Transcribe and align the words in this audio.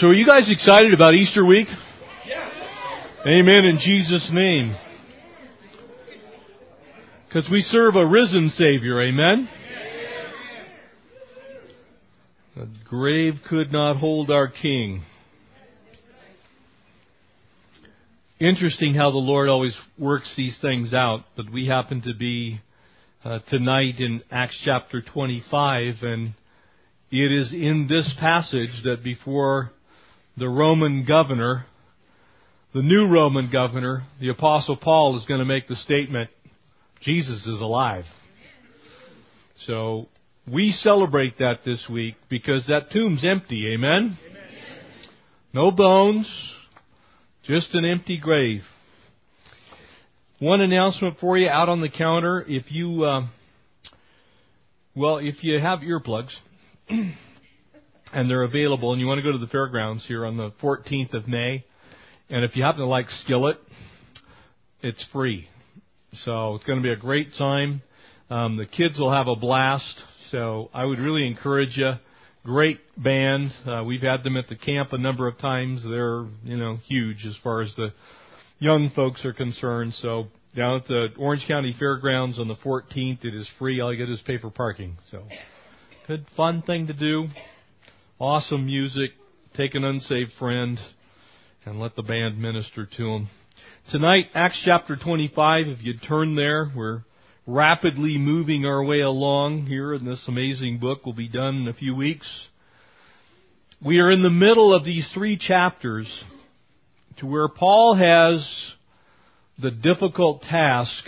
So 0.00 0.08
are 0.08 0.14
you 0.14 0.26
guys 0.26 0.50
excited 0.50 0.92
about 0.92 1.14
Easter 1.14 1.42
week? 1.42 1.68
Yes. 2.26 2.52
Amen 3.26 3.64
in 3.64 3.78
Jesus' 3.78 4.28
name. 4.30 4.76
Because 7.26 7.48
we 7.50 7.62
serve 7.62 7.96
a 7.96 8.04
risen 8.04 8.50
Savior, 8.50 9.00
amen? 9.00 9.48
The 12.56 12.68
grave 12.86 13.36
could 13.48 13.72
not 13.72 13.96
hold 13.96 14.30
our 14.30 14.48
King. 14.48 15.02
Interesting 18.38 18.92
how 18.92 19.10
the 19.10 19.16
Lord 19.16 19.48
always 19.48 19.74
works 19.98 20.30
these 20.36 20.58
things 20.60 20.92
out, 20.92 21.20
but 21.38 21.50
we 21.50 21.68
happen 21.68 22.02
to 22.02 22.12
be 22.12 22.60
uh, 23.24 23.38
tonight 23.48 23.94
in 23.98 24.22
Acts 24.30 24.60
chapter 24.62 25.00
25, 25.00 25.94
and 26.02 26.34
it 27.10 27.32
is 27.32 27.54
in 27.54 27.86
this 27.88 28.14
passage 28.20 28.82
that 28.84 29.02
before 29.02 29.70
the 30.36 30.48
Roman 30.48 31.04
governor, 31.04 31.66
the 32.74 32.82
new 32.82 33.08
Roman 33.08 33.50
governor, 33.50 34.04
the 34.20 34.28
Apostle 34.28 34.76
Paul 34.76 35.16
is 35.18 35.24
going 35.24 35.40
to 35.40 35.46
make 35.46 35.66
the 35.66 35.76
statement, 35.76 36.30
Jesus 37.00 37.46
is 37.46 37.60
alive. 37.60 38.04
So 39.66 40.08
we 40.50 40.70
celebrate 40.70 41.38
that 41.38 41.60
this 41.64 41.86
week 41.90 42.16
because 42.28 42.66
that 42.66 42.90
tomb's 42.92 43.24
empty. 43.24 43.72
Amen? 43.74 44.18
Amen. 44.28 44.42
No 45.54 45.70
bones, 45.70 46.28
just 47.44 47.74
an 47.74 47.84
empty 47.84 48.18
grave. 48.18 48.60
One 50.38 50.60
announcement 50.60 51.16
for 51.18 51.38
you 51.38 51.48
out 51.48 51.70
on 51.70 51.80
the 51.80 51.88
counter. 51.88 52.44
If 52.46 52.70
you, 52.70 53.04
uh, 53.04 53.26
well, 54.94 55.16
if 55.16 55.42
you 55.42 55.58
have 55.58 55.78
earplugs, 55.78 56.32
and 58.12 58.30
they're 58.30 58.42
available, 58.42 58.92
and 58.92 59.00
you 59.00 59.06
want 59.06 59.18
to 59.18 59.22
go 59.22 59.32
to 59.32 59.38
the 59.38 59.46
fairgrounds 59.46 60.04
here 60.06 60.24
on 60.24 60.36
the 60.36 60.52
14th 60.62 61.14
of 61.14 61.26
May, 61.28 61.64
and 62.30 62.44
if 62.44 62.56
you 62.56 62.64
happen 62.64 62.80
to 62.80 62.86
like 62.86 63.08
Skillet, 63.08 63.58
it's 64.82 65.04
free. 65.12 65.48
So 66.12 66.54
it's 66.54 66.64
going 66.64 66.78
to 66.78 66.82
be 66.82 66.92
a 66.92 66.96
great 66.96 67.34
time. 67.38 67.82
Um, 68.30 68.56
the 68.56 68.66
kids 68.66 68.98
will 68.98 69.12
have 69.12 69.28
a 69.28 69.36
blast. 69.36 70.02
So 70.30 70.70
I 70.74 70.84
would 70.84 70.98
really 70.98 71.26
encourage 71.26 71.76
you. 71.76 71.92
Great 72.44 72.80
band. 72.96 73.50
Uh, 73.64 73.84
we've 73.84 74.02
had 74.02 74.22
them 74.22 74.36
at 74.36 74.48
the 74.48 74.56
camp 74.56 74.92
a 74.92 74.98
number 74.98 75.26
of 75.26 75.38
times. 75.38 75.82
They're 75.82 76.26
you 76.44 76.56
know 76.56 76.78
huge 76.86 77.24
as 77.26 77.36
far 77.42 77.60
as 77.60 77.72
the 77.76 77.92
young 78.58 78.90
folks 78.94 79.24
are 79.24 79.32
concerned. 79.32 79.94
So 79.94 80.28
down 80.56 80.80
at 80.80 80.86
the 80.86 81.08
Orange 81.18 81.44
County 81.46 81.74
Fairgrounds 81.78 82.38
on 82.38 82.48
the 82.48 82.54
14th, 82.56 83.24
it 83.24 83.34
is 83.34 83.48
free. 83.58 83.80
All 83.80 83.92
you 83.92 83.98
get 83.98 84.12
is 84.12 84.20
pay 84.26 84.38
for 84.38 84.50
parking. 84.50 84.96
So 85.10 85.24
good 86.06 86.26
fun 86.36 86.62
thing 86.62 86.86
to 86.86 86.92
do. 86.92 87.28
Awesome 88.18 88.64
music. 88.64 89.10
Take 89.58 89.74
an 89.74 89.84
unsaved 89.84 90.32
friend 90.38 90.78
and 91.66 91.78
let 91.78 91.96
the 91.96 92.02
band 92.02 92.40
minister 92.40 92.86
to 92.86 93.02
them. 93.02 93.28
Tonight, 93.90 94.28
Acts 94.34 94.58
chapter 94.64 94.96
25, 94.96 95.66
if 95.66 95.82
you'd 95.82 96.02
turn 96.02 96.34
there, 96.34 96.72
we're 96.74 97.02
rapidly 97.46 98.16
moving 98.16 98.64
our 98.64 98.82
way 98.82 99.00
along 99.00 99.66
here 99.66 99.92
in 99.92 100.06
this 100.06 100.24
amazing 100.28 100.78
book. 100.78 101.04
We'll 101.04 101.14
be 101.14 101.28
done 101.28 101.56
in 101.56 101.68
a 101.68 101.74
few 101.74 101.94
weeks. 101.94 102.26
We 103.84 103.98
are 103.98 104.10
in 104.10 104.22
the 104.22 104.30
middle 104.30 104.74
of 104.74 104.82
these 104.82 105.06
three 105.12 105.36
chapters 105.36 106.08
to 107.18 107.26
where 107.26 107.48
Paul 107.48 107.96
has 107.96 108.48
the 109.58 109.70
difficult 109.70 110.40
task 110.40 111.04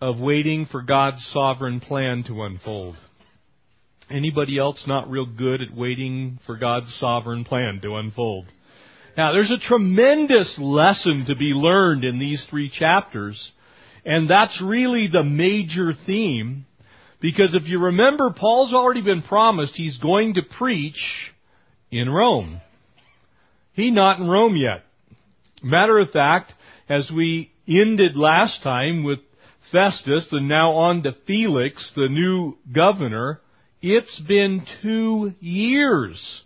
of 0.00 0.18
waiting 0.18 0.64
for 0.64 0.80
God's 0.80 1.22
sovereign 1.34 1.80
plan 1.80 2.24
to 2.28 2.42
unfold. 2.44 2.96
Anybody 4.10 4.58
else 4.58 4.82
not 4.86 5.10
real 5.10 5.26
good 5.26 5.60
at 5.60 5.74
waiting 5.74 6.38
for 6.46 6.56
God's 6.56 6.94
sovereign 6.98 7.44
plan 7.44 7.80
to 7.82 7.96
unfold? 7.96 8.46
Now, 9.18 9.32
there's 9.32 9.50
a 9.50 9.58
tremendous 9.58 10.58
lesson 10.58 11.24
to 11.26 11.36
be 11.36 11.46
learned 11.46 12.04
in 12.04 12.18
these 12.18 12.46
three 12.48 12.70
chapters, 12.70 13.52
and 14.06 14.30
that's 14.30 14.62
really 14.62 15.08
the 15.12 15.24
major 15.24 15.92
theme, 16.06 16.64
because 17.20 17.54
if 17.54 17.66
you 17.66 17.80
remember, 17.80 18.30
Paul's 18.30 18.72
already 18.72 19.02
been 19.02 19.22
promised 19.22 19.74
he's 19.74 19.98
going 19.98 20.34
to 20.34 20.42
preach 20.42 21.02
in 21.90 22.08
Rome. 22.08 22.60
He's 23.72 23.92
not 23.92 24.20
in 24.20 24.28
Rome 24.28 24.56
yet. 24.56 24.84
Matter 25.62 25.98
of 25.98 26.10
fact, 26.10 26.54
as 26.88 27.10
we 27.14 27.50
ended 27.66 28.16
last 28.16 28.62
time 28.62 29.04
with 29.04 29.18
Festus 29.70 30.28
and 30.30 30.48
now 30.48 30.72
on 30.72 31.02
to 31.02 31.14
Felix, 31.26 31.92
the 31.94 32.08
new 32.08 32.56
governor, 32.72 33.40
it's 33.80 34.18
been 34.26 34.66
two 34.82 35.32
years 35.40 36.42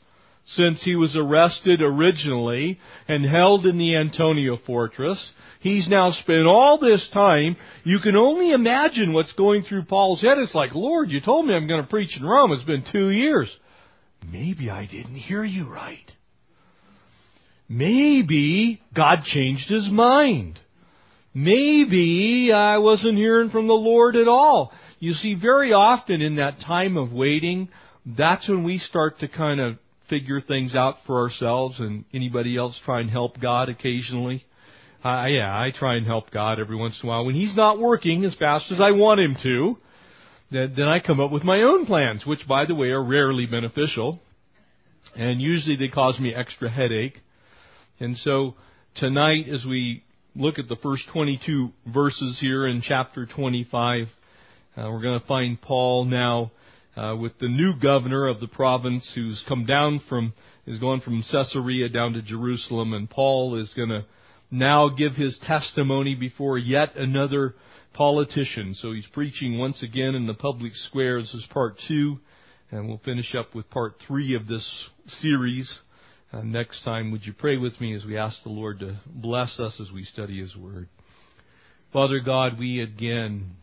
since 0.46 0.82
he 0.82 0.96
was 0.96 1.16
arrested 1.16 1.80
originally 1.80 2.78
and 3.08 3.24
held 3.24 3.64
in 3.64 3.78
the 3.78 3.96
Antonia 3.96 4.56
fortress. 4.66 5.32
He's 5.60 5.88
now 5.88 6.10
spent 6.10 6.46
all 6.46 6.78
this 6.78 7.08
time. 7.14 7.56
You 7.84 8.00
can 8.00 8.16
only 8.16 8.52
imagine 8.52 9.12
what's 9.12 9.32
going 9.32 9.62
through 9.62 9.84
Paul's 9.84 10.20
head. 10.20 10.38
It's 10.38 10.54
like, 10.54 10.74
Lord, 10.74 11.10
you 11.10 11.20
told 11.20 11.46
me 11.46 11.54
I'm 11.54 11.68
going 11.68 11.82
to 11.82 11.88
preach 11.88 12.16
in 12.16 12.24
Rome. 12.24 12.52
It's 12.52 12.64
been 12.64 12.84
two 12.92 13.10
years. 13.10 13.54
Maybe 14.30 14.70
I 14.70 14.86
didn't 14.86 15.14
hear 15.14 15.44
you 15.44 15.68
right. 15.68 16.10
Maybe 17.68 18.82
God 18.94 19.22
changed 19.24 19.68
his 19.70 19.88
mind. 19.90 20.58
Maybe 21.34 22.52
I 22.52 22.78
wasn't 22.78 23.16
hearing 23.16 23.50
from 23.50 23.68
the 23.68 23.72
Lord 23.72 24.16
at 24.16 24.28
all. 24.28 24.72
You 25.02 25.14
see, 25.14 25.34
very 25.34 25.72
often 25.72 26.22
in 26.22 26.36
that 26.36 26.60
time 26.60 26.96
of 26.96 27.12
waiting, 27.12 27.70
that's 28.06 28.48
when 28.48 28.62
we 28.62 28.78
start 28.78 29.18
to 29.18 29.26
kind 29.26 29.58
of 29.58 29.78
figure 30.08 30.40
things 30.40 30.76
out 30.76 30.98
for 31.08 31.22
ourselves 31.22 31.80
and 31.80 32.04
anybody 32.14 32.56
else 32.56 32.80
try 32.84 33.00
and 33.00 33.10
help 33.10 33.40
God 33.40 33.68
occasionally. 33.68 34.44
Uh, 35.02 35.24
yeah, 35.26 35.52
I 35.52 35.72
try 35.76 35.96
and 35.96 36.06
help 36.06 36.30
God 36.30 36.60
every 36.60 36.76
once 36.76 37.00
in 37.02 37.08
a 37.08 37.10
while. 37.10 37.24
When 37.24 37.34
He's 37.34 37.56
not 37.56 37.80
working 37.80 38.24
as 38.24 38.36
fast 38.36 38.70
as 38.70 38.80
I 38.80 38.92
want 38.92 39.18
Him 39.18 39.36
to, 39.42 39.76
then, 40.52 40.74
then 40.76 40.86
I 40.86 41.00
come 41.00 41.18
up 41.18 41.32
with 41.32 41.42
my 41.42 41.62
own 41.62 41.84
plans, 41.84 42.24
which 42.24 42.46
by 42.46 42.64
the 42.64 42.76
way 42.76 42.90
are 42.90 43.02
rarely 43.02 43.46
beneficial. 43.46 44.20
And 45.16 45.42
usually 45.42 45.74
they 45.74 45.88
cause 45.88 46.20
me 46.20 46.32
extra 46.32 46.70
headache. 46.70 47.18
And 47.98 48.16
so 48.18 48.54
tonight 48.94 49.46
as 49.52 49.64
we 49.64 50.04
look 50.36 50.60
at 50.60 50.68
the 50.68 50.76
first 50.76 51.08
22 51.12 51.72
verses 51.92 52.38
here 52.40 52.68
in 52.68 52.82
chapter 52.82 53.26
25, 53.26 54.06
uh, 54.76 54.88
we're 54.90 55.02
going 55.02 55.20
to 55.20 55.26
find 55.26 55.60
Paul 55.60 56.06
now 56.06 56.50
uh, 56.96 57.14
with 57.16 57.38
the 57.38 57.48
new 57.48 57.74
governor 57.78 58.26
of 58.26 58.40
the 58.40 58.48
province 58.48 59.10
who's 59.14 59.42
come 59.46 59.66
down 59.66 60.00
from, 60.08 60.32
is 60.66 60.78
going 60.78 61.00
from 61.00 61.22
Caesarea 61.30 61.90
down 61.90 62.14
to 62.14 62.22
Jerusalem, 62.22 62.94
and 62.94 63.08
Paul 63.08 63.60
is 63.60 63.72
going 63.74 63.90
to 63.90 64.06
now 64.50 64.88
give 64.88 65.14
his 65.14 65.38
testimony 65.46 66.14
before 66.14 66.56
yet 66.56 66.96
another 66.96 67.54
politician. 67.92 68.74
So 68.74 68.92
he's 68.92 69.06
preaching 69.12 69.58
once 69.58 69.82
again 69.82 70.14
in 70.14 70.26
the 70.26 70.34
public 70.34 70.74
square. 70.74 71.20
This 71.20 71.34
is 71.34 71.46
part 71.50 71.76
two, 71.86 72.18
and 72.70 72.88
we'll 72.88 73.00
finish 73.04 73.34
up 73.34 73.54
with 73.54 73.68
part 73.68 73.96
three 74.06 74.34
of 74.34 74.46
this 74.46 74.84
series. 75.20 75.80
Uh, 76.32 76.40
next 76.40 76.82
time, 76.82 77.10
would 77.10 77.26
you 77.26 77.34
pray 77.34 77.58
with 77.58 77.78
me 77.78 77.94
as 77.94 78.06
we 78.06 78.16
ask 78.16 78.42
the 78.42 78.48
Lord 78.48 78.80
to 78.80 78.98
bless 79.06 79.60
us 79.60 79.78
as 79.80 79.92
we 79.92 80.04
study 80.04 80.40
His 80.40 80.56
Word? 80.56 80.88
Father 81.92 82.20
God, 82.20 82.58
we 82.58 82.80
again 82.80 83.56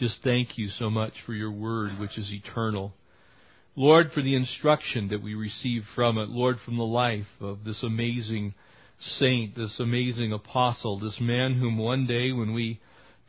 just 0.00 0.22
thank 0.24 0.56
you 0.56 0.68
so 0.68 0.88
much 0.88 1.12
for 1.26 1.34
your 1.34 1.52
word, 1.52 1.90
which 2.00 2.16
is 2.16 2.32
eternal. 2.32 2.94
Lord, 3.76 4.10
for 4.14 4.22
the 4.22 4.34
instruction 4.34 5.08
that 5.08 5.22
we 5.22 5.34
receive 5.34 5.82
from 5.94 6.16
it. 6.16 6.30
Lord, 6.30 6.56
from 6.64 6.78
the 6.78 6.84
life 6.84 7.26
of 7.38 7.64
this 7.64 7.82
amazing 7.82 8.54
saint, 8.98 9.54
this 9.54 9.78
amazing 9.78 10.32
apostle, 10.32 10.98
this 10.98 11.18
man 11.20 11.58
whom 11.58 11.76
one 11.76 12.06
day 12.06 12.32
when 12.32 12.54
we 12.54 12.80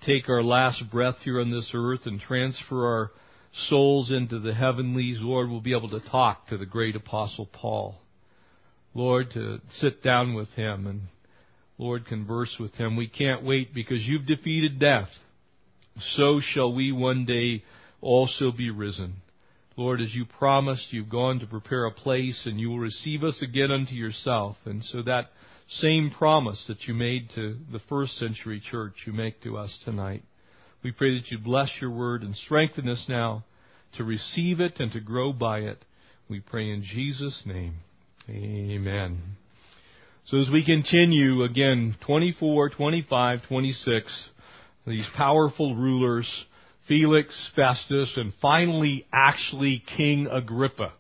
take 0.06 0.30
our 0.30 0.42
last 0.42 0.82
breath 0.90 1.18
here 1.26 1.42
on 1.42 1.52
this 1.52 1.72
earth 1.74 2.06
and 2.06 2.22
transfer 2.22 2.86
our 2.88 3.12
souls 3.68 4.10
into 4.10 4.40
the 4.40 4.54
heavenlies, 4.54 5.18
Lord, 5.20 5.50
we'll 5.50 5.60
be 5.60 5.76
able 5.76 5.90
to 5.90 6.10
talk 6.10 6.48
to 6.48 6.58
the 6.58 6.66
great 6.66 6.96
apostle 6.96 7.50
Paul. 7.52 8.00
Lord, 8.94 9.32
to 9.34 9.60
sit 9.72 10.02
down 10.02 10.36
with 10.36 10.50
him 10.52 10.88
and 10.88 11.02
Lord, 11.78 12.06
converse 12.06 12.56
with 12.60 12.76
him. 12.76 12.96
We 12.96 13.08
can't 13.08 13.44
wait 13.44 13.74
because 13.74 14.04
you've 14.04 14.26
defeated 14.26 14.80
death 14.80 15.10
so 16.00 16.40
shall 16.42 16.74
we 16.74 16.92
one 16.92 17.26
day 17.26 17.64
also 18.02 18.52
be 18.52 18.70
risen. 18.70 19.16
Lord, 19.78 20.02
as 20.02 20.14
you 20.14 20.26
promised, 20.26 20.92
you've 20.92 21.10
gone 21.10 21.40
to 21.40 21.48
prepare 21.48 21.86
a 21.86 21.92
place 21.92 22.44
and 22.46 22.60
you 22.60 22.70
will 22.70 22.80
receive 22.80 23.24
us 23.24 23.42
again 23.42 23.72
unto 23.72 23.94
yourself. 23.94 24.58
And 24.66 24.84
so 24.84 25.02
that 25.04 25.30
same 25.70 26.12
promise 26.12 26.64
that 26.68 26.84
you 26.88 26.94
made 26.94 27.30
to 27.36 27.58
the 27.72 27.80
first 27.88 28.18
century 28.18 28.62
church, 28.70 28.94
you 29.06 29.14
make 29.14 29.42
to 29.44 29.58
us 29.58 29.78
tonight. 29.86 30.24
We 30.84 30.92
pray 30.92 31.18
that 31.18 31.32
you 31.32 31.38
bless 31.38 31.70
your 31.80 31.92
word 31.92 32.24
and 32.24 32.36
strengthen 32.36 32.90
us 32.90 33.06
now 33.08 33.46
to 33.98 34.04
receive 34.04 34.60
it 34.60 34.80
and 34.80 34.92
to 34.92 35.00
grow 35.00 35.32
by 35.32 35.60
it. 35.60 35.84
We 36.28 36.40
pray 36.40 36.70
in 36.70 36.84
Jesus' 36.84 37.44
name. 37.46 37.76
Amen. 38.30 39.20
So 40.26 40.38
as 40.38 40.50
we 40.52 40.66
continue 40.66 41.44
again, 41.44 41.96
24, 42.06 42.70
25, 42.70 43.40
26, 43.48 44.30
these 44.86 45.08
powerful 45.16 45.76
rulers, 45.76 46.28
Felix, 46.88 47.30
Festus, 47.56 48.12
and 48.18 48.34
finally, 48.42 49.06
actually, 49.14 49.84
King 49.98 50.28
Agrippa. 50.28 50.94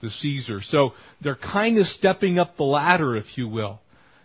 the 0.00 0.10
Caesar. 0.10 0.60
So 0.62 0.92
they're 1.20 1.34
kind 1.34 1.76
of 1.78 1.84
stepping 1.86 2.38
up 2.38 2.56
the 2.56 2.64
ladder, 2.64 3.16
if 3.16 3.26
you 3.36 3.48
will. 3.48 3.80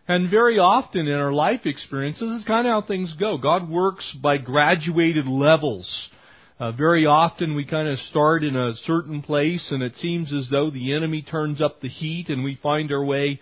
And 0.07 0.29
very 0.29 0.59
often 0.59 1.07
in 1.07 1.15
our 1.15 1.31
life 1.31 1.61
experiences, 1.65 2.29
it's 2.37 2.47
kind 2.47 2.67
of 2.67 2.71
how 2.71 2.87
things 2.87 3.15
go. 3.19 3.37
God 3.37 3.69
works 3.69 4.15
by 4.21 4.37
graduated 4.37 5.25
levels. 5.25 6.09
Uh, 6.59 6.71
very 6.73 7.05
often 7.05 7.55
we 7.55 7.65
kind 7.65 7.87
of 7.87 7.97
start 8.11 8.43
in 8.43 8.55
a 8.55 8.73
certain 8.85 9.21
place 9.21 9.67
and 9.71 9.81
it 9.81 9.95
seems 9.97 10.31
as 10.31 10.47
though 10.51 10.69
the 10.69 10.93
enemy 10.93 11.21
turns 11.21 11.61
up 11.61 11.81
the 11.81 11.89
heat 11.89 12.29
and 12.29 12.43
we 12.43 12.59
find 12.61 12.91
our 12.91 13.03
way 13.03 13.39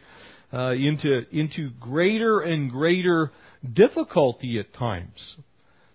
uh, 0.53 0.71
into, 0.71 1.23
into 1.31 1.71
greater 1.79 2.39
and 2.39 2.71
greater 2.71 3.31
difficulty 3.73 4.59
at 4.59 4.73
times. 4.73 5.35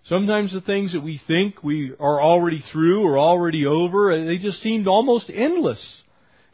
Sometimes 0.07 0.53
the 0.53 0.61
things 0.61 0.93
that 0.93 1.01
we 1.01 1.19
think 1.27 1.63
we 1.63 1.91
are 1.99 2.21
already 2.21 2.63
through 2.71 3.03
or 3.03 3.19
already 3.19 3.65
over, 3.65 4.13
uh, 4.13 4.25
they 4.25 4.37
just 4.37 4.61
seemed 4.61 4.87
almost 4.87 5.29
endless. 5.33 6.01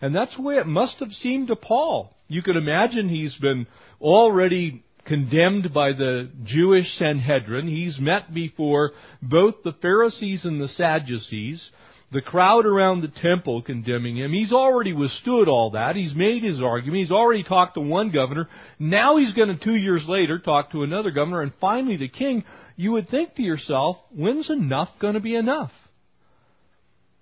And 0.01 0.15
that's 0.15 0.35
the 0.35 0.41
way 0.41 0.57
it 0.57 0.65
must 0.65 0.99
have 0.99 1.11
seemed 1.11 1.49
to 1.49 1.55
Paul. 1.55 2.15
You 2.27 2.41
could 2.41 2.55
imagine 2.55 3.09
he's 3.09 3.35
been 3.35 3.67
already 4.01 4.83
condemned 5.05 5.71
by 5.71 5.93
the 5.93 6.31
Jewish 6.43 6.97
Sanhedrin. 6.97 7.67
He's 7.67 7.99
met 7.99 8.33
before 8.33 8.91
both 9.21 9.55
the 9.63 9.73
Pharisees 9.81 10.45
and 10.45 10.59
the 10.59 10.67
Sadducees, 10.67 11.71
the 12.13 12.21
crowd 12.21 12.65
around 12.65 13.01
the 13.01 13.07
temple 13.21 13.61
condemning 13.61 14.17
him. 14.17 14.31
He's 14.31 14.53
already 14.53 14.93
withstood 14.93 15.47
all 15.47 15.71
that. 15.71 15.95
He's 15.95 16.13
made 16.15 16.43
his 16.43 16.61
argument. 16.61 17.01
He's 17.01 17.11
already 17.11 17.43
talked 17.43 17.73
to 17.73 17.81
one 17.81 18.11
governor. 18.11 18.47
Now 18.79 19.17
he's 19.17 19.33
going 19.33 19.49
to, 19.49 19.63
two 19.63 19.75
years 19.75 20.03
later, 20.07 20.39
talk 20.39 20.71
to 20.71 20.83
another 20.83 21.11
governor, 21.11 21.41
and 21.41 21.51
finally 21.59 21.97
the 21.97 22.07
king. 22.07 22.45
You 22.75 22.93
would 22.93 23.09
think 23.09 23.35
to 23.35 23.41
yourself, 23.41 23.97
when's 24.15 24.49
enough 24.49 24.89
going 24.99 25.15
to 25.15 25.19
be 25.19 25.35
enough? 25.35 25.71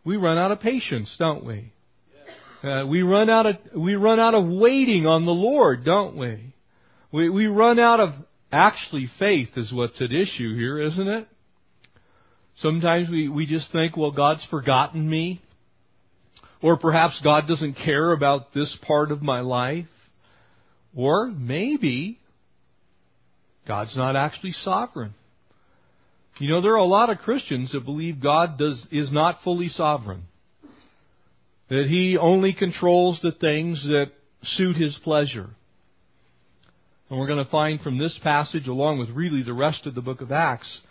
We 0.03 0.17
run 0.17 0.38
out 0.38 0.51
of 0.51 0.59
patience, 0.59 1.13
don't 1.17 1.45
we? 1.45 1.73
Uh, 2.63 2.85
we 2.85 3.01
run 3.01 3.29
out 3.29 3.45
of 3.47 3.55
we 3.75 3.95
run 3.95 4.19
out 4.19 4.35
of 4.35 4.45
waiting 4.47 5.07
on 5.07 5.25
the 5.25 5.31
Lord, 5.31 5.83
don't 5.83 6.15
we? 6.15 6.53
We, 7.11 7.29
we 7.29 7.47
run 7.47 7.79
out 7.79 7.99
of 7.99 8.13
actually 8.51 9.09
faith 9.17 9.49
is 9.57 9.71
what's 9.73 9.99
at 10.01 10.11
issue 10.11 10.55
here, 10.55 10.79
isn't 10.79 11.07
it? 11.07 11.27
Sometimes 12.57 13.09
we, 13.09 13.27
we 13.27 13.45
just 13.45 13.71
think, 13.71 13.98
well, 13.98 14.12
God's 14.12 14.45
forgotten 14.50 15.09
me. 15.09 15.42
Or 16.62 16.77
perhaps 16.77 17.19
God 17.24 17.48
doesn't 17.48 17.74
care 17.74 18.12
about 18.12 18.53
this 18.53 18.77
part 18.86 19.12
of 19.12 19.21
my 19.21 19.39
life. 19.39 19.88
Or 20.95 21.27
maybe 21.27 22.19
God's 23.68 23.95
not 23.95 24.15
actually 24.15 24.51
sovereign. 24.51 25.13
You 26.39 26.50
know, 26.50 26.62
there 26.62 26.74
are 26.74 26.77
a 26.77 26.83
lot 26.83 27.09
of 27.09 27.19
Christians 27.19 27.71
that 27.71 27.86
believe 27.86 28.21
God 28.21 28.57
does, 28.57 28.86
is 28.92 29.12
not 29.12 29.39
fully 29.44 29.69
sovereign. 29.69 30.24
That 31.69 31.88
He 31.88 32.18
only 32.18 32.53
controls 32.53 33.19
the 33.21 33.31
things 33.31 33.83
that 33.83 34.12
suit 34.44 34.75
His 34.75 34.98
pleasure. 35.03 35.50
And 37.09 37.19
we're 37.19 37.27
going 37.27 37.44
to 37.44 37.51
find 37.51 37.81
from 37.81 37.98
this 37.98 38.18
passage, 38.24 38.68
along 38.68 39.00
with 39.00 39.09
really 39.09 39.44
the 39.44 39.53
rest 39.53 39.86
of 39.86 39.95
the 39.95 40.01
book 40.01 40.21
of 40.21 40.31
Acts, 40.31 40.81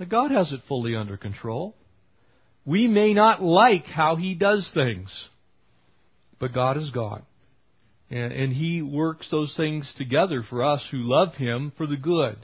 that 0.00 0.08
God 0.08 0.30
has 0.30 0.50
it 0.50 0.62
fully 0.66 0.96
under 0.96 1.18
control. 1.18 1.76
We 2.64 2.88
may 2.88 3.12
not 3.12 3.42
like 3.42 3.84
how 3.84 4.16
He 4.16 4.34
does 4.34 4.68
things, 4.72 5.10
but 6.38 6.54
God 6.54 6.78
is 6.78 6.90
God. 6.90 7.22
And, 8.10 8.32
and 8.32 8.52
He 8.52 8.80
works 8.80 9.28
those 9.30 9.54
things 9.58 9.92
together 9.98 10.42
for 10.48 10.64
us 10.64 10.82
who 10.90 11.02
love 11.02 11.34
Him 11.34 11.72
for 11.76 11.86
the 11.86 11.98
good. 11.98 12.38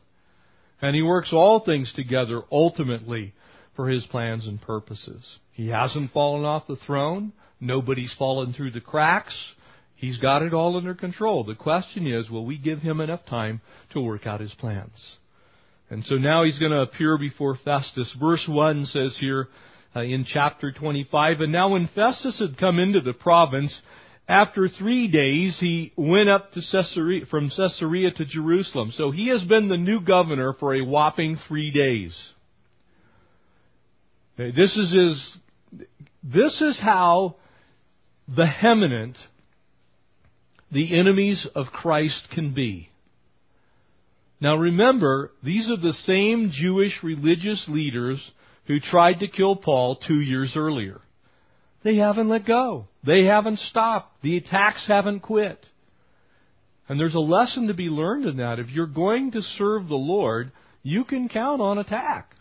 And 0.82 0.94
He 0.94 1.00
works 1.00 1.30
all 1.32 1.64
things 1.64 1.90
together 1.96 2.42
ultimately 2.52 3.32
for 3.74 3.88
His 3.88 4.04
plans 4.04 4.46
and 4.46 4.60
purposes. 4.60 5.24
He 5.52 5.68
hasn't 5.68 6.12
fallen 6.12 6.44
off 6.44 6.66
the 6.68 6.76
throne. 6.76 7.32
Nobody's 7.58 8.14
fallen 8.18 8.52
through 8.52 8.72
the 8.72 8.82
cracks. 8.82 9.34
He's 9.94 10.18
got 10.18 10.42
it 10.42 10.52
all 10.52 10.76
under 10.76 10.94
control. 10.94 11.42
The 11.42 11.54
question 11.54 12.06
is, 12.06 12.28
will 12.28 12.44
we 12.44 12.58
give 12.58 12.80
him 12.80 13.00
enough 13.00 13.24
time 13.24 13.62
to 13.92 14.00
work 14.02 14.26
out 14.26 14.40
his 14.40 14.52
plans? 14.52 15.16
And 15.88 16.04
so 16.04 16.16
now 16.16 16.44
he's 16.44 16.58
going 16.58 16.72
to 16.72 16.80
appear 16.80 17.16
before 17.16 17.56
Festus. 17.64 18.14
Verse 18.18 18.44
1 18.48 18.86
says 18.86 19.16
here 19.20 19.48
uh, 19.94 20.00
in 20.00 20.24
chapter 20.24 20.72
25, 20.72 21.40
And 21.40 21.52
now 21.52 21.70
when 21.70 21.88
Festus 21.94 22.38
had 22.40 22.58
come 22.58 22.78
into 22.78 23.00
the 23.00 23.12
province, 23.12 23.80
after 24.28 24.68
three 24.68 25.08
days 25.08 25.58
he 25.60 25.92
went 25.96 26.28
up 26.28 26.52
to 26.52 26.60
Caesarea, 26.60 27.26
from 27.26 27.50
Caesarea 27.50 28.10
to 28.10 28.24
Jerusalem. 28.24 28.92
So 28.92 29.12
he 29.12 29.28
has 29.28 29.44
been 29.44 29.68
the 29.68 29.76
new 29.76 30.00
governor 30.00 30.54
for 30.58 30.74
a 30.74 30.84
whopping 30.84 31.38
three 31.46 31.70
days. 31.70 32.14
This 34.36 34.76
is 34.76 34.92
his, 34.92 35.36
this 36.22 36.60
is 36.60 36.78
how 36.82 37.36
vehement 38.28 39.16
the 40.70 40.98
enemies 40.98 41.46
of 41.54 41.66
Christ 41.66 42.28
can 42.34 42.52
be. 42.52 42.90
Now 44.40 44.56
remember, 44.56 45.32
these 45.42 45.70
are 45.70 45.76
the 45.76 45.92
same 45.92 46.50
Jewish 46.52 47.02
religious 47.02 47.64
leaders 47.68 48.20
who 48.66 48.80
tried 48.80 49.20
to 49.20 49.28
kill 49.28 49.56
Paul 49.56 49.96
two 49.96 50.20
years 50.20 50.52
earlier. 50.56 51.00
They 51.82 51.96
haven't 51.96 52.28
let 52.28 52.46
go. 52.46 52.88
They 53.04 53.24
haven't 53.24 53.60
stopped. 53.60 54.22
The 54.22 54.36
attacks 54.36 54.84
haven't 54.88 55.20
quit. 55.20 55.64
And 56.88 56.98
there's 57.00 57.14
a 57.14 57.20
lesson 57.20 57.68
to 57.68 57.74
be 57.74 57.84
learned 57.84 58.26
in 58.26 58.36
that. 58.38 58.58
If 58.58 58.70
you're 58.70 58.86
going 58.86 59.32
to 59.32 59.42
serve 59.42 59.88
the 59.88 59.94
Lord, 59.94 60.52
you 60.82 61.04
can 61.04 61.28
count 61.28 61.60
on 61.60 61.78
attack. 61.78 62.32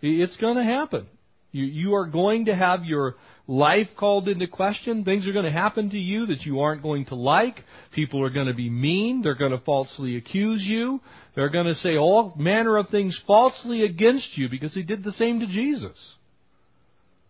It's 0.00 0.36
going 0.36 0.56
to 0.56 0.64
happen. 0.64 1.06
You, 1.52 1.64
you 1.64 1.94
are 1.94 2.06
going 2.06 2.46
to 2.46 2.54
have 2.54 2.84
your 2.84 3.16
life 3.48 3.88
called 3.96 4.28
into 4.28 4.46
question. 4.46 5.04
Things 5.04 5.26
are 5.26 5.32
going 5.32 5.44
to 5.44 5.52
happen 5.52 5.90
to 5.90 5.98
you 5.98 6.26
that 6.26 6.42
you 6.42 6.60
aren't 6.60 6.82
going 6.82 7.06
to 7.06 7.14
like. 7.14 7.62
People 7.92 8.22
are 8.24 8.30
going 8.30 8.48
to 8.48 8.54
be 8.54 8.68
mean. 8.68 9.22
They're 9.22 9.34
going 9.34 9.52
to 9.52 9.58
falsely 9.58 10.16
accuse 10.16 10.62
you. 10.62 11.00
They're 11.34 11.50
going 11.50 11.66
to 11.66 11.74
say 11.76 11.96
all 11.96 12.34
manner 12.36 12.76
of 12.76 12.88
things 12.88 13.20
falsely 13.26 13.84
against 13.84 14.36
you 14.36 14.48
because 14.48 14.74
they 14.74 14.82
did 14.82 15.04
the 15.04 15.12
same 15.12 15.40
to 15.40 15.46
Jesus. 15.46 16.14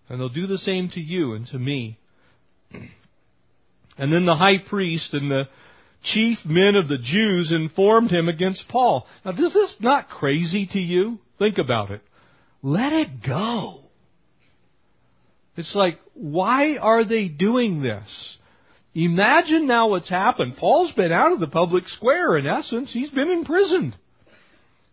And 0.08 0.20
they'll 0.20 0.28
do 0.28 0.46
the 0.46 0.58
same 0.58 0.88
to 0.90 1.00
you 1.00 1.35
and 1.35 1.46
to 1.49 1.58
me. 1.58 1.99
And 3.99 4.12
then 4.12 4.25
the 4.26 4.35
high 4.35 4.58
priest 4.58 5.12
and 5.12 5.30
the 5.30 5.44
chief 6.02 6.38
men 6.44 6.76
of 6.76 6.88
the 6.88 6.99
Jews 6.99 7.52
informed 7.52 8.11
him 8.11 8.28
against 8.28 8.68
Paul. 8.68 9.06
Now, 9.25 9.32
is 9.32 9.52
this 9.52 9.75
not 9.80 10.08
crazy 10.08 10.68
to 10.73 10.78
you? 10.78 11.18
Think 11.38 11.58
about 11.58 11.90
it. 11.90 12.02
Let 12.62 12.92
it 12.92 13.23
go. 13.26 13.86
It's 15.56 15.75
like, 15.75 15.98
why 16.14 16.76
are 16.76 17.04
they 17.04 17.28
doing 17.28 17.82
this? 17.82 18.06
Imagine 18.94 19.66
now 19.66 19.88
what's 19.88 20.08
happened. 20.08 20.56
Paul's 20.56 20.92
been 20.92 21.12
out 21.12 21.32
of 21.32 21.40
the 21.40 21.46
public 21.46 21.84
square 21.88 22.36
in 22.38 22.46
essence. 22.46 22.90
He's 22.92 23.10
been 23.10 23.30
imprisoned. 23.30 23.96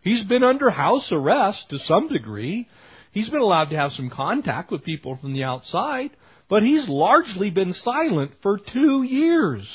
He's 0.02 0.24
been 0.24 0.44
under 0.44 0.68
house 0.68 1.08
arrest 1.10 1.64
to 1.70 1.78
some 1.78 2.08
degree. 2.08 2.68
He's 3.12 3.30
been 3.30 3.40
allowed 3.40 3.70
to 3.70 3.76
have 3.76 3.92
some 3.92 4.10
contact 4.10 4.70
with 4.70 4.84
people 4.84 5.16
from 5.16 5.32
the 5.32 5.44
outside, 5.44 6.10
but 6.50 6.62
he's 6.62 6.86
largely 6.88 7.50
been 7.50 7.72
silent 7.72 8.32
for 8.42 8.58
two 8.58 9.02
years. 9.02 9.66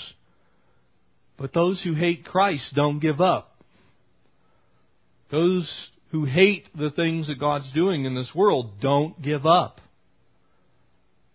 But 1.38 1.54
those 1.54 1.82
who 1.82 1.94
hate 1.94 2.26
Christ 2.26 2.74
don't 2.76 3.00
give 3.00 3.22
up. 3.22 3.64
Those 5.32 5.72
who 6.12 6.26
hate 6.26 6.68
the 6.78 6.92
things 6.92 7.28
that 7.28 7.40
God's 7.40 7.72
doing 7.74 8.06
in 8.06 8.14
this 8.14 8.32
world 8.36 8.74
don't 8.82 9.20
give 9.22 9.46
up. 9.46 9.82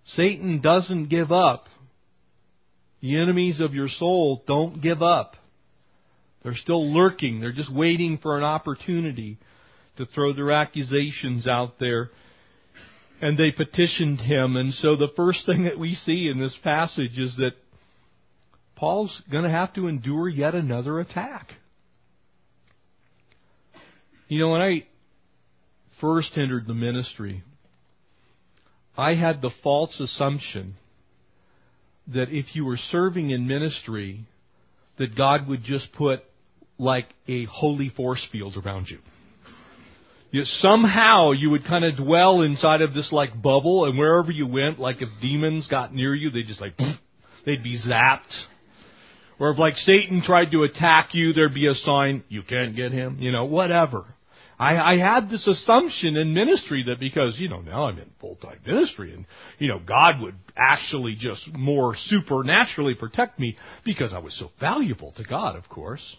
Satan 0.08 0.60
doesn't 0.60 1.08
give 1.08 1.32
up. 1.32 1.68
The 3.00 3.16
enemies 3.16 3.60
of 3.60 3.74
your 3.74 3.88
soul 3.88 4.42
don't 4.46 4.80
give 4.80 5.02
up. 5.02 5.36
They're 6.42 6.54
still 6.54 6.92
lurking. 6.92 7.40
They're 7.40 7.52
just 7.52 7.72
waiting 7.72 8.18
for 8.18 8.36
an 8.36 8.44
opportunity 8.44 9.38
to 9.96 10.06
throw 10.06 10.32
their 10.32 10.52
accusations 10.52 11.46
out 11.46 11.78
there. 11.78 12.10
And 13.20 13.38
they 13.38 13.50
petitioned 13.50 14.20
him. 14.20 14.56
And 14.56 14.74
so 14.74 14.96
the 14.96 15.08
first 15.16 15.46
thing 15.46 15.64
that 15.64 15.78
we 15.78 15.94
see 15.94 16.28
in 16.28 16.38
this 16.38 16.56
passage 16.62 17.18
is 17.18 17.34
that 17.36 17.52
Paul's 18.76 19.22
going 19.30 19.44
to 19.44 19.50
have 19.50 19.72
to 19.74 19.86
endure 19.86 20.28
yet 20.28 20.54
another 20.54 21.00
attack. 21.00 21.52
You 24.28 24.40
know, 24.40 24.50
when 24.50 24.60
I 24.60 24.86
first 26.00 26.36
entered 26.36 26.66
the 26.66 26.74
ministry, 26.74 27.42
I 28.96 29.14
had 29.14 29.42
the 29.42 29.50
false 29.62 29.98
assumption 29.98 30.74
that 32.08 32.28
if 32.30 32.54
you 32.54 32.64
were 32.64 32.76
serving 32.76 33.30
in 33.30 33.46
ministry, 33.46 34.26
that 34.98 35.16
God 35.16 35.48
would 35.48 35.62
just 35.62 35.92
put 35.92 36.22
like 36.78 37.06
a 37.28 37.44
holy 37.46 37.88
force 37.88 38.26
field 38.30 38.56
around 38.56 38.88
you. 38.88 38.98
you 40.30 40.44
somehow 40.44 41.32
you 41.32 41.50
would 41.50 41.64
kind 41.64 41.84
of 41.84 41.96
dwell 41.96 42.42
inside 42.42 42.82
of 42.82 42.94
this 42.94 43.10
like 43.12 43.30
bubble, 43.40 43.86
and 43.86 43.98
wherever 43.98 44.30
you 44.30 44.46
went, 44.46 44.78
like 44.78 45.00
if 45.00 45.08
demons 45.20 45.66
got 45.68 45.94
near 45.94 46.14
you, 46.14 46.30
they 46.30 46.42
just 46.42 46.60
like 46.60 46.76
they'd 47.46 47.62
be 47.62 47.78
zapped. 47.78 48.32
Or 49.38 49.50
if 49.50 49.58
like 49.58 49.76
Satan 49.76 50.22
tried 50.24 50.52
to 50.52 50.62
attack 50.62 51.10
you, 51.14 51.32
there'd 51.32 51.54
be 51.54 51.66
a 51.66 51.74
sign, 51.74 52.22
you 52.28 52.42
can't 52.42 52.76
get 52.76 52.92
him, 52.92 53.18
you 53.20 53.32
know, 53.32 53.46
whatever. 53.46 54.04
I, 54.58 54.94
I 54.94 54.98
had 54.98 55.28
this 55.30 55.46
assumption 55.46 56.16
in 56.16 56.32
ministry 56.32 56.84
that 56.86 57.00
because, 57.00 57.34
you 57.38 57.48
know, 57.48 57.60
now 57.60 57.86
I'm 57.86 57.98
in 57.98 58.10
full-time 58.20 58.60
ministry 58.64 59.12
and, 59.12 59.26
you 59.58 59.68
know, 59.68 59.80
God 59.80 60.20
would 60.20 60.36
actually 60.56 61.16
just 61.18 61.48
more 61.52 61.96
supernaturally 62.06 62.94
protect 62.94 63.38
me 63.40 63.56
because 63.84 64.12
I 64.12 64.18
was 64.18 64.38
so 64.38 64.50
valuable 64.60 65.12
to 65.16 65.24
God, 65.24 65.56
of 65.56 65.68
course. 65.68 66.16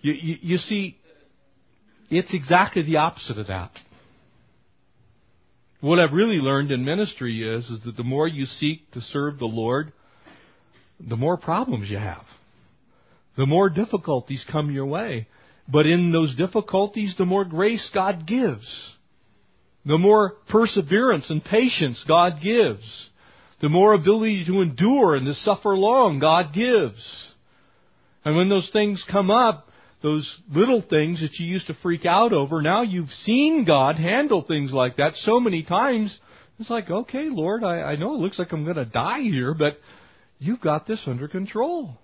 You, 0.00 0.12
you, 0.12 0.36
you 0.40 0.56
see, 0.58 0.96
it's 2.08 2.32
exactly 2.32 2.82
the 2.82 2.96
opposite 2.96 3.38
of 3.38 3.48
that. 3.48 3.72
What 5.80 5.98
I've 5.98 6.12
really 6.12 6.36
learned 6.36 6.70
in 6.70 6.84
ministry 6.84 7.42
is, 7.42 7.64
is 7.68 7.82
that 7.84 7.96
the 7.96 8.04
more 8.04 8.28
you 8.28 8.44
seek 8.44 8.90
to 8.92 9.00
serve 9.00 9.38
the 9.38 9.46
Lord, 9.46 9.92
the 11.00 11.16
more 11.16 11.36
problems 11.36 11.90
you 11.90 11.98
have. 11.98 12.24
The 13.36 13.46
more 13.46 13.70
difficulties 13.70 14.44
come 14.50 14.70
your 14.70 14.86
way. 14.86 15.26
But 15.70 15.86
in 15.86 16.12
those 16.12 16.34
difficulties, 16.34 17.14
the 17.16 17.24
more 17.24 17.44
grace 17.44 17.88
God 17.94 18.26
gives. 18.26 18.66
The 19.84 19.98
more 19.98 20.34
perseverance 20.48 21.30
and 21.30 21.44
patience 21.44 22.02
God 22.06 22.40
gives. 22.42 23.10
The 23.60 23.68
more 23.68 23.92
ability 23.94 24.46
to 24.46 24.62
endure 24.62 25.14
and 25.14 25.26
to 25.26 25.34
suffer 25.34 25.76
long 25.76 26.18
God 26.18 26.52
gives. 26.54 27.00
And 28.24 28.36
when 28.36 28.48
those 28.48 28.68
things 28.72 29.04
come 29.10 29.30
up, 29.30 29.68
those 30.02 30.30
little 30.50 30.82
things 30.82 31.20
that 31.20 31.38
you 31.38 31.46
used 31.46 31.66
to 31.66 31.74
freak 31.82 32.06
out 32.06 32.32
over, 32.32 32.62
now 32.62 32.82
you've 32.82 33.10
seen 33.24 33.64
God 33.64 33.96
handle 33.96 34.42
things 34.42 34.72
like 34.72 34.96
that 34.96 35.14
so 35.16 35.40
many 35.40 35.62
times. 35.62 36.18
It's 36.58 36.70
like, 36.70 36.90
okay, 36.90 37.28
Lord, 37.30 37.64
I, 37.64 37.82
I 37.82 37.96
know 37.96 38.14
it 38.14 38.20
looks 38.20 38.38
like 38.38 38.52
I'm 38.52 38.64
going 38.64 38.76
to 38.76 38.84
die 38.84 39.20
here, 39.20 39.54
but 39.54 39.78
you've 40.38 40.60
got 40.60 40.86
this 40.86 41.00
under 41.06 41.28
control. 41.28 41.98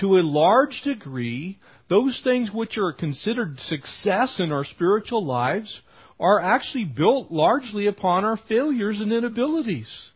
To 0.00 0.18
a 0.18 0.22
large 0.22 0.80
degree, 0.84 1.58
those 1.88 2.20
things 2.22 2.50
which 2.52 2.76
are 2.78 2.92
considered 2.92 3.58
success 3.60 4.36
in 4.38 4.52
our 4.52 4.64
spiritual 4.64 5.24
lives 5.24 5.80
are 6.20 6.40
actually 6.40 6.84
built 6.84 7.30
largely 7.30 7.86
upon 7.86 8.24
our 8.24 8.38
failures 8.48 9.00
and 9.00 9.12
inabilities 9.12 10.10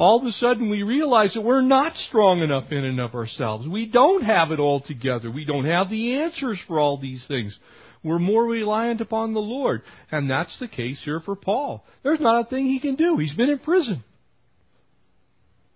all 0.00 0.18
of 0.18 0.24
a 0.24 0.32
sudden 0.32 0.70
we 0.70 0.82
realize 0.82 1.34
that 1.34 1.42
we're 1.42 1.60
not 1.60 1.94
strong 2.08 2.40
enough 2.40 2.72
in 2.72 2.86
and 2.86 2.98
of 2.98 3.14
ourselves. 3.14 3.68
We 3.68 3.84
don't 3.84 4.22
have 4.22 4.50
it 4.50 4.58
all 4.58 4.80
together. 4.80 5.30
We 5.30 5.44
don't 5.44 5.66
have 5.66 5.90
the 5.90 6.14
answers 6.14 6.58
for 6.66 6.80
all 6.80 6.96
these 6.96 7.22
things. 7.28 7.54
We're 8.02 8.18
more 8.18 8.46
reliant 8.46 9.02
upon 9.02 9.34
the 9.34 9.40
Lord. 9.40 9.82
And 10.10 10.30
that's 10.30 10.58
the 10.58 10.68
case 10.68 11.02
here 11.04 11.20
for 11.20 11.36
Paul. 11.36 11.84
There's 12.02 12.18
not 12.18 12.46
a 12.46 12.48
thing 12.48 12.64
he 12.64 12.80
can 12.80 12.94
do. 12.94 13.18
He's 13.18 13.34
been 13.34 13.50
in 13.50 13.58
prison. 13.58 14.02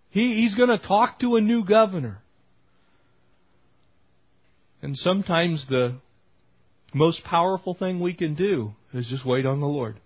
He, 0.09 0.37
he's 0.37 0.55
going 0.55 0.71
to 0.71 0.79
talk 0.79 1.21
to 1.21 1.37
a 1.37 1.43
new 1.43 1.63
governor. 1.63 2.23
And 4.85 4.99
sometimes 4.99 5.65
the 5.67 5.97
most 6.93 7.25
powerful 7.25 7.73
thing 7.73 8.01
we 8.01 8.13
can 8.13 8.35
do 8.35 8.73
is 8.93 9.09
just 9.09 9.25
wait 9.25 9.47
on 9.47 9.61
the 9.61 9.67
Lord. 9.67 9.97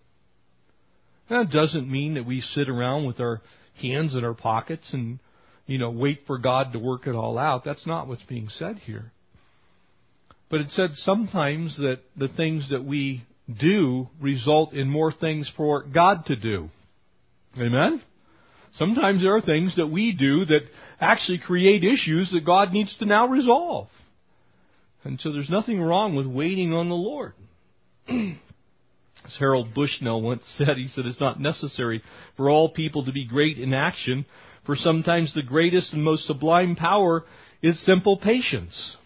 That 1.29 1.51
doesn't 1.51 1.91
mean 1.91 2.15
that 2.15 2.25
we 2.25 2.41
sit 2.41 2.69
around 2.69 3.05
with 3.05 3.19
our 3.19 3.43
hands 3.83 4.15
in 4.15 4.25
our 4.25 4.35
pockets 4.35 4.89
and, 4.93 5.19
you 5.67 5.79
know, 5.79 5.91
wait 5.91 6.21
for 6.29 6.39
God 6.39 6.73
to 6.75 6.79
work 6.79 7.09
it 7.09 7.17
all 7.17 7.39
out. 7.39 7.65
That's 7.65 7.89
not 7.89 8.07
what's 8.07 8.23
being 8.23 8.49
said 8.51 8.79
here. 8.79 9.11
But 10.49 10.61
it 10.61 10.71
said 10.71 10.91
sometimes 10.95 11.77
that 11.79 11.99
the 12.17 12.29
things 12.29 12.71
that 12.71 12.85
we 12.85 13.25
do 13.61 14.07
result 14.21 14.75
in 14.75 14.89
more 14.89 15.11
things 15.11 15.51
for 15.57 15.83
God 15.83 16.25
to 16.27 16.37
do. 16.37 16.71
Amen? 17.57 18.01
Sometimes 18.77 19.23
there 19.23 19.35
are 19.35 19.41
things 19.41 19.75
that 19.75 19.89
we 19.89 20.13
do 20.13 20.45
that 20.45 20.61
actually 21.01 21.39
create 21.39 21.83
issues 21.83 22.31
that 22.31 22.47
God 22.47 22.73
needs 22.73 22.97
to 22.99 23.07
now 23.07 23.27
resolve. 23.27 23.89
And 25.09 25.19
so 25.19 25.33
there's 25.33 25.49
nothing 25.49 25.81
wrong 25.81 26.15
with 26.15 26.27
waiting 26.27 26.75
on 26.75 26.91
the 26.91 26.95
Lord. 26.95 27.33
As 28.09 29.35
Harold 29.39 29.73
Bushnell 29.75 30.21
once 30.21 30.43
said, 30.59 30.77
he 30.77 30.89
said, 30.89 31.07
it's 31.07 31.19
not 31.19 31.41
necessary 31.41 32.03
for 32.37 32.51
all 32.51 32.69
people 32.69 33.07
to 33.07 33.13
be 33.13 33.25
great 33.25 33.59
in 33.59 33.73
action, 33.73 34.27
for 34.67 34.77
sometimes 34.77 35.33
the 35.33 35.43
greatest 35.43 35.95
and 35.95 36.05
most 36.05 36.27
sublime 36.27 36.77
power 36.77 37.25
is 37.63 37.83
simple 37.87 38.19
patience. 38.19 38.97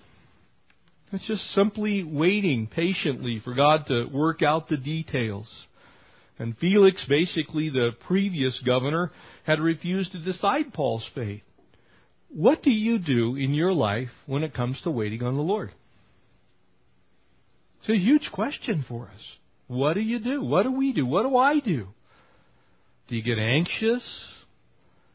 It's 1.13 1.29
just 1.29 1.45
simply 1.53 2.03
waiting 2.03 2.67
patiently 2.67 3.39
for 3.39 3.55
God 3.55 3.87
to 3.87 4.07
work 4.07 4.43
out 4.43 4.69
the 4.69 4.79
details. 4.79 5.49
And 6.37 6.59
Felix, 6.59 7.07
basically 7.09 7.71
the 7.71 7.91
previous 8.09 8.61
governor, 8.67 9.13
had 9.45 9.61
refused 9.61 10.11
to 10.13 10.19
decide 10.19 10.75
Paul's 10.75 11.09
fate. 11.15 11.45
What 12.29 12.65
do 12.65 12.73
you 12.73 12.99
do 12.99 13.37
in 13.37 13.55
your 13.55 13.73
life 13.73 14.11
when 14.27 14.43
it 14.43 14.53
comes 14.53 14.81
to 14.83 14.91
waiting 14.91 15.23
on 15.23 15.37
the 15.37 15.43
Lord? 15.43 15.71
It's 17.83 17.91
a 17.91 17.99
huge 17.99 18.31
question 18.33 18.85
for 18.89 19.07
us. 19.07 19.21
What 19.67 19.95
do 19.95 20.01
you 20.01 20.21
do? 20.21 20.43
What 20.43 20.63
do 20.63 20.73
we 20.73 20.93
do? 20.93 21.05
What 21.05 21.25
do 21.25 21.37
I 21.37 21.59
do? 21.59 21.89
Do 23.09 23.17
you 23.17 23.23
get 23.23 23.39
anxious? 23.39 24.05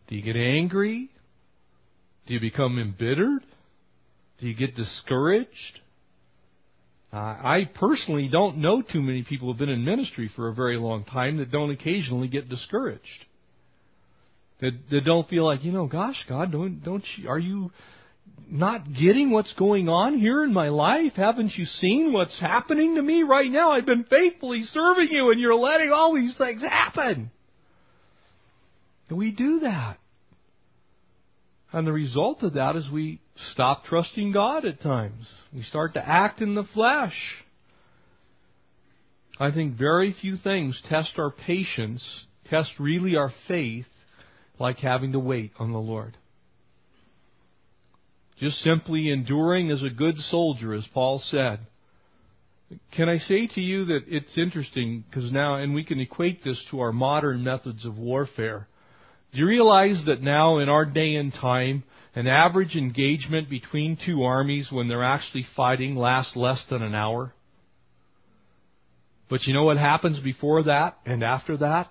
Do 0.07 0.15
you 0.15 0.21
get 0.21 0.35
angry? 0.35 1.09
Do 2.25 2.33
you 2.33 2.41
become 2.41 2.77
embittered? 2.77 3.41
Do 4.39 4.47
you 4.47 4.53
get 4.53 4.75
discouraged? 4.75 5.79
Uh, 7.13 7.15
I 7.15 7.69
personally 7.73 8.27
don't 8.29 8.57
know 8.57 8.81
too 8.81 9.01
many 9.01 9.23
people 9.23 9.47
who 9.47 9.53
have 9.53 9.59
been 9.59 9.69
in 9.69 9.85
ministry 9.85 10.29
for 10.35 10.49
a 10.49 10.53
very 10.53 10.77
long 10.77 11.05
time 11.05 11.37
that 11.37 11.49
don't 11.49 11.71
occasionally 11.71 12.27
get 12.27 12.49
discouraged. 12.49 13.25
That, 14.59 14.71
that 14.91 15.05
don't 15.05 15.29
feel 15.29 15.45
like, 15.45 15.63
you 15.63 15.71
know, 15.71 15.87
gosh, 15.87 16.17
God, 16.27 16.51
don't, 16.51 16.83
don't 16.83 17.03
you, 17.15 17.29
are 17.29 17.39
you, 17.39 17.71
not 18.49 18.93
getting 18.93 19.31
what's 19.31 19.53
going 19.53 19.89
on 19.89 20.17
here 20.17 20.43
in 20.43 20.53
my 20.53 20.69
life? 20.69 21.13
Haven't 21.15 21.53
you 21.55 21.65
seen 21.65 22.13
what's 22.13 22.39
happening 22.39 22.95
to 22.95 23.01
me 23.01 23.23
right 23.23 23.49
now? 23.49 23.71
I've 23.71 23.85
been 23.85 24.05
faithfully 24.05 24.63
serving 24.63 25.09
you 25.11 25.31
and 25.31 25.39
you're 25.39 25.55
letting 25.55 25.91
all 25.91 26.13
these 26.13 26.37
things 26.37 26.61
happen. 26.61 27.31
And 29.09 29.17
we 29.17 29.31
do 29.31 29.59
that. 29.61 29.97
And 31.71 31.85
the 31.85 31.93
result 31.93 32.43
of 32.43 32.53
that 32.53 32.75
is 32.75 32.89
we 32.89 33.19
stop 33.51 33.85
trusting 33.85 34.31
God 34.31 34.65
at 34.65 34.81
times. 34.81 35.27
We 35.53 35.63
start 35.63 35.93
to 35.95 36.07
act 36.07 36.41
in 36.41 36.55
the 36.55 36.63
flesh. 36.63 37.15
I 39.39 39.51
think 39.51 39.77
very 39.77 40.15
few 40.19 40.37
things 40.37 40.81
test 40.89 41.13
our 41.17 41.29
patience, 41.29 42.03
test 42.49 42.71
really 42.79 43.15
our 43.15 43.31
faith, 43.47 43.85
like 44.59 44.77
having 44.77 45.11
to 45.11 45.19
wait 45.19 45.51
on 45.59 45.71
the 45.71 45.77
Lord. 45.77 46.17
Just 48.39 48.57
simply 48.59 49.09
enduring 49.09 49.71
as 49.71 49.81
a 49.81 49.89
good 49.89 50.17
soldier, 50.17 50.73
as 50.73 50.85
Paul 50.93 51.19
said. 51.25 51.59
Can 52.91 53.09
I 53.09 53.17
say 53.17 53.47
to 53.47 53.61
you 53.61 53.85
that 53.85 54.01
it's 54.07 54.37
interesting 54.37 55.03
because 55.09 55.31
now, 55.31 55.55
and 55.55 55.73
we 55.73 55.83
can 55.83 55.99
equate 55.99 56.43
this 56.43 56.61
to 56.69 56.81
our 56.81 56.91
modern 56.91 57.43
methods 57.43 57.85
of 57.85 57.97
warfare. 57.97 58.67
Do 59.31 59.39
you 59.39 59.47
realize 59.47 60.03
that 60.05 60.21
now 60.21 60.59
in 60.59 60.69
our 60.69 60.85
day 60.85 61.15
and 61.15 61.33
time, 61.33 61.83
an 62.13 62.27
average 62.27 62.75
engagement 62.75 63.49
between 63.49 63.97
two 64.05 64.23
armies 64.23 64.67
when 64.71 64.87
they're 64.87 65.03
actually 65.03 65.45
fighting 65.55 65.95
lasts 65.95 66.35
less 66.35 66.63
than 66.69 66.81
an 66.81 66.93
hour? 66.93 67.33
But 69.29 69.43
you 69.43 69.53
know 69.53 69.63
what 69.63 69.77
happens 69.77 70.19
before 70.19 70.63
that 70.63 70.97
and 71.05 71.23
after 71.23 71.57
that? 71.57 71.89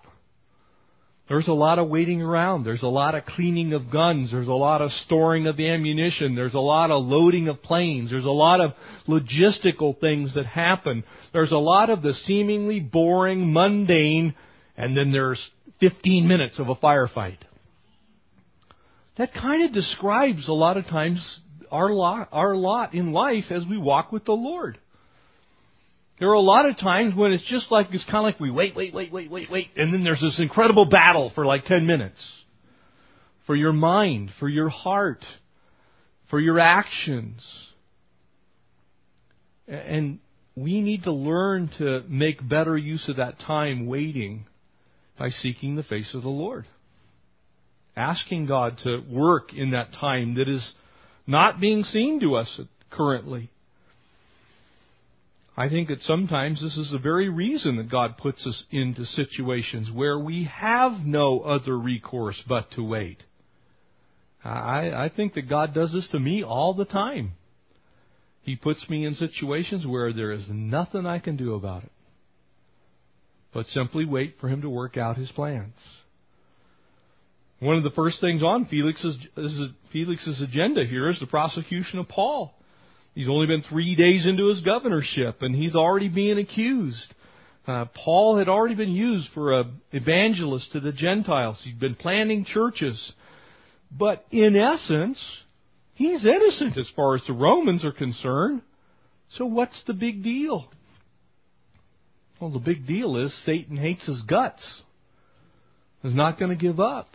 There's 1.28 1.48
a 1.48 1.52
lot 1.52 1.80
of 1.80 1.88
waiting 1.88 2.22
around. 2.22 2.64
There's 2.64 2.84
a 2.84 2.88
lot 2.88 3.16
of 3.16 3.24
cleaning 3.24 3.72
of 3.72 3.90
guns. 3.90 4.30
There's 4.30 4.46
a 4.46 4.52
lot 4.52 4.80
of 4.80 4.92
storing 5.06 5.48
of 5.48 5.58
ammunition. 5.58 6.36
There's 6.36 6.54
a 6.54 6.60
lot 6.60 6.92
of 6.92 7.04
loading 7.04 7.48
of 7.48 7.62
planes. 7.62 8.10
There's 8.10 8.24
a 8.24 8.30
lot 8.30 8.60
of 8.60 8.72
logistical 9.08 9.98
things 9.98 10.34
that 10.34 10.46
happen. 10.46 11.02
There's 11.32 11.50
a 11.50 11.58
lot 11.58 11.90
of 11.90 12.02
the 12.02 12.14
seemingly 12.14 12.78
boring, 12.78 13.52
mundane, 13.52 14.36
and 14.76 14.96
then 14.96 15.10
there's 15.10 15.44
15 15.80 16.28
minutes 16.28 16.60
of 16.60 16.68
a 16.68 16.76
firefight. 16.76 17.38
That 19.18 19.32
kind 19.34 19.64
of 19.64 19.72
describes 19.72 20.48
a 20.48 20.52
lot 20.52 20.76
of 20.76 20.84
times 20.86 21.40
our 21.72 21.90
lot, 21.90 22.28
our 22.30 22.54
lot 22.54 22.94
in 22.94 23.12
life 23.12 23.44
as 23.50 23.64
we 23.68 23.78
walk 23.78 24.12
with 24.12 24.24
the 24.24 24.32
Lord. 24.32 24.78
There 26.18 26.30
are 26.30 26.34
a 26.34 26.40
lot 26.40 26.66
of 26.66 26.78
times 26.78 27.14
when 27.14 27.32
it's 27.32 27.46
just 27.48 27.70
like, 27.70 27.88
it's 27.92 28.04
kind 28.04 28.18
of 28.18 28.24
like 28.24 28.40
we 28.40 28.50
wait, 28.50 28.74
wait, 28.74 28.94
wait, 28.94 29.12
wait, 29.12 29.30
wait, 29.30 29.50
wait, 29.50 29.68
and 29.76 29.92
then 29.92 30.02
there's 30.02 30.20
this 30.20 30.38
incredible 30.38 30.86
battle 30.86 31.30
for 31.34 31.44
like 31.44 31.64
10 31.64 31.86
minutes. 31.86 32.26
For 33.46 33.54
your 33.54 33.72
mind, 33.72 34.30
for 34.40 34.48
your 34.48 34.68
heart, 34.68 35.22
for 36.30 36.40
your 36.40 36.58
actions. 36.58 37.46
And 39.68 40.18
we 40.56 40.80
need 40.80 41.04
to 41.04 41.12
learn 41.12 41.70
to 41.78 42.02
make 42.08 42.46
better 42.46 42.76
use 42.76 43.08
of 43.08 43.16
that 43.16 43.38
time 43.40 43.86
waiting 43.86 44.46
by 45.18 45.28
seeking 45.28 45.76
the 45.76 45.82
face 45.82 46.14
of 46.14 46.22
the 46.22 46.28
Lord. 46.28 46.66
Asking 47.94 48.46
God 48.46 48.78
to 48.84 49.02
work 49.10 49.52
in 49.52 49.70
that 49.70 49.92
time 49.92 50.34
that 50.36 50.48
is 50.48 50.72
not 51.26 51.60
being 51.60 51.84
seen 51.84 52.20
to 52.20 52.36
us 52.36 52.60
currently. 52.90 53.50
I 55.56 55.70
think 55.70 55.88
that 55.88 56.02
sometimes 56.02 56.60
this 56.60 56.76
is 56.76 56.90
the 56.92 56.98
very 56.98 57.30
reason 57.30 57.76
that 57.76 57.90
God 57.90 58.18
puts 58.18 58.46
us 58.46 58.62
into 58.70 59.06
situations 59.06 59.90
where 59.90 60.18
we 60.18 60.44
have 60.44 61.04
no 61.04 61.40
other 61.40 61.78
recourse 61.78 62.40
but 62.46 62.70
to 62.72 62.82
wait. 62.82 63.22
I, 64.44 64.90
I 64.90 65.10
think 65.14 65.34
that 65.34 65.48
God 65.48 65.72
does 65.72 65.92
this 65.92 66.08
to 66.08 66.20
me 66.20 66.44
all 66.44 66.74
the 66.74 66.84
time. 66.84 67.32
He 68.42 68.54
puts 68.54 68.88
me 68.88 69.06
in 69.06 69.14
situations 69.14 69.86
where 69.86 70.12
there 70.12 70.30
is 70.30 70.44
nothing 70.48 71.06
I 71.06 71.18
can 71.18 71.36
do 71.36 71.54
about 71.54 71.84
it. 71.84 71.92
But 73.52 73.66
simply 73.68 74.04
wait 74.04 74.36
for 74.38 74.48
him 74.48 74.60
to 74.60 74.68
work 74.68 74.98
out 74.98 75.16
his 75.16 75.32
plans. 75.32 75.74
One 77.58 77.76
of 77.76 77.82
the 77.82 77.90
first 77.90 78.20
things 78.20 78.42
on 78.42 78.66
Felix's, 78.66 79.18
Felix's 79.90 80.42
agenda 80.42 80.84
here 80.84 81.08
is 81.08 81.18
the 81.18 81.26
prosecution 81.26 81.98
of 81.98 82.08
Paul. 82.08 82.54
He's 83.16 83.30
only 83.30 83.46
been 83.46 83.62
three 83.62 83.96
days 83.96 84.26
into 84.26 84.48
his 84.48 84.60
governorship, 84.60 85.40
and 85.40 85.56
he's 85.56 85.74
already 85.74 86.08
being 86.08 86.36
accused. 86.36 87.14
Uh, 87.66 87.86
Paul 88.04 88.36
had 88.36 88.46
already 88.46 88.74
been 88.74 88.92
used 88.92 89.30
for 89.32 89.54
an 89.54 89.80
evangelist 89.90 90.70
to 90.72 90.80
the 90.80 90.92
Gentiles. 90.92 91.58
He'd 91.64 91.80
been 91.80 91.94
planting 91.94 92.44
churches. 92.44 93.14
But 93.90 94.26
in 94.30 94.54
essence, 94.54 95.18
he's 95.94 96.26
innocent 96.26 96.76
as 96.76 96.90
far 96.94 97.14
as 97.14 97.22
the 97.26 97.32
Romans 97.32 97.86
are 97.86 97.92
concerned. 97.92 98.60
So 99.30 99.46
what's 99.46 99.82
the 99.86 99.94
big 99.94 100.22
deal? 100.22 100.68
Well, 102.38 102.50
the 102.50 102.58
big 102.58 102.86
deal 102.86 103.16
is 103.16 103.34
Satan 103.46 103.78
hates 103.78 104.04
his 104.06 104.20
guts. 104.28 104.82
He's 106.02 106.14
not 106.14 106.38
going 106.38 106.50
to 106.50 106.62
give 106.62 106.80
up. 106.80 107.08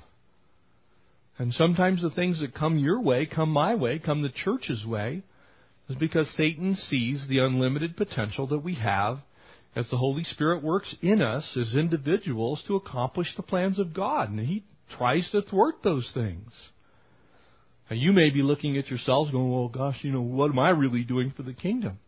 And 1.37 1.53
sometimes 1.53 2.01
the 2.01 2.09
things 2.09 2.39
that 2.39 2.55
come 2.55 2.79
your 2.79 2.99
way, 2.99 3.27
come 3.27 3.49
my 3.49 3.75
way, 3.75 3.99
come 3.99 4.23
the 4.23 4.29
church's 4.29 4.83
way, 4.83 5.21
is 5.91 5.97
because 5.97 6.29
Satan 6.37 6.75
sees 6.75 7.25
the 7.27 7.39
unlimited 7.39 7.97
potential 7.97 8.47
that 8.47 8.63
we 8.63 8.75
have 8.75 9.19
as 9.75 9.89
the 9.89 9.97
Holy 9.97 10.23
Spirit 10.23 10.63
works 10.63 10.95
in 11.01 11.21
us 11.21 11.57
as 11.59 11.75
individuals 11.75 12.63
to 12.67 12.75
accomplish 12.75 13.27
the 13.35 13.43
plans 13.43 13.79
of 13.79 13.93
God. 13.93 14.29
And 14.29 14.39
he 14.39 14.63
tries 14.97 15.29
to 15.31 15.41
thwart 15.41 15.75
those 15.83 16.09
things. 16.13 16.51
And 17.89 17.99
you 17.99 18.13
may 18.13 18.29
be 18.29 18.41
looking 18.41 18.77
at 18.77 18.87
yourselves 18.87 19.31
going, 19.31 19.51
well, 19.51 19.67
gosh, 19.67 19.97
you 20.01 20.11
know, 20.11 20.21
what 20.21 20.49
am 20.49 20.59
I 20.59 20.69
really 20.69 21.03
doing 21.03 21.33
for 21.35 21.43
the 21.43 21.53
kingdom? 21.53 21.99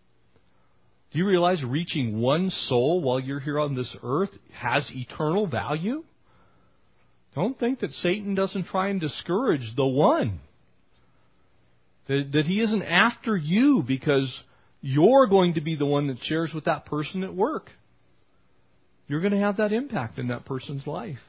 Do 1.11 1.19
you 1.19 1.27
realize 1.27 1.63
reaching 1.63 2.19
one 2.19 2.49
soul 2.49 3.01
while 3.01 3.19
you're 3.19 3.39
here 3.39 3.59
on 3.59 3.75
this 3.75 3.93
earth 4.01 4.31
has 4.53 4.89
eternal 4.91 5.45
value? 5.45 6.03
Don't 7.35 7.59
think 7.59 7.79
that 7.79 7.91
Satan 7.91 8.33
doesn't 8.33 8.67
try 8.67 8.89
and 8.89 8.99
discourage 8.99 9.75
the 9.75 9.85
one. 9.85 10.39
That, 12.07 12.31
that 12.33 12.45
he 12.45 12.61
isn't 12.61 12.83
after 12.83 13.35
you 13.35 13.83
because 13.85 14.33
you're 14.81 15.27
going 15.27 15.53
to 15.53 15.61
be 15.61 15.75
the 15.75 15.85
one 15.85 16.07
that 16.07 16.17
shares 16.23 16.51
with 16.53 16.65
that 16.65 16.85
person 16.85 17.23
at 17.23 17.33
work. 17.33 17.69
You're 19.07 19.21
going 19.21 19.33
to 19.33 19.39
have 19.39 19.57
that 19.57 19.73
impact 19.73 20.19
in 20.19 20.27
that 20.27 20.45
person's 20.45 20.85
life. 20.85 21.19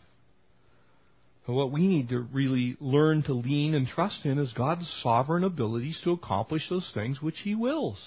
And 1.47 1.57
what 1.57 1.71
we 1.71 1.87
need 1.87 2.09
to 2.09 2.21
really 2.33 2.77
learn 2.81 3.23
to 3.25 3.35
lean 3.35 3.75
and 3.75 3.87
trust 3.87 4.25
in 4.25 4.39
is 4.39 4.53
God's 4.53 4.89
sovereign 5.03 5.45
abilities 5.45 6.01
to 6.05 6.13
accomplish 6.13 6.69
those 6.69 6.91
things 6.95 7.21
which 7.21 7.39
He 7.45 7.55
wills. 7.55 7.99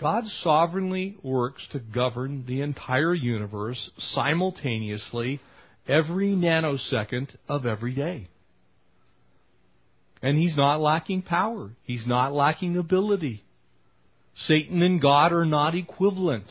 God 0.00 0.24
sovereignly 0.42 1.16
works 1.22 1.62
to 1.72 1.78
govern 1.78 2.46
the 2.46 2.62
entire 2.62 3.14
universe 3.14 3.90
simultaneously 3.98 5.40
every 5.86 6.30
nanosecond 6.30 7.36
of 7.48 7.66
every 7.66 7.94
day. 7.94 8.28
And 10.22 10.36
he's 10.36 10.56
not 10.56 10.80
lacking 10.80 11.22
power. 11.22 11.70
He's 11.82 12.06
not 12.06 12.32
lacking 12.32 12.76
ability. 12.76 13.44
Satan 14.46 14.82
and 14.82 15.00
God 15.00 15.32
are 15.32 15.46
not 15.46 15.74
equivalent. 15.74 16.44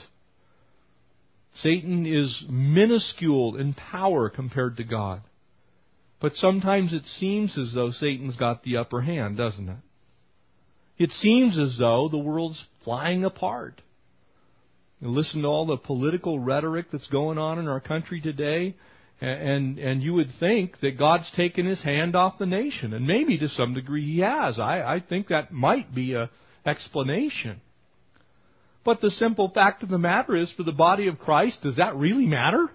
Satan 1.55 2.05
is 2.05 2.43
minuscule 2.49 3.55
in 3.57 3.73
power 3.73 4.29
compared 4.29 4.77
to 4.77 4.83
God. 4.83 5.21
But 6.19 6.35
sometimes 6.35 6.93
it 6.93 7.05
seems 7.05 7.57
as 7.57 7.73
though 7.73 7.91
Satan's 7.91 8.35
got 8.35 8.63
the 8.63 8.77
upper 8.77 9.01
hand, 9.01 9.37
doesn't 9.37 9.69
it? 9.69 9.77
It 10.97 11.11
seems 11.11 11.57
as 11.57 11.77
though 11.79 12.09
the 12.09 12.17
world's 12.17 12.61
flying 12.83 13.23
apart. 13.23 13.81
You 14.99 15.09
listen 15.09 15.43
to 15.43 15.47
all 15.47 15.65
the 15.65 15.77
political 15.77 16.39
rhetoric 16.39 16.87
that's 16.91 17.07
going 17.07 17.37
on 17.37 17.57
in 17.57 17.69
our 17.69 17.79
country 17.79 18.19
today, 18.19 18.75
and 19.21 19.77
and 19.77 20.01
you 20.01 20.13
would 20.13 20.29
think 20.39 20.79
that 20.81 20.97
God's 20.97 21.29
taken 21.35 21.65
His 21.65 21.83
hand 21.83 22.15
off 22.15 22.37
the 22.39 22.45
nation, 22.45 22.93
and 22.93 23.05
maybe 23.05 23.37
to 23.37 23.49
some 23.49 23.73
degree 23.73 24.05
He 24.05 24.19
has. 24.19 24.59
I, 24.59 24.81
I 24.81 25.03
think 25.07 25.27
that 25.27 25.51
might 25.51 25.93
be 25.93 26.13
a 26.13 26.29
explanation. 26.65 27.61
But 28.85 29.01
the 29.01 29.11
simple 29.11 29.51
fact 29.53 29.83
of 29.83 29.89
the 29.89 29.97
matter 29.97 30.35
is, 30.35 30.51
for 30.55 30.63
the 30.63 30.71
body 30.71 31.07
of 31.07 31.19
Christ, 31.19 31.61
does 31.61 31.75
that 31.77 31.95
really 31.95 32.25
matter? 32.25 32.69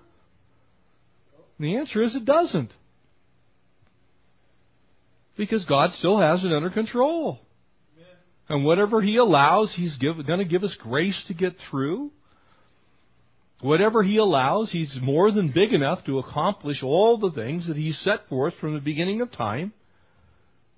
the 1.59 1.77
answer 1.77 2.03
is 2.03 2.15
it 2.15 2.25
doesn't. 2.25 2.73
Because 5.37 5.65
God 5.65 5.91
still 5.93 6.19
has 6.19 6.45
it 6.45 6.53
under 6.53 6.71
control. 6.71 7.41
And 8.49 8.65
whatever 8.65 9.01
He 9.01 9.17
allows, 9.17 9.75
He's 9.75 9.97
going 9.97 10.39
to 10.39 10.45
give 10.45 10.63
us 10.63 10.77
grace 10.81 11.21
to 11.29 11.35
get 11.35 11.55
through. 11.71 12.11
Whatever 13.61 14.03
He 14.03 14.19
allows, 14.19 14.71
He's 14.71 14.97
more 15.01 15.31
than 15.31 15.53
big 15.53 15.73
enough 15.73 16.05
to 16.05 16.19
accomplish 16.19 16.83
all 16.83 17.19
the 17.19 17.31
things 17.31 17.67
that 17.67 17.77
He's 17.77 17.99
set 18.01 18.29
forth 18.29 18.55
from 18.61 18.75
the 18.75 18.81
beginning 18.81 19.21
of 19.21 19.33
time, 19.33 19.73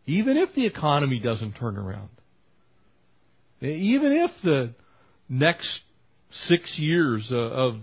even 0.06 0.36
if 0.36 0.54
the 0.54 0.66
economy 0.66 1.18
doesn't 1.18 1.54
turn 1.54 1.76
around. 1.76 2.10
Even 3.60 4.12
if 4.12 4.30
the 4.44 4.74
next 5.28 5.80
six 6.30 6.78
years 6.78 7.28
of 7.32 7.76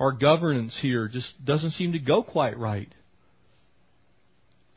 our 0.00 0.12
governance 0.12 0.76
here 0.80 1.08
just 1.08 1.32
doesn't 1.44 1.72
seem 1.72 1.92
to 1.92 1.98
go 1.98 2.22
quite 2.22 2.58
right. 2.58 2.92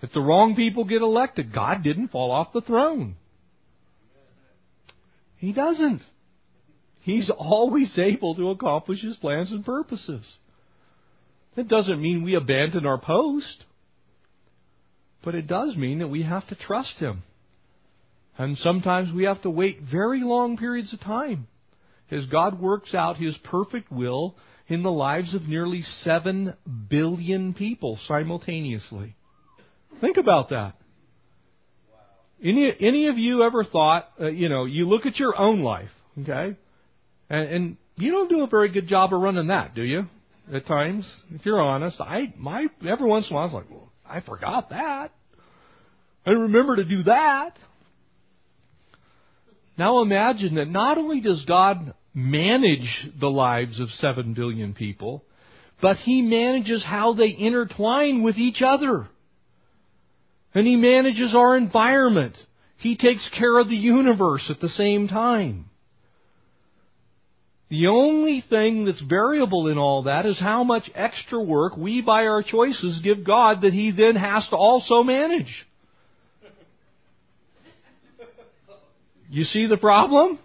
If 0.01 0.11
the 0.13 0.21
wrong 0.21 0.55
people 0.55 0.83
get 0.83 1.01
elected, 1.01 1.53
God 1.53 1.83
didn't 1.83 2.09
fall 2.09 2.31
off 2.31 2.53
the 2.53 2.61
throne. 2.61 3.15
He 5.37 5.53
doesn't. 5.53 6.01
He's 7.01 7.31
always 7.35 7.97
able 7.97 8.35
to 8.35 8.49
accomplish 8.51 9.01
his 9.01 9.17
plans 9.17 9.51
and 9.51 9.65
purposes. 9.65 10.23
It 11.55 11.67
doesn't 11.67 12.01
mean 12.01 12.23
we 12.23 12.35
abandon 12.35 12.85
our 12.85 12.99
post, 12.99 13.65
but 15.23 15.35
it 15.35 15.47
does 15.47 15.75
mean 15.75 15.99
that 15.99 16.07
we 16.07 16.23
have 16.23 16.47
to 16.47 16.55
trust 16.55 16.95
him. 16.97 17.23
And 18.37 18.57
sometimes 18.57 19.13
we 19.13 19.25
have 19.25 19.41
to 19.41 19.49
wait 19.49 19.81
very 19.81 20.21
long 20.21 20.57
periods 20.57 20.93
of 20.93 21.01
time 21.01 21.47
as 22.09 22.25
God 22.25 22.59
works 22.59 22.93
out 22.93 23.17
his 23.17 23.37
perfect 23.43 23.91
will 23.91 24.35
in 24.67 24.83
the 24.83 24.91
lives 24.91 25.33
of 25.33 25.43
nearly 25.47 25.81
7 25.81 26.55
billion 26.89 27.53
people 27.53 27.99
simultaneously. 28.07 29.15
Think 29.99 30.17
about 30.17 30.49
that. 30.49 30.75
Any, 32.43 32.73
any 32.79 33.07
of 33.07 33.17
you 33.17 33.43
ever 33.43 33.63
thought, 33.63 34.09
uh, 34.19 34.27
you 34.27 34.49
know, 34.49 34.65
you 34.65 34.87
look 34.87 35.05
at 35.05 35.17
your 35.17 35.37
own 35.37 35.61
life, 35.61 35.91
okay? 36.21 36.55
And, 37.31 37.49
and 37.49 37.77
you 37.95 38.11
don't 38.11 38.29
do 38.29 38.43
a 38.43 38.47
very 38.47 38.69
good 38.69 38.87
job 38.87 39.13
of 39.13 39.21
running 39.21 39.47
that, 39.47 39.73
do 39.73 39.83
you? 39.83 40.03
At 40.53 40.67
times, 40.67 41.09
if 41.31 41.45
you're 41.45 41.61
honest, 41.61 41.99
I 42.01 42.33
my 42.37 42.67
every 42.85 43.07
once 43.07 43.27
in 43.29 43.33
a 43.33 43.35
while 43.35 43.43
I 43.43 43.53
was 43.53 43.63
like, 43.63 43.71
well, 43.71 43.89
I 44.05 44.19
forgot 44.19 44.69
that. 44.71 45.13
I 46.25 46.31
remember 46.31 46.75
to 46.75 46.83
do 46.83 47.03
that. 47.03 47.57
Now 49.77 50.01
imagine 50.01 50.55
that 50.55 50.67
not 50.67 50.97
only 50.97 51.21
does 51.21 51.45
God 51.45 51.93
manage 52.13 53.07
the 53.17 53.29
lives 53.29 53.79
of 53.79 53.87
seven 53.91 54.33
billion 54.33 54.73
people, 54.73 55.23
but 55.81 55.95
He 55.95 56.21
manages 56.21 56.83
how 56.83 57.13
they 57.13 57.33
intertwine 57.35 58.23
with 58.23 58.35
each 58.35 58.61
other. 58.61 59.07
And 60.53 60.67
He 60.67 60.75
manages 60.75 61.33
our 61.33 61.55
environment. 61.55 62.35
He 62.75 62.97
takes 62.97 63.27
care 63.39 63.57
of 63.57 63.69
the 63.69 63.75
universe 63.77 64.47
at 64.49 64.59
the 64.59 64.69
same 64.69 65.07
time. 65.07 65.70
The 67.71 67.87
only 67.87 68.43
thing 68.49 68.83
that's 68.83 69.01
variable 69.01 69.69
in 69.69 69.77
all 69.77 70.03
that 70.03 70.25
is 70.25 70.37
how 70.37 70.65
much 70.65 70.91
extra 70.93 71.41
work 71.41 71.77
we, 71.77 72.01
by 72.01 72.25
our 72.25 72.43
choices, 72.43 72.99
give 73.01 73.23
God 73.23 73.61
that 73.61 73.71
He 73.71 73.91
then 73.91 74.17
has 74.17 74.45
to 74.49 74.57
also 74.57 75.03
manage. 75.03 75.65
You 79.29 79.45
see 79.45 79.67
the 79.67 79.77
problem? 79.77 80.37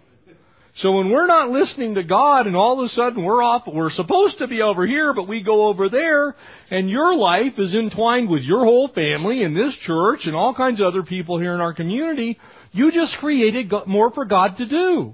So 0.77 0.93
when 0.93 1.09
we're 1.09 1.27
not 1.27 1.49
listening 1.49 1.95
to 1.95 2.03
God 2.03 2.47
and 2.47 2.55
all 2.55 2.79
of 2.79 2.85
a 2.85 2.89
sudden 2.89 3.25
we're 3.25 3.43
off, 3.43 3.63
we're 3.67 3.89
supposed 3.89 4.37
to 4.37 4.47
be 4.47 4.61
over 4.61 4.87
here, 4.87 5.13
but 5.13 5.27
we 5.27 5.43
go 5.43 5.67
over 5.67 5.89
there, 5.89 6.33
and 6.71 6.89
your 6.89 7.13
life 7.13 7.53
is 7.57 7.75
entwined 7.75 8.29
with 8.29 8.43
your 8.43 8.63
whole 8.63 8.87
family 8.87 9.43
and 9.43 9.53
this 9.53 9.75
church 9.81 10.21
and 10.23 10.35
all 10.35 10.53
kinds 10.53 10.79
of 10.79 10.87
other 10.87 11.03
people 11.03 11.39
here 11.39 11.53
in 11.53 11.59
our 11.59 11.73
community, 11.73 12.39
you 12.71 12.89
just 12.89 13.17
created 13.17 13.69
more 13.85 14.11
for 14.11 14.23
God 14.23 14.55
to 14.59 14.65
do. 14.65 15.13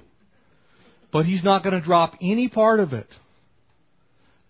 But 1.13 1.25
He's 1.25 1.43
not 1.43 1.63
going 1.63 1.79
to 1.79 1.85
drop 1.85 2.15
any 2.21 2.49
part 2.49 2.79
of 2.79 2.91
it. 2.91 3.07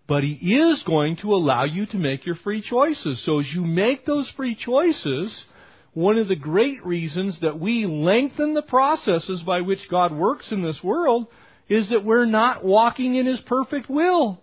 But 0.07 0.23
He 0.23 0.55
is 0.55 0.81
going 0.87 1.17
to 1.17 1.33
allow 1.33 1.65
you 1.65 1.85
to 1.87 1.97
make 1.97 2.25
your 2.25 2.35
free 2.35 2.61
choices. 2.61 3.23
So 3.25 3.41
as 3.41 3.47
you 3.53 3.61
make 3.61 4.05
those 4.05 4.31
free 4.35 4.55
choices, 4.55 5.45
one 5.93 6.17
of 6.17 6.29
the 6.29 6.35
great 6.35 6.83
reasons 6.85 7.39
that 7.41 7.59
we 7.59 7.85
lengthen 7.85 8.53
the 8.53 8.61
processes 8.61 9.43
by 9.45 9.61
which 9.61 9.89
God 9.91 10.13
works 10.13 10.51
in 10.51 10.63
this 10.63 10.79
world 10.81 11.27
is 11.69 11.89
that 11.89 12.05
we're 12.05 12.25
not 12.25 12.63
walking 12.63 13.15
in 13.15 13.25
His 13.25 13.41
perfect 13.41 13.89
will. 13.89 14.39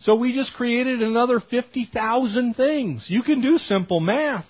So 0.00 0.14
we 0.14 0.34
just 0.34 0.52
created 0.54 1.02
another 1.02 1.40
50,000 1.40 2.54
things. 2.54 3.06
You 3.08 3.22
can 3.22 3.40
do 3.40 3.58
simple 3.58 4.00
math. 4.00 4.44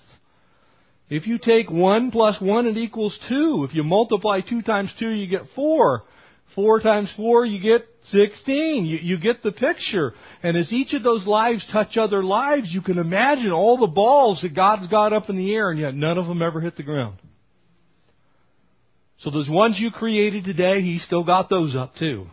If 1.09 1.27
you 1.27 1.37
take 1.37 1.69
1 1.69 2.11
plus 2.11 2.41
1, 2.41 2.65
it 2.65 2.77
equals 2.77 3.17
2. 3.29 3.65
If 3.69 3.75
you 3.75 3.83
multiply 3.83 4.41
2 4.41 4.63
times 4.63 4.93
2, 4.99 5.09
you 5.11 5.27
get 5.27 5.47
4. 5.55 6.03
4 6.53 6.79
times 6.79 7.13
4, 7.17 7.45
you 7.45 7.59
get 7.59 7.85
16. 8.11 8.85
You, 8.85 8.97
you 9.01 9.17
get 9.17 9.43
the 9.43 9.51
picture. 9.51 10.13
And 10.43 10.55
as 10.55 10.71
each 10.71 10.93
of 10.93 11.03
those 11.03 11.25
lives 11.27 11.65
touch 11.71 11.97
other 11.97 12.23
lives, 12.23 12.69
you 12.71 12.81
can 12.81 12.97
imagine 12.97 13.51
all 13.51 13.77
the 13.77 13.87
balls 13.87 14.41
that 14.41 14.55
God's 14.55 14.87
got 14.87 15.11
up 15.11 15.29
in 15.29 15.37
the 15.37 15.53
air, 15.53 15.71
and 15.71 15.79
yet 15.79 15.95
none 15.95 16.17
of 16.17 16.27
them 16.27 16.41
ever 16.41 16.61
hit 16.61 16.77
the 16.77 16.83
ground. 16.83 17.17
So 19.19 19.31
those 19.31 19.49
ones 19.49 19.77
you 19.79 19.91
created 19.91 20.43
today, 20.43 20.81
He 20.81 20.99
still 20.99 21.23
got 21.23 21.49
those 21.49 21.75
up 21.75 21.95
too. 21.95 22.27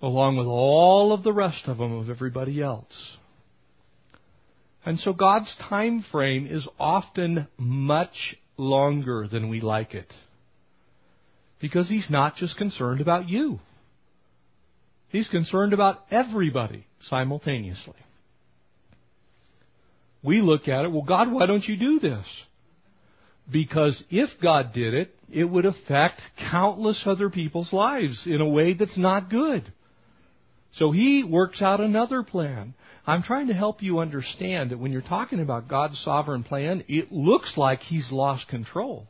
Along 0.00 0.36
with 0.36 0.46
all 0.46 1.12
of 1.12 1.22
the 1.22 1.32
rest 1.32 1.62
of 1.66 1.78
them 1.78 1.92
of 1.92 2.10
everybody 2.10 2.62
else. 2.62 3.16
And 4.84 5.00
so 5.00 5.12
God's 5.12 5.52
time 5.68 6.04
frame 6.12 6.46
is 6.46 6.66
often 6.78 7.48
much 7.56 8.36
longer 8.56 9.26
than 9.26 9.48
we 9.48 9.60
like 9.60 9.94
it. 9.94 10.12
Because 11.64 11.88
He's 11.88 12.10
not 12.10 12.36
just 12.36 12.58
concerned 12.58 13.00
about 13.00 13.26
you. 13.26 13.58
He's 15.08 15.26
concerned 15.28 15.72
about 15.72 16.00
everybody 16.10 16.84
simultaneously. 17.08 17.94
We 20.22 20.42
look 20.42 20.68
at 20.68 20.84
it, 20.84 20.92
well, 20.92 21.06
God, 21.08 21.32
why 21.32 21.46
don't 21.46 21.64
you 21.64 21.78
do 21.78 22.00
this? 22.00 22.26
Because 23.50 24.04
if 24.10 24.28
God 24.42 24.74
did 24.74 24.92
it, 24.92 25.14
it 25.32 25.44
would 25.44 25.64
affect 25.64 26.20
countless 26.50 27.02
other 27.06 27.30
people's 27.30 27.72
lives 27.72 28.24
in 28.26 28.42
a 28.42 28.48
way 28.48 28.74
that's 28.74 28.98
not 28.98 29.30
good. 29.30 29.72
So 30.74 30.90
He 30.90 31.24
works 31.24 31.62
out 31.62 31.80
another 31.80 32.22
plan. 32.22 32.74
I'm 33.06 33.22
trying 33.22 33.46
to 33.46 33.54
help 33.54 33.82
you 33.82 34.00
understand 34.00 34.70
that 34.70 34.78
when 34.78 34.92
you're 34.92 35.00
talking 35.00 35.40
about 35.40 35.68
God's 35.68 35.98
sovereign 36.04 36.44
plan, 36.44 36.84
it 36.88 37.10
looks 37.10 37.54
like 37.56 37.78
He's 37.78 38.12
lost 38.12 38.48
control. 38.48 39.08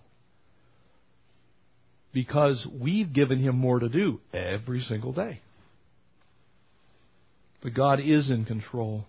Because 2.14 2.66
we've 2.80 3.12
given 3.12 3.38
Him 3.40 3.56
more 3.56 3.80
to 3.80 3.90
do 3.90 4.20
every 4.32 4.80
single 4.80 5.12
day. 5.12 5.40
But 7.62 7.74
God 7.74 8.00
is 8.00 8.30
in 8.30 8.44
control. 8.44 9.04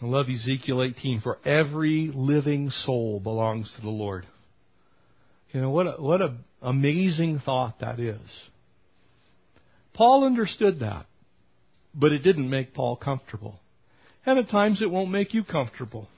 I 0.00 0.06
love 0.06 0.26
Ezekiel 0.30 0.82
18. 0.82 1.20
For 1.20 1.38
every 1.44 2.10
living 2.14 2.70
soul 2.70 3.20
belongs 3.20 3.70
to 3.76 3.82
the 3.82 3.90
Lord. 3.90 4.26
You 5.52 5.60
know, 5.60 5.70
what 5.70 6.00
what 6.00 6.22
a 6.22 6.36
amazing 6.62 7.40
thought 7.44 7.80
that 7.80 7.98
is. 7.98 8.20
Paul 9.94 10.24
understood 10.24 10.80
that, 10.80 11.06
but 11.94 12.12
it 12.12 12.20
didn't 12.20 12.48
make 12.48 12.72
Paul 12.72 12.96
comfortable. 12.96 13.58
And 14.24 14.38
at 14.38 14.50
times 14.50 14.80
it 14.80 14.90
won't 14.90 15.10
make 15.10 15.34
you 15.34 15.42
comfortable. 15.42 16.08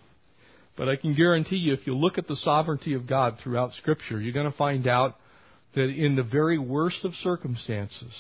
But 0.77 0.89
I 0.89 0.97
can 0.97 1.15
guarantee 1.15 1.57
you, 1.57 1.73
if 1.73 1.87
you 1.87 1.97
look 1.97 2.19
at 2.19 2.27
the 2.27 2.37
sovereignty 2.37 2.95
of 2.95 3.07
God 3.07 3.39
throughout 3.43 3.73
Scripture, 3.75 4.21
you're 4.21 4.33
going 4.33 4.51
to 4.51 4.57
find 4.57 4.87
out 4.87 5.17
that 5.75 5.89
in 5.89 6.17
the 6.17 6.23
very 6.23 6.59
worst 6.59 7.05
of 7.05 7.15
circumstances, 7.15 8.13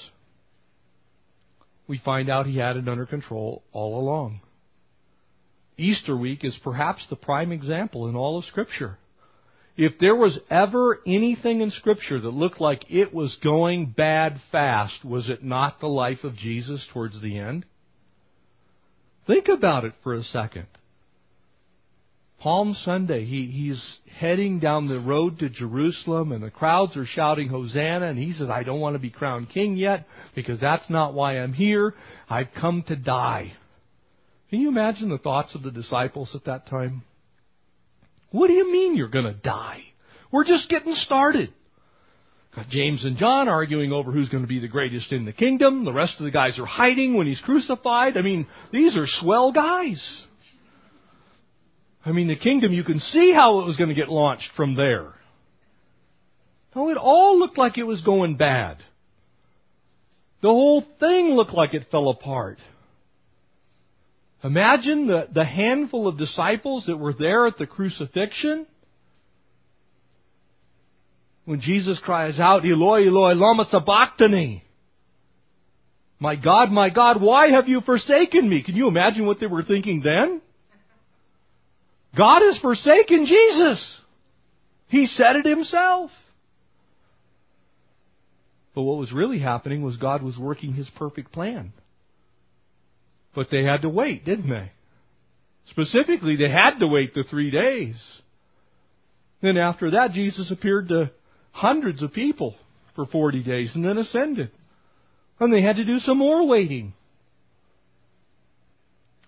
we 1.86 1.98
find 1.98 2.30
out 2.30 2.46
he 2.46 2.58
had 2.58 2.76
it 2.76 2.88
under 2.88 3.06
control 3.06 3.62
all 3.72 4.00
along. 4.00 4.40
Easter 5.76 6.16
week 6.16 6.44
is 6.44 6.56
perhaps 6.62 7.06
the 7.08 7.16
prime 7.16 7.52
example 7.52 8.08
in 8.08 8.16
all 8.16 8.38
of 8.38 8.44
Scripture. 8.44 8.98
If 9.76 9.98
there 9.98 10.14
was 10.14 10.38
ever 10.50 11.00
anything 11.06 11.62
in 11.62 11.70
Scripture 11.70 12.20
that 12.20 12.28
looked 12.28 12.60
like 12.60 12.90
it 12.90 13.12
was 13.12 13.36
going 13.42 13.86
bad 13.96 14.40
fast, 14.50 15.04
was 15.04 15.30
it 15.30 15.42
not 15.42 15.80
the 15.80 15.88
life 15.88 16.24
of 16.24 16.36
Jesus 16.36 16.86
towards 16.92 17.20
the 17.22 17.38
end? 17.38 17.64
Think 19.26 19.48
about 19.48 19.84
it 19.84 19.94
for 20.02 20.14
a 20.14 20.22
second. 20.22 20.66
Palm 22.42 22.74
Sunday, 22.84 23.24
he, 23.24 23.46
he's 23.46 23.80
heading 24.18 24.58
down 24.58 24.88
the 24.88 24.98
road 24.98 25.38
to 25.38 25.48
Jerusalem 25.48 26.32
and 26.32 26.42
the 26.42 26.50
crowds 26.50 26.96
are 26.96 27.06
shouting 27.06 27.48
Hosanna 27.48 28.06
and 28.06 28.18
he 28.18 28.32
says, 28.32 28.50
I 28.50 28.64
don't 28.64 28.80
want 28.80 28.96
to 28.96 28.98
be 28.98 29.10
crowned 29.10 29.50
king 29.50 29.76
yet 29.76 30.06
because 30.34 30.58
that's 30.58 30.90
not 30.90 31.14
why 31.14 31.38
I'm 31.38 31.52
here. 31.52 31.94
I've 32.28 32.48
come 32.60 32.82
to 32.88 32.96
die. 32.96 33.52
Can 34.50 34.58
you 34.58 34.68
imagine 34.70 35.08
the 35.08 35.18
thoughts 35.18 35.54
of 35.54 35.62
the 35.62 35.70
disciples 35.70 36.32
at 36.34 36.46
that 36.46 36.66
time? 36.66 37.04
What 38.32 38.48
do 38.48 38.54
you 38.54 38.72
mean 38.72 38.96
you're 38.96 39.06
going 39.06 39.32
to 39.32 39.34
die? 39.34 39.82
We're 40.32 40.44
just 40.44 40.68
getting 40.68 40.94
started. 40.94 41.52
Got 42.56 42.70
James 42.70 43.04
and 43.04 43.18
John 43.18 43.48
arguing 43.48 43.92
over 43.92 44.10
who's 44.10 44.30
going 44.30 44.42
to 44.42 44.48
be 44.48 44.58
the 44.58 44.66
greatest 44.66 45.12
in 45.12 45.26
the 45.26 45.32
kingdom. 45.32 45.84
The 45.84 45.92
rest 45.92 46.14
of 46.18 46.24
the 46.24 46.32
guys 46.32 46.58
are 46.58 46.66
hiding 46.66 47.16
when 47.16 47.28
he's 47.28 47.40
crucified. 47.40 48.16
I 48.16 48.22
mean, 48.22 48.48
these 48.72 48.96
are 48.96 49.06
swell 49.06 49.52
guys. 49.52 50.26
I 52.04 52.12
mean, 52.12 52.28
the 52.28 52.36
kingdom, 52.36 52.72
you 52.72 52.84
can 52.84 52.98
see 52.98 53.32
how 53.32 53.60
it 53.60 53.66
was 53.66 53.76
going 53.76 53.90
to 53.90 53.94
get 53.94 54.08
launched 54.08 54.50
from 54.56 54.74
there. 54.74 55.12
No, 56.74 56.88
it 56.88 56.96
all 56.96 57.38
looked 57.38 57.58
like 57.58 57.78
it 57.78 57.84
was 57.84 58.02
going 58.02 58.36
bad. 58.36 58.78
The 60.40 60.48
whole 60.48 60.84
thing 60.98 61.28
looked 61.30 61.52
like 61.52 61.74
it 61.74 61.86
fell 61.90 62.08
apart. 62.08 62.58
Imagine 64.42 65.06
the, 65.06 65.28
the 65.32 65.44
handful 65.44 66.08
of 66.08 66.18
disciples 66.18 66.86
that 66.86 66.96
were 66.96 67.12
there 67.12 67.46
at 67.46 67.58
the 67.58 67.66
crucifixion. 67.66 68.66
When 71.44 71.60
Jesus 71.60 72.00
cries 72.02 72.40
out, 72.40 72.64
Eloi, 72.64 73.06
Eloi, 73.06 73.34
lama 73.34 73.66
sabachthani. 73.70 74.64
My 76.18 76.36
God, 76.36 76.70
my 76.72 76.90
God, 76.90 77.20
why 77.20 77.50
have 77.50 77.68
you 77.68 77.80
forsaken 77.80 78.48
me? 78.48 78.62
Can 78.62 78.74
you 78.74 78.88
imagine 78.88 79.26
what 79.26 79.38
they 79.38 79.46
were 79.46 79.62
thinking 79.62 80.02
then? 80.04 80.40
God 82.16 82.42
has 82.42 82.58
forsaken 82.60 83.26
Jesus. 83.26 84.00
He 84.88 85.06
said 85.06 85.36
it 85.36 85.46
himself. 85.46 86.10
But 88.74 88.82
what 88.82 88.98
was 88.98 89.12
really 89.12 89.38
happening 89.38 89.82
was 89.82 89.96
God 89.96 90.22
was 90.22 90.38
working 90.38 90.74
his 90.74 90.88
perfect 90.96 91.32
plan. 91.32 91.72
But 93.34 93.48
they 93.50 93.64
had 93.64 93.82
to 93.82 93.88
wait, 93.88 94.24
didn't 94.24 94.50
they? 94.50 94.72
Specifically, 95.70 96.36
they 96.36 96.50
had 96.50 96.78
to 96.78 96.86
wait 96.86 97.14
the 97.14 97.24
three 97.24 97.50
days. 97.50 97.96
Then 99.40 99.56
after 99.56 99.92
that, 99.92 100.12
Jesus 100.12 100.50
appeared 100.50 100.88
to 100.88 101.10
hundreds 101.52 102.02
of 102.02 102.12
people 102.12 102.54
for 102.94 103.06
40 103.06 103.42
days 103.42 103.72
and 103.74 103.84
then 103.84 103.98
ascended. 103.98 104.50
And 105.40 105.52
they 105.52 105.62
had 105.62 105.76
to 105.76 105.84
do 105.84 105.98
some 105.98 106.18
more 106.18 106.46
waiting. 106.46 106.94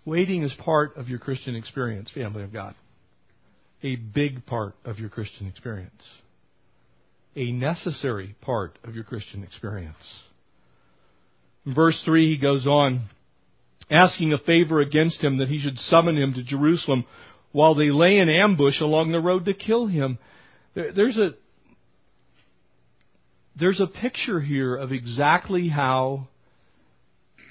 Waiting 0.05 0.43
is 0.43 0.53
part 0.59 0.97
of 0.97 1.09
your 1.09 1.19
Christian 1.19 1.55
experience, 1.55 2.11
family 2.13 2.43
of 2.43 2.53
God. 2.53 2.75
A 3.83 3.97
big 3.97 4.45
part 4.47 4.75
of 4.85 4.99
your 4.99 5.09
Christian 5.09 5.47
experience. 5.47 6.03
A 7.37 7.53
necessary 7.53 8.35
part 8.41 8.79
of 8.85 8.95
your 8.95 9.05
Christian 9.05 9.43
experience. 9.43 9.97
In 11.67 11.75
verse 11.75 12.01
3, 12.05 12.35
he 12.35 12.41
goes 12.41 12.67
on, 12.67 13.07
asking 13.91 14.33
a 14.33 14.39
favor 14.39 14.81
against 14.81 15.23
him 15.23 15.39
that 15.39 15.49
he 15.49 15.59
should 15.59 15.79
summon 15.79 16.17
him 16.17 16.35
to 16.35 16.43
Jerusalem 16.43 17.05
while 17.53 17.75
they 17.75 17.91
lay 17.91 18.19
in 18.19 18.29
ambush 18.29 18.81
along 18.81 19.13
the 19.13 19.21
road 19.21 19.47
to 19.47 19.55
kill 19.55 19.87
him. 19.87 20.19
There's 20.75 21.17
a, 21.17 21.31
there's 23.59 23.81
a 23.81 23.87
picture 23.87 24.41
here 24.41 24.77
of 24.77 24.93
exactly 24.93 25.69
how 25.69 26.29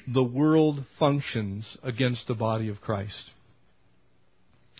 the 0.07 0.23
world 0.23 0.85
functions 0.99 1.77
against 1.83 2.27
the 2.27 2.33
body 2.33 2.69
of 2.69 2.81
Christ. 2.81 3.31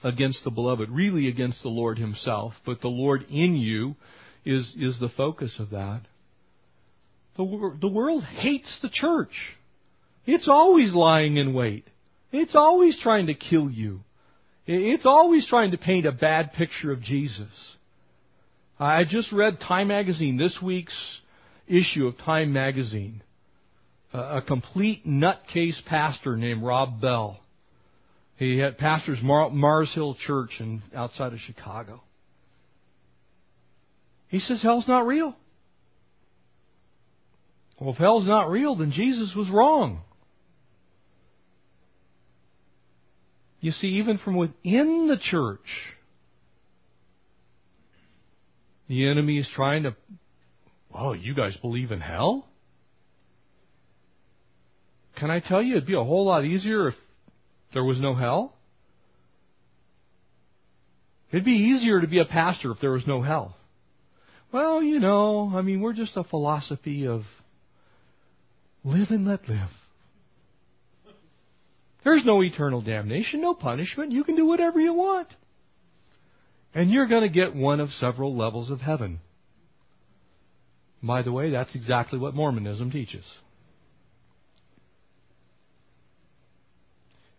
Against 0.04 0.44
the 0.44 0.52
beloved, 0.52 0.90
really 0.90 1.28
against 1.28 1.64
the 1.64 1.70
Lord 1.70 1.98
Himself, 1.98 2.54
but 2.66 2.82
the 2.82 2.90
Lord 2.90 3.26
in 3.30 3.56
you 3.56 3.96
is, 4.46 4.74
is 4.78 5.00
the 5.00 5.10
focus 5.16 5.56
of 5.60 5.70
that. 5.70 6.02
The, 7.38 7.78
the 7.80 7.88
world 7.88 8.24
hates 8.24 8.80
the 8.82 8.90
church. 8.92 9.32
It's 10.26 10.48
always 10.48 10.94
lying 10.94 11.38
in 11.38 11.54
wait. 11.54 11.88
It's 12.32 12.56
always 12.56 13.00
trying 13.02 13.28
to 13.28 13.34
kill 13.34 13.70
you. 13.70 14.02
It's 14.66 15.06
always 15.06 15.48
trying 15.48 15.72
to 15.72 15.78
paint 15.78 16.06
a 16.06 16.12
bad 16.12 16.54
picture 16.54 16.92
of 16.92 17.02
Jesus. 17.02 17.52
I 18.80 19.04
just 19.04 19.32
read 19.32 19.60
Time 19.60 19.90
Magazine, 19.90 20.38
this 20.38 20.58
week's 20.62 20.96
issue 21.68 22.08
of 22.08 22.18
Time 22.18 22.54
Magazine 22.54 23.22
a 24.14 24.42
complete 24.46 25.08
nutcase 25.08 25.84
pastor 25.86 26.38
named 26.38 26.64
Rob 26.64 27.02
Bell. 27.02 27.40
He 28.38 28.58
had 28.60 28.78
pastors 28.78 29.20
Mar- 29.22 29.50
Mars 29.50 29.92
Hill 29.94 30.16
Church 30.26 30.52
in 30.60 30.84
outside 30.96 31.34
of 31.34 31.40
Chicago. 31.40 32.02
He 34.28 34.40
says 34.40 34.62
hell's 34.62 34.88
not 34.88 35.06
real. 35.06 35.36
Well, 37.80 37.92
if 37.92 37.98
hell's 37.98 38.26
not 38.26 38.50
real, 38.50 38.76
then 38.76 38.92
Jesus 38.92 39.34
was 39.36 39.50
wrong. 39.50 40.02
You 43.62 43.72
see, 43.72 43.88
even 43.88 44.18
from 44.18 44.36
within 44.36 45.08
the 45.08 45.18
church, 45.18 45.60
the 48.88 49.08
enemy 49.10 49.40
is 49.40 49.50
trying 49.56 49.84
to, 49.84 49.96
oh, 50.94 51.14
you 51.14 51.34
guys 51.34 51.56
believe 51.62 51.92
in 51.92 52.02
hell? 52.02 52.48
Can 55.18 55.30
I 55.30 55.40
tell 55.40 55.62
you, 55.62 55.76
it'd 55.76 55.88
be 55.88 55.96
a 55.96 56.04
whole 56.04 56.26
lot 56.26 56.46
easier 56.46 56.90
if 56.90 56.96
there 57.74 57.84
was 57.84 58.00
no 58.00 58.16
hell? 58.16 58.54
It'd 61.32 61.46
be 61.46 61.52
easier 61.52 62.02
to 62.02 62.08
be 62.08 62.20
a 62.20 62.26
pastor 62.26 62.72
if 62.72 62.80
there 62.80 62.92
was 62.92 63.08
no 63.08 63.22
hell. 63.22 63.56
Well, 64.52 64.84
you 64.84 65.00
know, 65.00 65.52
I 65.56 65.62
mean, 65.62 65.82
we're 65.82 65.94
just 65.94 66.16
a 66.16 66.24
philosophy 66.24 67.08
of 67.08 67.24
live 68.84 69.08
and 69.10 69.26
let 69.26 69.50
live. 69.50 69.70
There's 72.04 72.26
no 72.26 72.44
eternal 72.44 72.82
damnation, 72.82 73.42
no 73.42 73.54
punishment. 73.54 74.12
You 74.12 74.24
can 74.24 74.36
do 74.36 74.46
whatever 74.46 74.80
you 74.80 74.94
want. 74.94 75.30
And 76.76 76.92
you're 76.92 77.08
going 77.08 77.22
to 77.22 77.30
get 77.30 77.56
one 77.56 77.80
of 77.80 77.90
several 77.92 78.36
levels 78.36 78.70
of 78.70 78.82
heaven. 78.82 79.20
By 81.02 81.22
the 81.22 81.32
way, 81.32 81.52
that's 81.52 81.76
exactly 81.76 82.20
what 82.20 82.36
Mormonism 82.36 82.92
teaches. 82.92 83.26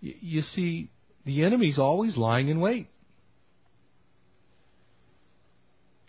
You 0.05 0.43
see, 0.43 0.91
the 1.25 1.45
enemy's 1.45 1.79
always 1.79 2.17
lying 2.17 2.49
in 2.49 2.61
wait. 2.61 2.89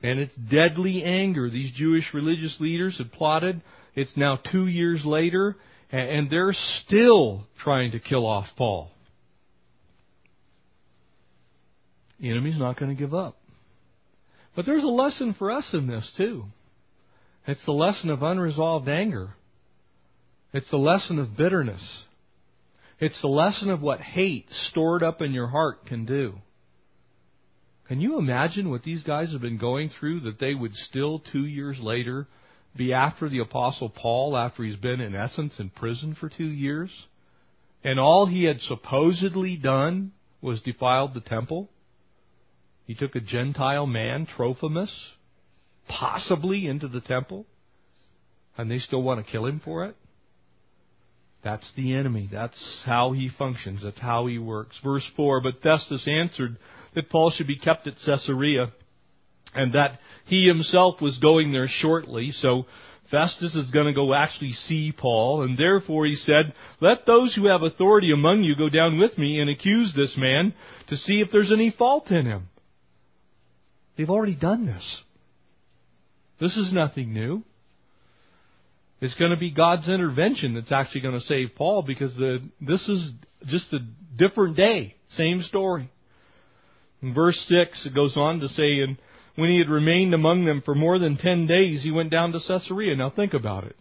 And 0.04 0.20
it's 0.20 0.36
deadly 0.36 1.04
anger. 1.04 1.50
These 1.50 1.74
Jewish 1.76 2.14
religious 2.14 2.58
leaders 2.60 2.98
had 2.98 3.12
plotted. 3.12 3.62
It's 3.96 4.16
now 4.18 4.40
two 4.52 4.68
years 4.68 5.04
later, 5.06 5.56
and 5.92 6.30
they're 6.30 6.54
still 6.54 7.48
trying 7.64 7.92
to 7.92 8.00
kill 8.00 8.26
off 8.26 8.46
Paul. 8.58 8.92
The 12.20 12.30
enemy's 12.30 12.60
not 12.60 12.78
going 12.78 12.96
to 12.96 13.02
give 13.02 13.14
up. 13.14 13.38
But 14.56 14.66
there's 14.66 14.84
a 14.84 14.88
lesson 14.88 15.36
for 15.38 15.52
us 15.52 15.70
in 15.74 15.88
this, 15.88 16.10
too. 16.18 16.46
It's 17.48 17.66
the 17.66 17.72
lesson 17.72 18.10
of 18.10 18.24
unresolved 18.24 18.90
anger. 18.90 19.36
It's 20.54 20.70
the 20.70 20.78
lesson 20.78 21.20
of 21.20 21.38
bitterness. 21.38 21.82
It's 23.00 23.20
the 23.22 23.28
lesson 23.28 23.70
of 23.70 23.82
what 23.82 24.00
hate 24.00 24.48
stored 24.50 25.04
up 25.04 25.22
in 25.22 25.34
your 25.34 25.48
heart 25.48 25.86
can 25.86 26.06
do. 26.06 26.36
Can 27.88 28.02
you 28.02 28.18
imagine 28.18 28.70
what 28.70 28.84
these 28.84 29.04
guys 29.04 29.32
have 29.32 29.42
been 29.42 29.58
going 29.58 29.90
through 29.90 30.22
that 30.22 30.40
they 30.40 30.56
would 30.56 30.74
still, 30.74 31.20
two 31.20 31.46
years 31.46 31.78
later, 31.80 32.28
be 32.76 32.94
after 32.94 33.30
the 33.30 33.40
Apostle 33.40 33.90
Paul 33.90 34.36
after 34.36 34.64
he's 34.64 34.76
been, 34.76 35.02
in 35.02 35.16
essence, 35.16 35.60
in 35.60 35.70
prison 35.70 36.16
for 36.20 36.30
two 36.30 36.48
years? 36.48 36.90
And 37.84 38.00
all 38.00 38.26
he 38.26 38.46
had 38.46 38.60
supposedly 38.62 39.58
done 39.58 40.14
was 40.42 40.62
defiled 40.62 41.14
the 41.14 41.22
temple? 41.22 41.70
He 42.86 42.96
took 42.96 43.16
a 43.16 43.20
Gentile 43.20 43.86
man, 43.86 44.26
Trophimus, 44.26 44.92
possibly 45.88 46.68
into 46.68 46.88
the 46.88 47.02
temple, 47.02 47.46
and 48.58 48.72
they 48.72 48.80
still 48.80 49.04
want 49.04 49.24
to 49.24 49.32
kill 49.32 49.46
him 49.46 49.62
for 49.64 49.86
it? 49.86 49.96
That's 51.46 51.72
the 51.78 51.94
enemy. 51.94 52.28
That's 52.30 52.82
how 52.88 53.12
he 53.12 53.30
functions. 53.30 53.84
That's 53.84 54.00
how 54.00 54.26
he 54.26 54.40
works. 54.40 54.76
Verse 54.84 55.08
4 55.16 55.42
But 55.42 55.62
Festus 55.62 56.08
answered 56.08 56.58
that 56.96 57.12
Paul 57.12 57.30
should 57.30 57.46
be 57.46 57.60
kept 57.60 57.86
at 57.86 57.94
Caesarea 58.04 58.74
and 59.54 59.74
that 59.74 60.00
he 60.26 60.48
himself 60.48 61.00
was 61.02 61.20
going 61.20 61.52
there 61.52 61.68
shortly. 61.70 62.32
So 62.32 62.66
Festus 63.12 63.54
is 63.54 63.70
going 63.70 63.86
to 63.86 63.94
go 63.94 64.16
actually 64.16 64.54
see 64.54 64.92
Paul, 64.92 65.44
and 65.44 65.56
therefore 65.56 66.08
he 66.08 66.16
said, 66.16 66.56
Let 66.82 67.06
those 67.06 67.36
who 67.36 67.46
have 67.46 67.62
authority 67.62 68.12
among 68.12 68.44
you 68.44 68.56
go 68.56 68.68
down 68.68 68.98
with 68.98 69.16
me 69.16 69.40
and 69.40 69.48
accuse 69.48 69.94
this 69.96 70.16
man 70.18 70.52
to 70.90 70.98
see 70.98 71.22
if 71.22 71.30
there's 71.32 71.52
any 71.52 71.70
fault 71.70 72.10
in 72.10 72.26
him. 72.26 72.48
They've 73.96 74.10
already 74.10 74.36
done 74.36 74.66
this. 74.66 75.02
This 76.40 76.58
is 76.58 76.74
nothing 76.74 77.14
new. 77.14 77.44
It's 79.02 79.16
going 79.16 79.32
to 79.32 79.38
be 79.38 79.52
God's 79.52 79.90
intervention 79.90 80.54
that's 80.54 80.72
actually 80.72 81.02
going 81.02 81.20
to 81.20 81.26
save 81.26 81.50
Paul 81.56 81.82
because 81.82 82.16
the, 82.16 82.40
this 82.62 82.88
is 82.88 83.12
just 83.46 83.74
a 83.74 83.80
different 84.18 84.56
day. 84.56 84.96
Same 85.12 85.42
story. 85.44 85.90
In 87.02 87.14
verse 87.14 87.38
6, 87.50 87.86
it 87.86 87.94
goes 87.94 88.16
on 88.16 88.40
to 88.40 88.48
say, 88.50 88.80
And 88.80 88.98
when 89.36 89.50
he 89.50 89.60
had 89.60 89.70
remained 89.70 90.14
among 90.14 90.46
them 90.46 90.62
for 90.64 90.74
more 90.74 90.98
than 90.98 91.18
ten 91.18 91.46
days, 91.46 91.84
he 91.84 91.92
went 91.92 92.10
down 92.10 92.32
to 92.32 92.40
Caesarea. 92.40 92.96
Now 92.96 93.10
think 93.10 93.34
about 93.34 93.66
it. 93.66 93.76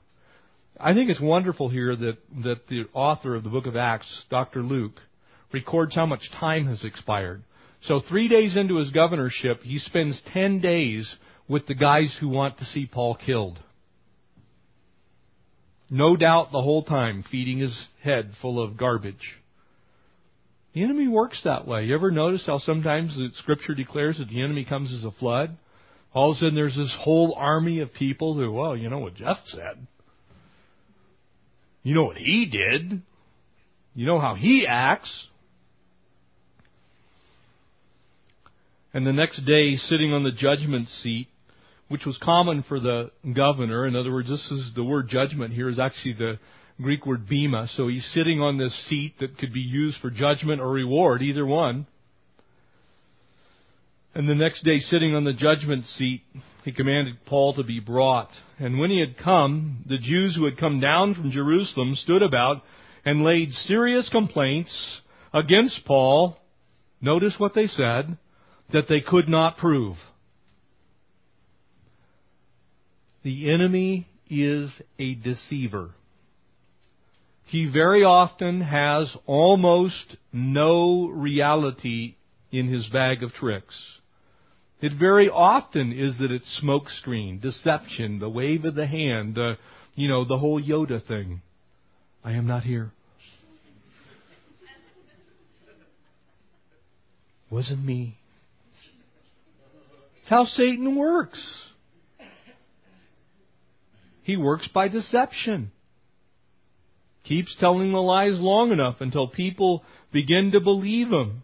I 0.79 0.92
think 0.92 1.09
it's 1.09 1.20
wonderful 1.20 1.68
here 1.68 1.94
that, 1.94 2.18
that 2.42 2.66
the 2.66 2.85
author 2.92 3.37
of 3.37 3.44
the 3.44 3.50
book 3.50 3.66
of 3.66 3.77
Acts, 3.77 4.24
Dr. 4.29 4.62
Luke, 4.62 5.00
records 5.53 5.94
how 5.94 6.07
much 6.07 6.29
time 6.40 6.66
has 6.66 6.85
expired. 6.85 7.44
So 7.83 8.00
three 8.00 8.29
days 8.29 8.57
into 8.57 8.79
his 8.79 8.90
governorship, 8.90 9.62
he 9.62 9.79
spends 9.79 10.20
ten 10.33 10.59
days 10.59 11.14
with 11.46 11.66
the 11.66 11.74
guys 11.74 12.16
who 12.18 12.29
want 12.29 12.59
to 12.59 12.64
see 12.64 12.87
Paul 12.87 13.14
killed. 13.14 13.61
No 15.90 16.16
doubt 16.16 16.51
the 16.51 16.62
whole 16.62 16.83
time 16.83 17.25
feeding 17.31 17.59
his 17.59 17.88
head 18.03 18.33
full 18.40 18.62
of 18.62 18.77
garbage. 18.77 19.37
The 20.75 20.83
enemy 20.83 21.07
works 21.07 21.40
that 21.44 21.66
way. 21.66 21.85
You 21.85 21.94
ever 21.94 22.11
notice 22.11 22.44
how 22.47 22.59
sometimes 22.59 23.16
the 23.16 23.29
scripture 23.35 23.75
declares 23.75 24.18
that 24.18 24.29
the 24.29 24.42
enemy 24.42 24.64
comes 24.64 24.92
as 24.92 25.05
a 25.05 25.12
flood? 25.12 25.57
All 26.12 26.33
of 26.33 26.37
a 26.37 26.40
sudden 26.40 26.55
there's 26.55 26.77
this 26.77 26.94
whole 26.99 27.35
army 27.37 27.81
of 27.81 27.92
people 27.92 28.35
who, 28.35 28.53
well, 28.53 28.77
you 28.77 28.90
know 28.90 28.99
what 28.99 29.14
Jeff 29.14 29.38
said. 29.47 29.87
You 31.85 31.94
know 31.94 32.05
what 32.05 32.16
he 32.16 32.47
did. 32.47 33.03
You 33.94 34.07
know 34.07 34.18
how 34.18 34.35
he 34.35 34.66
acts. 34.66 35.29
And 38.92 39.07
the 39.07 39.12
next 39.12 39.44
day, 39.44 39.77
sitting 39.77 40.12
on 40.12 40.25
the 40.25 40.33
judgment 40.33 40.88
seat, 40.88 41.29
which 41.94 42.07
was 42.07 42.18
common 42.20 42.64
for 42.64 42.80
the 42.80 43.12
governor, 43.37 43.87
in 43.87 43.94
other 43.94 44.11
words, 44.11 44.28
this 44.28 44.50
is 44.50 44.72
the 44.74 44.83
word 44.83 45.07
judgment 45.09 45.54
here 45.54 45.68
is 45.68 45.78
actually 45.78 46.14
the 46.14 46.40
Greek 46.83 47.07
word 47.07 47.28
bema. 47.28 47.68
So 47.76 47.87
he's 47.87 48.04
sitting 48.12 48.40
on 48.40 48.59
this 48.59 48.74
seat 48.88 49.14
that 49.20 49.38
could 49.38 49.52
be 49.52 49.61
used 49.61 49.98
for 50.00 50.11
judgment 50.11 50.61
or 50.61 50.72
reward, 50.72 51.22
either 51.22 51.46
one. 51.46 51.87
And 54.12 54.28
the 54.28 54.35
next 54.35 54.64
day, 54.64 54.80
sitting 54.80 55.14
on 55.14 55.22
the 55.22 55.33
judgment 55.33 55.85
seat, 55.85 56.22
he 56.64 56.72
commanded 56.72 57.14
Paul 57.26 57.54
to 57.54 57.62
be 57.62 57.78
brought. 57.78 58.30
And 58.59 58.80
when 58.80 58.90
he 58.90 58.98
had 58.98 59.16
come, 59.16 59.85
the 59.87 59.98
Jews 59.98 60.35
who 60.35 60.46
had 60.46 60.59
come 60.59 60.80
down 60.80 61.14
from 61.14 61.30
Jerusalem 61.30 61.94
stood 61.94 62.22
about 62.24 62.64
and 63.04 63.22
laid 63.22 63.52
serious 63.52 64.09
complaints 64.09 65.00
against 65.33 65.85
Paul. 65.85 66.38
Notice 67.00 67.35
what 67.38 67.54
they 67.54 67.68
said 67.68 68.18
that 68.72 68.88
they 68.88 69.00
could 69.00 69.28
not 69.28 69.59
prove. 69.59 69.94
The 73.25 73.51
enemy 73.51 74.07
is 74.29 74.71
a 74.99 75.15
deceiver. 75.15 75.93
He 77.47 77.71
very 77.71 78.05
often 78.05 78.61
has 78.61 79.17
almost 79.27 80.17
no 80.33 81.09
reality 81.09 82.17
in 82.53 82.69
his 82.69 82.87
bag 82.89 83.23
of 83.23 83.33
tricks. 83.33 83.75
It 84.81 84.93
very 84.99 85.31
often 85.31 85.93
is 85.93 86.19
that 86.19 86.31
it's 86.31 86.61
smokescreen, 86.63 87.41
deception, 87.41 88.19
the 88.19 88.29
wave 88.29 88.67
of 88.67 88.75
the 88.75 88.87
hand, 88.87 89.39
uh, 89.39 89.55
you 89.95 90.09
know, 90.09 90.27
the 90.27 90.37
whole 90.37 90.61
Yoda 90.61 91.05
thing. 91.07 91.41
I 92.23 92.33
am 92.33 92.47
not 92.47 92.63
here. 92.63 92.93
Wasn't 97.51 97.83
me. 97.83 98.19
It's 100.21 100.29
how 100.29 100.45
Satan 100.45 100.97
works. 100.97 101.71
He 104.25 104.39
works 104.39 104.67
by 104.73 104.89
deception. 104.89 105.71
Keeps 107.25 107.55
telling 107.61 107.93
the 107.93 108.01
lies 108.01 108.41
long 108.41 108.73
enough 108.73 108.97
until 109.01 109.29
people 109.29 109.85
begin 110.13 110.53
to 110.53 110.61
believe 110.61 111.09
him. 111.09 111.43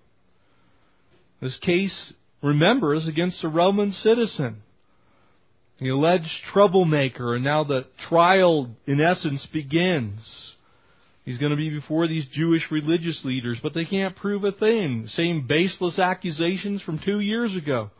This 1.42 1.58
case, 1.58 2.14
remember, 2.42 2.94
is 2.94 3.06
against 3.06 3.44
a 3.44 3.48
Roman 3.48 3.92
citizen. 3.92 4.62
The 5.78 5.90
alleged 5.90 6.30
troublemaker, 6.52 7.34
and 7.34 7.44
now 7.44 7.64
the 7.64 7.86
trial, 8.08 8.70
in 8.86 9.00
essence, 9.00 9.46
begins. 9.52 10.54
He's 11.24 11.38
going 11.38 11.50
to 11.50 11.56
be 11.56 11.70
before 11.70 12.08
these 12.08 12.26
Jewish 12.32 12.70
religious 12.70 13.22
leaders, 13.24 13.58
but 13.62 13.74
they 13.74 13.84
can't 13.84 14.16
prove 14.16 14.44
a 14.44 14.52
thing. 14.52 15.06
Same 15.08 15.46
baseless 15.46 15.98
accusations 15.98 16.80
from 16.80 16.98
two 16.98 17.20
years 17.20 17.54
ago. 17.54 17.90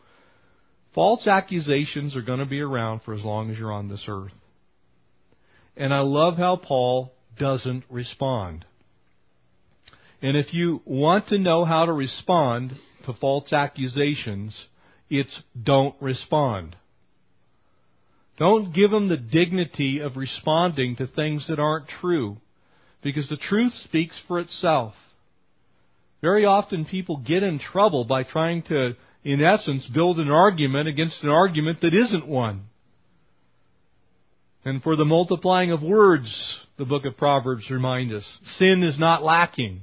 False 0.95 1.27
accusations 1.27 2.15
are 2.15 2.23
going 2.23 2.39
to 2.39 2.45
be 2.45 2.61
around 2.61 3.01
for 3.03 3.13
as 3.13 3.23
long 3.23 3.51
as 3.51 3.59
you're 3.59 3.71
on 3.71 3.87
this 3.87 4.05
earth. 4.07 4.33
And 5.75 5.93
I 5.93 6.01
love 6.01 6.37
how 6.37 6.57
Paul 6.57 7.13
doesn't 7.39 7.83
respond. 7.89 8.65
And 10.21 10.37
if 10.37 10.53
you 10.53 10.81
want 10.85 11.27
to 11.27 11.39
know 11.39 11.65
how 11.65 11.85
to 11.85 11.93
respond 11.93 12.73
to 13.05 13.13
false 13.13 13.51
accusations, 13.51 14.65
it's 15.09 15.41
don't 15.61 15.95
respond. 15.99 16.75
Don't 18.37 18.73
give 18.73 18.91
them 18.91 19.07
the 19.07 19.17
dignity 19.17 19.99
of 19.99 20.17
responding 20.17 20.95
to 20.97 21.07
things 21.07 21.45
that 21.47 21.59
aren't 21.59 21.87
true, 21.87 22.37
because 23.01 23.29
the 23.29 23.37
truth 23.37 23.73
speaks 23.73 24.19
for 24.27 24.39
itself. 24.39 24.93
Very 26.21 26.45
often 26.45 26.85
people 26.85 27.17
get 27.17 27.43
in 27.43 27.59
trouble 27.59 28.05
by 28.05 28.23
trying 28.23 28.61
to 28.63 28.95
in 29.23 29.43
essence, 29.43 29.87
build 29.93 30.19
an 30.19 30.29
argument 30.29 30.87
against 30.87 31.23
an 31.23 31.29
argument 31.29 31.81
that 31.81 31.93
isn't 31.93 32.27
one. 32.27 32.63
And 34.63 34.83
for 34.83 34.95
the 34.95 35.05
multiplying 35.05 35.71
of 35.71 35.81
words, 35.81 36.59
the 36.77 36.85
book 36.85 37.05
of 37.05 37.17
Proverbs 37.17 37.69
reminds 37.69 38.13
us, 38.13 38.39
sin 38.57 38.83
is 38.83 38.99
not 38.99 39.23
lacking. 39.23 39.81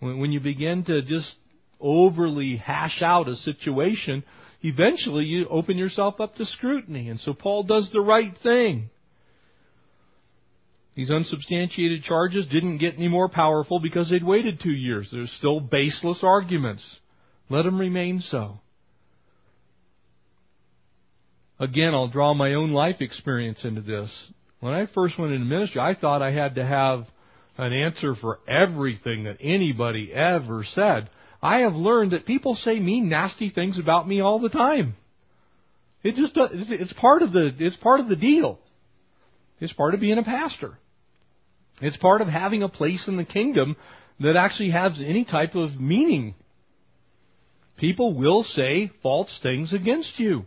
When 0.00 0.32
you 0.32 0.40
begin 0.40 0.84
to 0.84 1.02
just 1.02 1.36
overly 1.80 2.56
hash 2.56 3.02
out 3.02 3.28
a 3.28 3.36
situation, 3.36 4.24
eventually 4.62 5.24
you 5.24 5.46
open 5.48 5.78
yourself 5.78 6.20
up 6.20 6.36
to 6.36 6.46
scrutiny. 6.46 7.08
And 7.08 7.20
so 7.20 7.32
Paul 7.32 7.62
does 7.62 7.90
the 7.92 8.00
right 8.00 8.32
thing. 8.42 8.90
These 10.96 11.10
unsubstantiated 11.12 12.02
charges 12.02 12.46
didn't 12.48 12.78
get 12.78 12.94
any 12.94 13.06
more 13.06 13.28
powerful 13.28 13.78
because 13.78 14.10
they'd 14.10 14.24
waited 14.24 14.60
two 14.60 14.72
years. 14.72 15.08
There's 15.12 15.30
still 15.38 15.60
baseless 15.60 16.20
arguments. 16.24 16.82
Let 17.48 17.62
them 17.62 17.78
remain 17.78 18.20
so. 18.20 18.58
Again, 21.60 21.94
I'll 21.94 22.08
draw 22.08 22.34
my 22.34 22.54
own 22.54 22.70
life 22.70 23.00
experience 23.00 23.64
into 23.64 23.80
this. 23.80 24.10
When 24.60 24.72
I 24.72 24.86
first 24.86 25.18
went 25.18 25.32
into 25.32 25.44
ministry, 25.44 25.80
I 25.80 25.94
thought 25.94 26.22
I 26.22 26.32
had 26.32 26.54
to 26.56 26.64
have 26.64 27.06
an 27.56 27.72
answer 27.72 28.14
for 28.14 28.38
everything 28.46 29.24
that 29.24 29.38
anybody 29.40 30.12
ever 30.12 30.64
said. 30.64 31.10
I 31.42 31.60
have 31.60 31.74
learned 31.74 32.12
that 32.12 32.26
people 32.26 32.54
say 32.54 32.78
mean, 32.78 33.08
nasty 33.08 33.50
things 33.50 33.78
about 33.78 34.08
me 34.08 34.20
all 34.20 34.40
the 34.40 34.48
time. 34.48 34.94
It 36.02 36.14
just 36.14 36.32
it's 36.36 36.92
part 36.94 37.22
of 37.22 37.32
the 37.32 37.52
it's 37.58 37.76
part 37.76 38.00
of 38.00 38.08
the 38.08 38.16
deal. 38.16 38.58
It's 39.60 39.72
part 39.72 39.94
of 39.94 40.00
being 40.00 40.18
a 40.18 40.22
pastor. 40.22 40.78
It's 41.80 41.96
part 41.96 42.20
of 42.20 42.28
having 42.28 42.62
a 42.62 42.68
place 42.68 43.06
in 43.08 43.16
the 43.16 43.24
kingdom 43.24 43.76
that 44.20 44.36
actually 44.36 44.70
has 44.70 45.00
any 45.04 45.24
type 45.24 45.54
of 45.54 45.80
meaning. 45.80 46.34
People 47.76 48.14
will 48.14 48.44
say 48.44 48.90
false 49.02 49.38
things 49.42 49.72
against 49.72 50.18
you. 50.18 50.44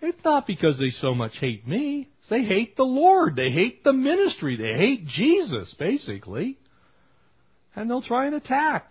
It's 0.00 0.24
not 0.24 0.46
because 0.46 0.78
they 0.78 0.90
so 0.90 1.14
much 1.14 1.32
hate 1.40 1.66
me. 1.66 2.08
They 2.30 2.42
hate 2.42 2.76
the 2.76 2.84
Lord. 2.84 3.36
They 3.36 3.50
hate 3.50 3.82
the 3.84 3.92
ministry. 3.92 4.56
They 4.56 4.78
hate 4.78 5.06
Jesus, 5.06 5.74
basically. 5.78 6.58
And 7.74 7.88
they'll 7.88 8.02
try 8.02 8.26
and 8.26 8.34
attack. 8.34 8.90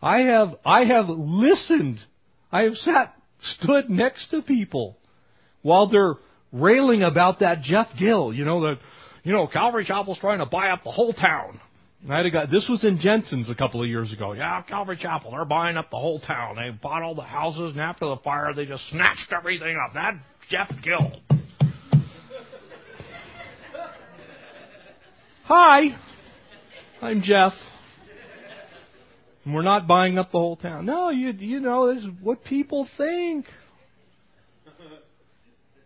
I 0.00 0.20
have, 0.20 0.54
I 0.64 0.84
have 0.84 1.08
listened. 1.08 1.98
I 2.50 2.62
have 2.62 2.74
sat, 2.74 3.14
stood 3.60 3.90
next 3.90 4.30
to 4.30 4.42
people 4.42 4.98
while 5.62 5.88
they're 5.88 6.14
railing 6.52 7.02
about 7.02 7.40
that 7.40 7.62
Jeff 7.62 7.88
Gill, 7.98 8.32
you 8.32 8.44
know, 8.44 8.62
that 8.62 8.78
you 9.22 9.32
know, 9.32 9.46
Calvary 9.46 9.84
Chapel's 9.84 10.18
trying 10.18 10.38
to 10.38 10.46
buy 10.46 10.70
up 10.70 10.84
the 10.84 10.90
whole 10.90 11.12
town. 11.12 11.60
And 12.02 12.12
I 12.12 12.16
had 12.16 12.26
a 12.26 12.30
guy, 12.30 12.46
this 12.46 12.66
was 12.68 12.82
in 12.84 12.98
Jensen's 12.98 13.50
a 13.50 13.54
couple 13.54 13.82
of 13.82 13.88
years 13.88 14.12
ago. 14.12 14.32
Yeah, 14.32 14.62
Calvary 14.62 14.98
Chapel, 15.00 15.32
they're 15.32 15.44
buying 15.44 15.76
up 15.76 15.90
the 15.90 15.98
whole 15.98 16.18
town. 16.18 16.56
They 16.56 16.70
bought 16.70 17.02
all 17.02 17.14
the 17.14 17.22
houses, 17.22 17.72
and 17.72 17.80
after 17.80 18.06
the 18.06 18.16
fire, 18.24 18.54
they 18.54 18.64
just 18.64 18.88
snatched 18.90 19.32
everything 19.32 19.76
up. 19.76 19.92
That 19.94 20.14
Jeff 20.48 20.70
Gill. 20.82 21.12
Hi, 25.44 25.98
I'm 27.02 27.22
Jeff. 27.22 27.52
And 29.44 29.54
we're 29.54 29.62
not 29.62 29.86
buying 29.86 30.16
up 30.16 30.32
the 30.32 30.38
whole 30.38 30.56
town. 30.56 30.86
No, 30.86 31.10
you 31.10 31.32
you 31.32 31.60
know, 31.60 31.92
this 31.92 32.04
is 32.04 32.10
what 32.22 32.44
people 32.44 32.88
think. 32.96 33.46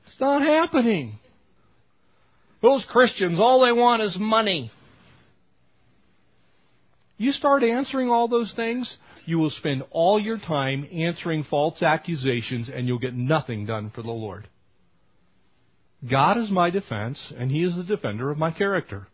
It's 0.07 0.21
not 0.21 0.43
happening. 0.43 1.19
Those 2.63 2.87
Christians, 2.91 3.41
all 3.41 3.65
they 3.65 3.73
want 3.73 4.03
is 4.03 4.17
money. 4.21 4.71
You 7.25 7.33
start 7.33 7.63
answering 7.63 8.11
all 8.11 8.29
those 8.29 8.53
things, 8.55 8.99
you 9.25 9.39
will 9.39 9.49
spend 9.49 9.83
all 9.91 10.21
your 10.21 10.37
time 10.37 10.87
answering 10.93 11.45
false 11.45 11.81
accusations 11.81 12.69
and 12.69 12.87
you'll 12.87 12.99
get 12.99 13.15
nothing 13.15 13.65
done 13.65 13.89
for 13.95 14.03
the 14.03 14.11
Lord. 14.11 14.47
God 16.07 16.37
is 16.37 16.51
my 16.51 16.69
defense 16.69 17.33
and 17.35 17.51
He 17.51 17.65
is 17.65 17.75
the 17.75 17.83
defender 17.83 18.31
of 18.31 18.37
my 18.37 18.51
character. 18.51 19.07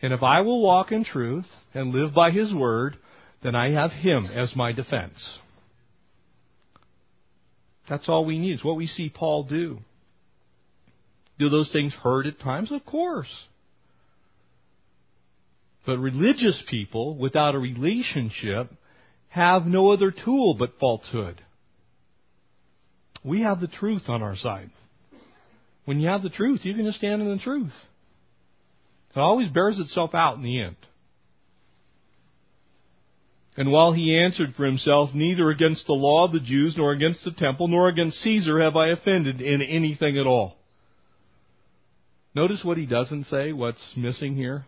And 0.00 0.14
if 0.14 0.22
I 0.22 0.40
will 0.40 0.62
walk 0.62 0.90
in 0.90 1.04
truth 1.04 1.44
and 1.74 1.92
live 1.92 2.14
by 2.14 2.30
His 2.30 2.54
word, 2.54 2.96
then 3.42 3.54
I 3.54 3.72
have 3.72 3.90
Him 3.90 4.24
as 4.24 4.56
my 4.56 4.72
defense. 4.72 5.40
That's 7.86 8.08
all 8.08 8.24
we 8.24 8.38
need. 8.38 8.54
It's 8.54 8.64
what 8.64 8.76
we 8.76 8.86
see 8.86 9.10
Paul 9.10 9.42
do. 9.42 9.80
Do 11.38 11.50
those 11.50 11.70
things 11.70 11.92
hurt 11.92 12.24
at 12.24 12.40
times? 12.40 12.72
Of 12.72 12.86
course. 12.86 13.44
But 15.88 16.00
religious 16.00 16.62
people 16.68 17.16
without 17.16 17.54
a 17.54 17.58
relationship 17.58 18.70
have 19.28 19.64
no 19.64 19.90
other 19.90 20.10
tool 20.10 20.52
but 20.52 20.78
falsehood. 20.78 21.40
We 23.24 23.40
have 23.40 23.58
the 23.58 23.68
truth 23.68 24.02
on 24.06 24.22
our 24.22 24.36
side. 24.36 24.68
When 25.86 25.98
you 25.98 26.08
have 26.10 26.22
the 26.22 26.28
truth, 26.28 26.60
you 26.64 26.74
can 26.74 26.84
just 26.84 26.98
stand 26.98 27.22
in 27.22 27.30
the 27.30 27.42
truth. 27.42 27.72
It 29.16 29.18
always 29.18 29.48
bears 29.48 29.78
itself 29.78 30.14
out 30.14 30.36
in 30.36 30.42
the 30.42 30.60
end. 30.60 30.76
And 33.56 33.72
while 33.72 33.94
he 33.94 34.14
answered 34.14 34.56
for 34.56 34.66
himself, 34.66 35.14
Neither 35.14 35.48
against 35.48 35.86
the 35.86 35.94
law 35.94 36.26
of 36.26 36.32
the 36.32 36.40
Jews, 36.40 36.74
nor 36.76 36.92
against 36.92 37.24
the 37.24 37.32
temple, 37.32 37.66
nor 37.66 37.88
against 37.88 38.18
Caesar 38.18 38.60
have 38.60 38.76
I 38.76 38.88
offended 38.88 39.40
in 39.40 39.62
anything 39.62 40.18
at 40.18 40.26
all. 40.26 40.58
Notice 42.34 42.60
what 42.62 42.76
he 42.76 42.84
doesn't 42.84 43.24
say, 43.24 43.54
what's 43.54 43.94
missing 43.96 44.36
here. 44.36 44.66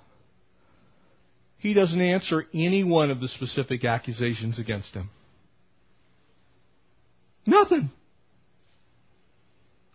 He 1.60 1.74
doesn't 1.74 2.00
answer 2.00 2.46
any 2.54 2.84
one 2.84 3.10
of 3.10 3.20
the 3.20 3.28
specific 3.28 3.84
accusations 3.84 4.58
against 4.58 4.92
him. 4.94 5.10
Nothing. 7.46 7.90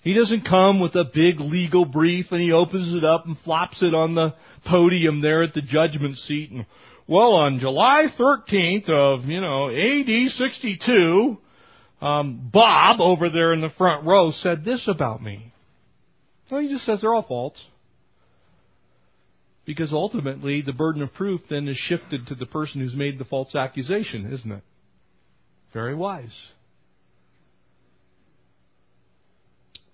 He 0.01 0.13
doesn't 0.13 0.47
come 0.47 0.79
with 0.79 0.93
a 0.93 1.03
big 1.03 1.39
legal 1.39 1.85
brief 1.85 2.27
and 2.29 2.39
he 2.39 2.51
opens 2.51 2.93
it 2.93 3.03
up 3.03 3.25
and 3.25 3.37
flops 3.39 3.81
it 3.81 3.95
on 3.95 4.13
the 4.13 4.35
podium 4.63 5.21
there 5.21 5.41
at 5.41 5.55
the 5.55 5.61
judgment 5.61 6.17
seat 6.17 6.51
and, 6.51 6.67
well, 7.07 7.33
on 7.33 7.57
July 7.57 8.07
13th 8.17 8.89
of, 8.89 9.25
you 9.25 9.41
know, 9.41 9.69
AD 9.69 10.31
62, 10.31 11.37
um, 12.01 12.49
Bob 12.53 13.01
over 13.01 13.31
there 13.31 13.53
in 13.53 13.61
the 13.61 13.71
front 13.77 14.05
row 14.05 14.31
said 14.31 14.63
this 14.63 14.87
about 14.87 15.23
me. 15.23 15.51
No, 16.51 16.59
he 16.59 16.67
just 16.67 16.85
says 16.85 17.01
they're 17.01 17.13
all 17.13 17.23
false. 17.23 17.63
Because 19.65 19.91
ultimately, 19.91 20.61
the 20.61 20.73
burden 20.73 21.01
of 21.01 21.13
proof 21.13 21.41
then 21.49 21.67
is 21.67 21.77
shifted 21.77 22.27
to 22.27 22.35
the 22.35 22.45
person 22.45 22.81
who's 22.81 22.95
made 22.95 23.17
the 23.17 23.25
false 23.25 23.55
accusation, 23.55 24.31
isn't 24.31 24.51
it? 24.51 24.63
Very 25.73 25.95
wise. 25.95 26.35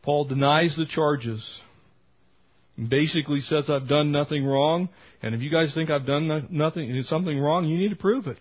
Paul 0.03 0.25
denies 0.25 0.75
the 0.77 0.85
charges 0.85 1.43
and 2.75 2.89
basically 2.89 3.41
says, 3.41 3.69
I've 3.69 3.87
done 3.87 4.11
nothing 4.11 4.43
wrong, 4.45 4.89
and 5.21 5.35
if 5.35 5.41
you 5.41 5.51
guys 5.51 5.73
think 5.73 5.89
I've 5.89 6.05
done 6.05 6.47
nothing, 6.49 7.01
something 7.03 7.39
wrong, 7.39 7.65
you 7.65 7.77
need 7.77 7.89
to 7.89 7.95
prove 7.95 8.27
it. 8.27 8.37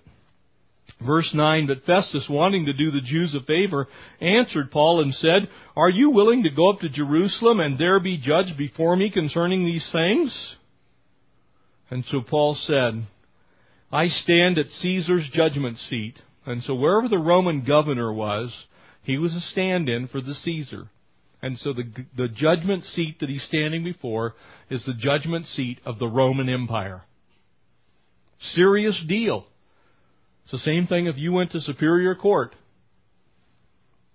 Verse 1.05 1.31
9, 1.33 1.67
but 1.67 1.85
Festus, 1.85 2.27
wanting 2.29 2.67
to 2.67 2.73
do 2.73 2.91
the 2.91 3.01
Jews 3.01 3.35
a 3.35 3.45
favor, 3.45 3.87
answered 4.21 4.71
Paul 4.71 5.03
and 5.03 5.15
said, 5.15 5.49
Are 5.77 5.89
you 5.89 6.11
willing 6.11 6.43
to 6.43 6.51
go 6.51 6.71
up 6.71 6.81
to 6.81 6.89
Jerusalem 6.89 7.61
and 7.61 7.79
there 7.79 8.01
be 8.01 8.19
judged 8.19 8.59
before 8.59 8.97
me 8.97 9.11
concerning 9.11 9.65
these 9.65 9.89
things? 9.93 10.57
And 11.91 12.05
so 12.07 12.21
Paul 12.21 12.55
said, 12.55 13.07
I 13.93 14.07
stand 14.07 14.59
at 14.59 14.71
Caesar's 14.71 15.29
judgment 15.33 15.79
seat. 15.79 16.15
And 16.47 16.63
so 16.63 16.75
wherever 16.75 17.09
the 17.09 17.19
Roman 17.19 17.65
governor 17.65 18.13
was, 18.13 18.55
he 19.03 19.19
was 19.19 19.35
a 19.35 19.41
stand-in 19.41 20.09
for 20.09 20.21
the 20.21 20.35
Caesar. 20.35 20.89
And 21.43 21.59
so 21.59 21.73
the, 21.73 21.85
the 22.17 22.29
judgment 22.29 22.85
seat 22.85 23.19
that 23.21 23.29
he's 23.29 23.43
standing 23.43 23.83
before 23.83 24.35
is 24.69 24.85
the 24.85 24.95
judgment 24.95 25.47
seat 25.47 25.81
of 25.85 25.99
the 25.99 26.07
Roman 26.07 26.49
Empire. 26.49 27.03
Serious 28.53 29.03
deal. 29.09 29.47
It's 30.45 30.53
the 30.53 30.59
same 30.59 30.87
thing 30.87 31.07
if 31.07 31.17
you 31.17 31.33
went 31.33 31.53
to 31.53 31.61
Superior 31.61 32.15
Court. 32.15 32.55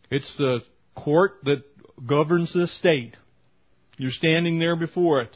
It's 0.09 0.35
the 0.37 0.59
court 0.95 1.33
that 1.43 1.63
governs 2.07 2.53
this 2.53 2.75
state. 2.77 3.15
You're 3.97 4.11
standing 4.11 4.59
there 4.59 4.75
before 4.75 5.21
it. 5.21 5.35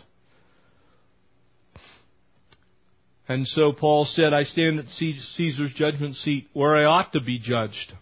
And 3.29 3.47
so 3.47 3.71
Paul 3.71 4.05
said, 4.05 4.33
I 4.33 4.41
stand 4.41 4.79
at 4.79 4.87
Caesar's 4.87 5.71
judgment 5.75 6.15
seat 6.15 6.47
where 6.53 6.75
I 6.75 6.85
ought 6.85 7.13
to 7.13 7.21
be 7.21 7.37
judged. 7.37 7.93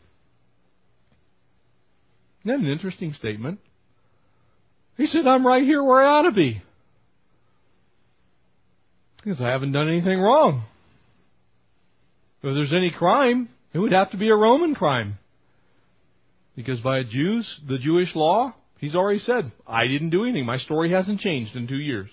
Isn't 2.45 2.45
that 2.45 2.65
an 2.65 2.71
interesting 2.71 3.11
statement? 3.11 3.59
He 4.95 5.05
said, 5.05 5.27
I'm 5.27 5.45
right 5.45 5.63
here 5.63 5.83
where 5.83 6.01
I 6.01 6.07
ought 6.07 6.29
to 6.29 6.31
be. 6.31 6.61
Because 9.17 9.41
I 9.41 9.49
haven't 9.49 9.73
done 9.73 9.89
anything 9.89 10.17
wrong. 10.17 10.63
If 12.41 12.55
there's 12.55 12.73
any 12.73 12.91
crime, 12.97 13.49
it 13.73 13.79
would 13.79 13.91
have 13.91 14.11
to 14.11 14.17
be 14.17 14.29
a 14.29 14.35
Roman 14.35 14.75
crime. 14.75 15.17
Because 16.55 16.79
by 16.79 17.03
Jews, 17.03 17.59
the 17.67 17.77
Jewish 17.77 18.15
law, 18.15 18.55
he's 18.77 18.95
already 18.95 19.19
said, 19.19 19.51
I 19.67 19.87
didn't 19.87 20.11
do 20.11 20.23
anything. 20.23 20.45
My 20.45 20.57
story 20.57 20.91
hasn't 20.91 21.19
changed 21.19 21.53
in 21.57 21.67
two 21.67 21.75
years. 21.75 22.09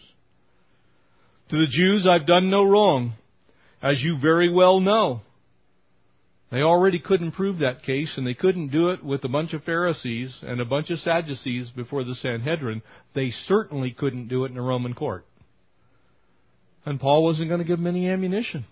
To 1.50 1.56
the 1.56 1.66
Jews, 1.68 2.06
I've 2.08 2.26
done 2.26 2.50
no 2.50 2.64
wrong, 2.64 3.14
as 3.82 4.00
you 4.00 4.18
very 4.20 4.52
well 4.52 4.80
know. 4.80 5.20
They 6.50 6.60
already 6.60 7.00
couldn't 7.00 7.32
prove 7.32 7.58
that 7.58 7.82
case, 7.82 8.12
and 8.16 8.26
they 8.26 8.34
couldn't 8.34 8.68
do 8.68 8.90
it 8.90 9.04
with 9.04 9.24
a 9.24 9.28
bunch 9.28 9.52
of 9.52 9.64
Pharisees 9.64 10.38
and 10.42 10.60
a 10.60 10.64
bunch 10.64 10.88
of 10.90 11.00
Sadducees 11.00 11.70
before 11.70 12.04
the 12.04 12.14
Sanhedrin. 12.14 12.82
They 13.14 13.30
certainly 13.30 13.90
couldn't 13.90 14.28
do 14.28 14.44
it 14.44 14.52
in 14.52 14.56
a 14.56 14.62
Roman 14.62 14.94
court. 14.94 15.26
And 16.86 17.00
Paul 17.00 17.24
wasn't 17.24 17.48
going 17.48 17.60
to 17.60 17.66
give 17.66 17.78
them 17.78 17.86
any 17.86 18.08
ammunition. 18.08 18.66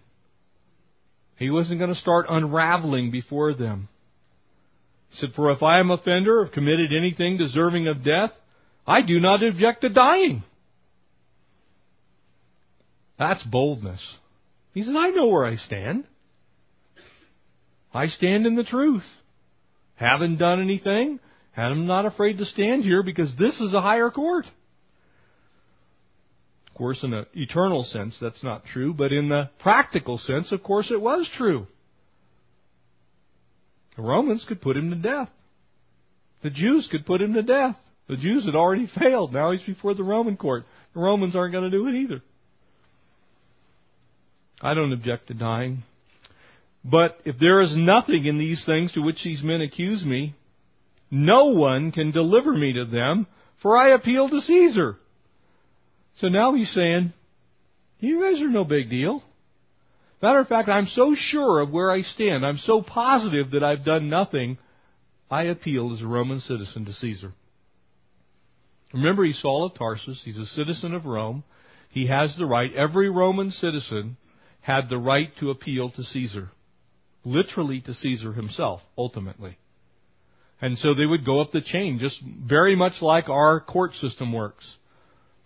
He 1.36 1.50
wasn't 1.50 1.80
going 1.80 1.92
to 1.92 2.00
start 2.00 2.26
unraveling 2.28 3.10
before 3.10 3.52
them. 3.52 3.88
He 5.10 5.16
said, 5.16 5.30
For 5.34 5.50
if 5.50 5.62
I 5.62 5.80
am 5.80 5.90
offender, 5.90 6.38
or 6.38 6.44
have 6.44 6.54
committed 6.54 6.92
anything 6.92 7.36
deserving 7.36 7.88
of 7.88 8.04
death, 8.04 8.30
I 8.86 9.02
do 9.02 9.18
not 9.18 9.42
object 9.42 9.80
to 9.80 9.88
dying. 9.88 10.44
That's 13.22 13.44
boldness. 13.44 14.00
He 14.74 14.82
says, 14.82 14.96
I 14.98 15.10
know 15.10 15.28
where 15.28 15.46
I 15.46 15.54
stand. 15.54 16.06
I 17.94 18.08
stand 18.08 18.46
in 18.46 18.56
the 18.56 18.64
truth. 18.64 19.04
Haven't 19.94 20.38
done 20.38 20.60
anything, 20.60 21.20
and 21.56 21.66
I'm 21.66 21.86
not 21.86 22.04
afraid 22.04 22.38
to 22.38 22.44
stand 22.44 22.82
here 22.82 23.04
because 23.04 23.32
this 23.38 23.60
is 23.60 23.74
a 23.74 23.80
higher 23.80 24.10
court. 24.10 24.44
Of 26.66 26.74
course, 26.74 27.04
in 27.04 27.14
an 27.14 27.26
eternal 27.34 27.84
sense, 27.84 28.18
that's 28.20 28.42
not 28.42 28.64
true, 28.64 28.92
but 28.92 29.12
in 29.12 29.28
the 29.28 29.50
practical 29.60 30.18
sense, 30.18 30.50
of 30.50 30.64
course, 30.64 30.90
it 30.90 31.00
was 31.00 31.30
true. 31.36 31.68
The 33.94 34.02
Romans 34.02 34.44
could 34.48 34.60
put 34.60 34.76
him 34.76 34.90
to 34.90 34.96
death. 34.96 35.30
The 36.42 36.50
Jews 36.50 36.88
could 36.90 37.06
put 37.06 37.22
him 37.22 37.34
to 37.34 37.42
death. 37.42 37.76
The 38.08 38.16
Jews 38.16 38.46
had 38.46 38.56
already 38.56 38.90
failed. 38.98 39.32
Now 39.32 39.52
he's 39.52 39.62
before 39.62 39.94
the 39.94 40.02
Roman 40.02 40.36
court. 40.36 40.64
The 40.92 41.00
Romans 41.00 41.36
aren't 41.36 41.52
going 41.52 41.70
to 41.70 41.78
do 41.78 41.86
it 41.86 41.94
either. 41.94 42.20
I 44.62 44.74
don't 44.74 44.92
object 44.92 45.28
to 45.28 45.34
dying. 45.34 45.82
But 46.84 47.18
if 47.24 47.38
there 47.38 47.60
is 47.60 47.74
nothing 47.76 48.26
in 48.26 48.38
these 48.38 48.64
things 48.64 48.92
to 48.92 49.00
which 49.00 49.22
these 49.22 49.42
men 49.42 49.60
accuse 49.60 50.04
me, 50.04 50.34
no 51.10 51.46
one 51.46 51.92
can 51.92 52.10
deliver 52.10 52.52
me 52.52 52.72
to 52.74 52.84
them, 52.84 53.26
for 53.60 53.76
I 53.76 53.90
appeal 53.90 54.28
to 54.28 54.40
Caesar. 54.40 54.96
So 56.18 56.28
now 56.28 56.54
he's 56.54 56.72
saying, 56.72 57.12
you 58.00 58.22
guys 58.22 58.42
are 58.42 58.48
no 58.48 58.64
big 58.64 58.90
deal. 58.90 59.22
Matter 60.20 60.40
of 60.40 60.48
fact, 60.48 60.68
I'm 60.68 60.86
so 60.86 61.14
sure 61.16 61.60
of 61.60 61.70
where 61.70 61.90
I 61.90 62.02
stand. 62.02 62.46
I'm 62.46 62.58
so 62.58 62.82
positive 62.82 63.52
that 63.52 63.64
I've 63.64 63.84
done 63.84 64.08
nothing. 64.08 64.58
I 65.30 65.44
appeal 65.44 65.92
as 65.92 66.02
a 66.02 66.06
Roman 66.06 66.40
citizen 66.40 66.84
to 66.84 66.92
Caesar. 66.92 67.32
Remember, 68.92 69.24
he's 69.24 69.40
Saul 69.40 69.64
of 69.64 69.74
Tarsus. 69.74 70.20
He's 70.24 70.38
a 70.38 70.46
citizen 70.46 70.94
of 70.94 71.06
Rome. 71.06 71.44
He 71.90 72.06
has 72.06 72.34
the 72.36 72.46
right. 72.46 72.72
Every 72.74 73.08
Roman 73.08 73.50
citizen 73.50 74.16
had 74.62 74.88
the 74.88 74.98
right 74.98 75.30
to 75.40 75.50
appeal 75.50 75.90
to 75.90 76.02
Caesar. 76.02 76.50
Literally 77.24 77.80
to 77.82 77.94
Caesar 77.94 78.32
himself, 78.32 78.80
ultimately. 78.96 79.58
And 80.60 80.78
so 80.78 80.94
they 80.94 81.06
would 81.06 81.24
go 81.26 81.40
up 81.40 81.50
the 81.52 81.60
chain, 81.60 81.98
just 82.00 82.16
very 82.22 82.74
much 82.74 83.02
like 83.02 83.28
our 83.28 83.60
court 83.60 83.94
system 83.94 84.32
works. 84.32 84.76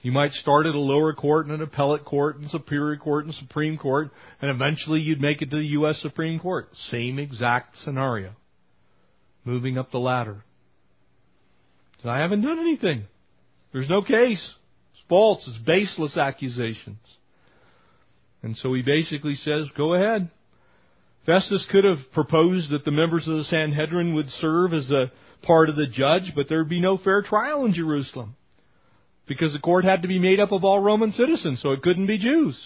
You 0.02 0.12
might 0.12 0.32
start 0.32 0.66
at 0.66 0.74
a 0.74 0.78
lower 0.78 1.14
court 1.14 1.46
and 1.46 1.54
an 1.54 1.62
appellate 1.62 2.04
court 2.04 2.38
and 2.38 2.50
superior 2.50 2.96
court 2.96 3.24
and 3.24 3.34
supreme 3.34 3.78
court, 3.78 4.10
and 4.40 4.50
eventually 4.50 5.00
you'd 5.00 5.20
make 5.20 5.42
it 5.42 5.50
to 5.50 5.56
the 5.56 5.66
U.S. 5.68 5.98
Supreme 6.00 6.38
Court. 6.38 6.68
Same 6.90 7.18
exact 7.18 7.76
scenario. 7.78 8.32
Moving 9.44 9.78
up 9.78 9.90
the 9.90 9.98
ladder. 9.98 10.44
And 12.02 12.10
I 12.10 12.18
haven't 12.18 12.42
done 12.42 12.58
anything. 12.58 13.04
There's 13.72 13.88
no 13.88 14.02
case. 14.02 14.54
It's 14.92 15.02
false. 15.08 15.42
It's 15.48 15.58
baseless 15.66 16.16
accusations. 16.16 16.98
And 18.46 18.56
so 18.56 18.72
he 18.74 18.82
basically 18.82 19.34
says, 19.34 19.66
go 19.76 19.94
ahead. 19.94 20.30
Festus 21.26 21.66
could 21.68 21.82
have 21.82 21.98
proposed 22.12 22.70
that 22.70 22.84
the 22.84 22.92
members 22.92 23.26
of 23.26 23.38
the 23.38 23.44
Sanhedrin 23.44 24.14
would 24.14 24.28
serve 24.30 24.72
as 24.72 24.88
a 24.88 25.10
part 25.42 25.68
of 25.68 25.74
the 25.74 25.88
judge, 25.88 26.32
but 26.36 26.46
there'd 26.48 26.68
be 26.68 26.80
no 26.80 26.96
fair 26.96 27.22
trial 27.22 27.64
in 27.64 27.72
Jerusalem. 27.72 28.36
Because 29.26 29.52
the 29.52 29.58
court 29.58 29.84
had 29.84 30.02
to 30.02 30.08
be 30.08 30.20
made 30.20 30.38
up 30.38 30.52
of 30.52 30.62
all 30.62 30.78
Roman 30.78 31.10
citizens, 31.10 31.60
so 31.60 31.72
it 31.72 31.82
couldn't 31.82 32.06
be 32.06 32.18
Jews. 32.18 32.56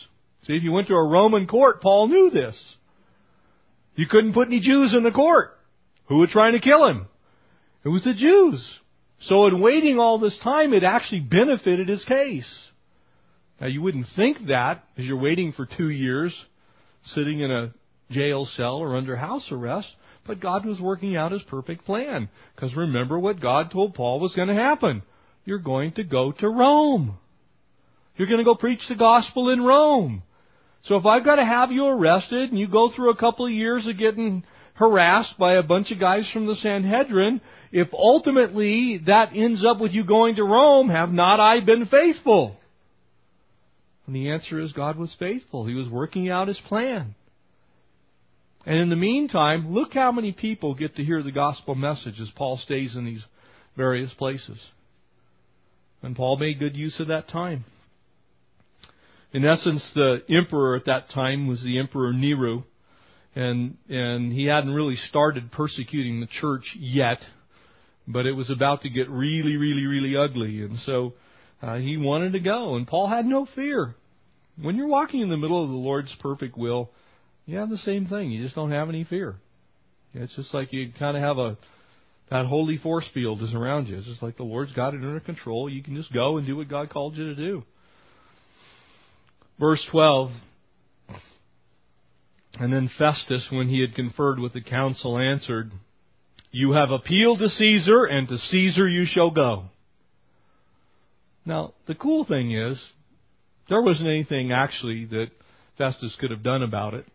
See, 0.43 0.53
if 0.53 0.63
you 0.63 0.71
went 0.71 0.89
to 0.89 0.95
a 0.95 1.03
Roman 1.03 1.47
court, 1.47 1.81
Paul 1.81 2.09
knew 2.09 2.29
this. 2.29 2.77
You 3.95 4.07
couldn't 4.07 4.35
put 4.35 4.49
any 4.49 4.61
Jews 4.61 4.95
in 4.95 5.03
the 5.03 5.11
court. 5.11 5.59
Who 6.09 6.19
were 6.19 6.27
trying 6.27 6.53
to 6.53 6.61
kill 6.61 6.87
him? 6.89 7.07
It 7.87 7.89
was 7.89 8.05
the 8.05 8.13
Jews. 8.13 8.63
So 9.21 9.47
in 9.47 9.63
waiting 9.63 9.99
all 9.99 10.19
this 10.19 10.39
time, 10.45 10.75
it 10.75 10.85
actually 10.85 11.21
benefited 11.21 11.89
his 11.89 12.05
case. 12.05 12.70
Now 13.61 13.67
you 13.67 13.83
wouldn't 13.83 14.07
think 14.17 14.39
that 14.49 14.85
as 14.97 15.05
you're 15.05 15.21
waiting 15.21 15.53
for 15.53 15.67
two 15.67 15.91
years, 15.91 16.35
sitting 17.07 17.41
in 17.41 17.51
a 17.51 17.73
jail 18.11 18.47
cell 18.57 18.77
or 18.77 18.97
under 18.97 19.17
house 19.17 19.47
arrest, 19.53 19.89
but 20.27 20.41
God 20.41 20.65
was 20.65 20.81
working 20.81 21.17
out 21.17 21.33
his 21.33 21.43
perfect 21.43 21.85
plan. 21.85 22.29
Because 22.55 22.75
remember 22.75 23.19
what 23.19 23.41
God 23.41 23.71
told 23.71 23.95
Paul 23.95 24.21
was 24.21 24.35
going 24.35 24.49
to 24.49 24.55
happen. 24.55 25.03
You're 25.45 25.59
going 25.59 25.93
to 25.93 26.05
go 26.05 26.33
to 26.33 26.49
Rome. 26.49 27.17
You're 28.17 28.29
going 28.29 28.39
to 28.39 28.45
go 28.45 28.55
preach 28.55 28.81
the 28.89 28.97
gospel 28.97 29.51
in 29.51 29.63
Rome. 29.63 30.23
So 30.85 30.97
if 30.97 31.05
I've 31.05 31.25
got 31.25 31.37
to 31.37 31.45
have 31.45 31.71
you 31.71 31.87
arrested 31.87 32.51
and 32.51 32.59
you 32.59 32.69
go 32.69 32.91
through 32.91 33.11
a 33.11 33.17
couple 33.17 33.47
of 33.47 33.53
years 33.53 33.87
of 33.87 33.99
getting 33.99 34.45
harassed 34.75 35.39
by 35.39 35.55
a 35.55 35.63
bunch 35.63 35.91
of 35.91 36.01
guys 36.01 36.29
from 36.33 36.47
the 36.47 36.57
Sanhedrin, 36.57 37.41
if 37.71 37.89
ultimately 37.93 38.99
that 39.07 39.31
ends 39.35 39.65
up 39.65 39.81
with 39.81 39.93
you 39.93 40.05
going 40.05 40.37
to 40.37 40.45
Rome, 40.45 40.89
have 40.89 41.13
not 41.13 41.39
I 41.41 41.61
been 41.61 41.87
faithful? 41.87 42.57
And 44.11 44.17
the 44.17 44.31
answer 44.31 44.59
is 44.59 44.73
God 44.73 44.99
was 44.99 45.15
faithful. 45.21 45.67
He 45.67 45.75
was 45.75 45.89
working 45.89 46.29
out 46.29 46.49
his 46.49 46.61
plan. 46.67 47.15
And 48.67 48.77
in 48.77 48.89
the 48.89 48.97
meantime, 48.97 49.73
look 49.73 49.95
how 49.95 50.11
many 50.11 50.33
people 50.33 50.75
get 50.75 50.97
to 50.97 51.05
hear 51.05 51.23
the 51.23 51.31
gospel 51.31 51.77
message 51.77 52.19
as 52.21 52.29
Paul 52.35 52.57
stays 52.57 52.97
in 52.97 53.05
these 53.05 53.25
various 53.77 54.13
places. 54.15 54.61
And 56.03 56.17
Paul 56.17 56.39
made 56.39 56.59
good 56.59 56.75
use 56.75 56.99
of 56.99 57.07
that 57.07 57.29
time. 57.29 57.65
In 59.33 59.45
essence, 59.45 59.89
the 59.95 60.25
emperor 60.29 60.75
at 60.75 60.87
that 60.87 61.11
time 61.11 61.47
was 61.47 61.63
the 61.63 61.79
Emperor 61.79 62.13
Nero, 62.13 62.65
and 63.37 63.77
and 63.89 64.33
he 64.33 64.47
hadn't 64.47 64.75
really 64.75 64.97
started 64.97 65.53
persecuting 65.53 66.19
the 66.19 66.27
church 66.27 66.65
yet, 66.77 67.19
but 68.09 68.27
it 68.27 68.33
was 68.33 68.51
about 68.51 68.83
to 68.83 68.91
get 68.91 69.09
really, 69.09 69.57
really, 69.57 69.87
really 69.87 70.17
ugly, 70.17 70.63
and 70.63 70.81
so 70.81 71.13
uh, 71.63 71.77
he 71.77 71.97
wanted 71.97 72.33
to 72.33 72.41
go, 72.41 72.75
and 72.75 72.89
Paul 72.89 73.07
had 73.07 73.25
no 73.25 73.47
fear. 73.55 73.95
When 74.63 74.77
you're 74.77 74.89
walking 74.89 75.21
in 75.21 75.29
the 75.29 75.37
middle 75.37 75.63
of 75.63 75.71
the 75.71 75.77
Lord's 75.77 76.15
perfect 76.21 76.57
will, 76.57 76.91
you 77.47 77.59
have 77.59 77.71
the 77.71 77.79
same 77.79 78.07
thing. 78.07 78.31
You 78.31 78.43
just 78.43 78.55
don't 78.55 78.73
have 78.73 78.89
any 78.89 79.05
fear. 79.05 79.37
It's 80.13 80.35
just 80.35 80.53
like 80.53 80.73
you 80.73 80.93
kind 80.99 81.17
of 81.17 81.23
have 81.23 81.39
a 81.39 81.57
that 82.31 82.47
holy 82.47 82.79
force 82.79 83.09
field 83.13 83.43
is 83.43 83.55
around 83.55 83.89
you. 83.89 83.99
It's 83.99 84.07
just 84.07 84.23
like 84.23 84.37
the 84.37 84.45
Lord's 84.45 84.73
got 84.73 84.95
it 84.95 84.99
under 84.99 85.19
control. 85.21 85.69
You 85.69 85.83
can 85.83 85.97
just 85.97 86.13
go 86.13 86.37
and 86.37 86.47
do 86.47 86.57
what 86.57 86.69
God 86.69 86.91
called 86.91 87.17
you 87.17 87.27
to 87.27 87.35
do. 87.35 87.65
Verse 89.59 89.85
12. 89.91 90.31
And 92.61 92.73
then 92.73 92.89
Festus, 92.99 93.47
when 93.51 93.69
he 93.69 93.81
had 93.81 93.95
conferred 93.95 94.39
with 94.39 94.53
the 94.53 94.61
council, 94.61 95.19
answered, 95.19 95.73
You 96.53 96.73
have 96.73 96.91
appealed 96.91 97.41
to 97.41 97.49
Caesar, 97.49 98.05
and 98.05 98.29
to 98.29 98.39
Caesar 98.39 98.89
you 98.89 99.07
shall 99.07 99.31
go. 99.31 99.65
Now, 101.45 101.75
the 101.87 101.95
cool 101.95 102.25
thing 102.25 102.53
is, 102.53 102.81
there 103.69 103.83
wasn't 103.83 104.09
anything 104.09 104.53
actually 104.53 105.05
that 105.07 105.29
Festus 105.79 106.17
could 106.21 106.31
have 106.31 106.43
done 106.43 106.63
about 106.63 106.95
it. 106.95 107.07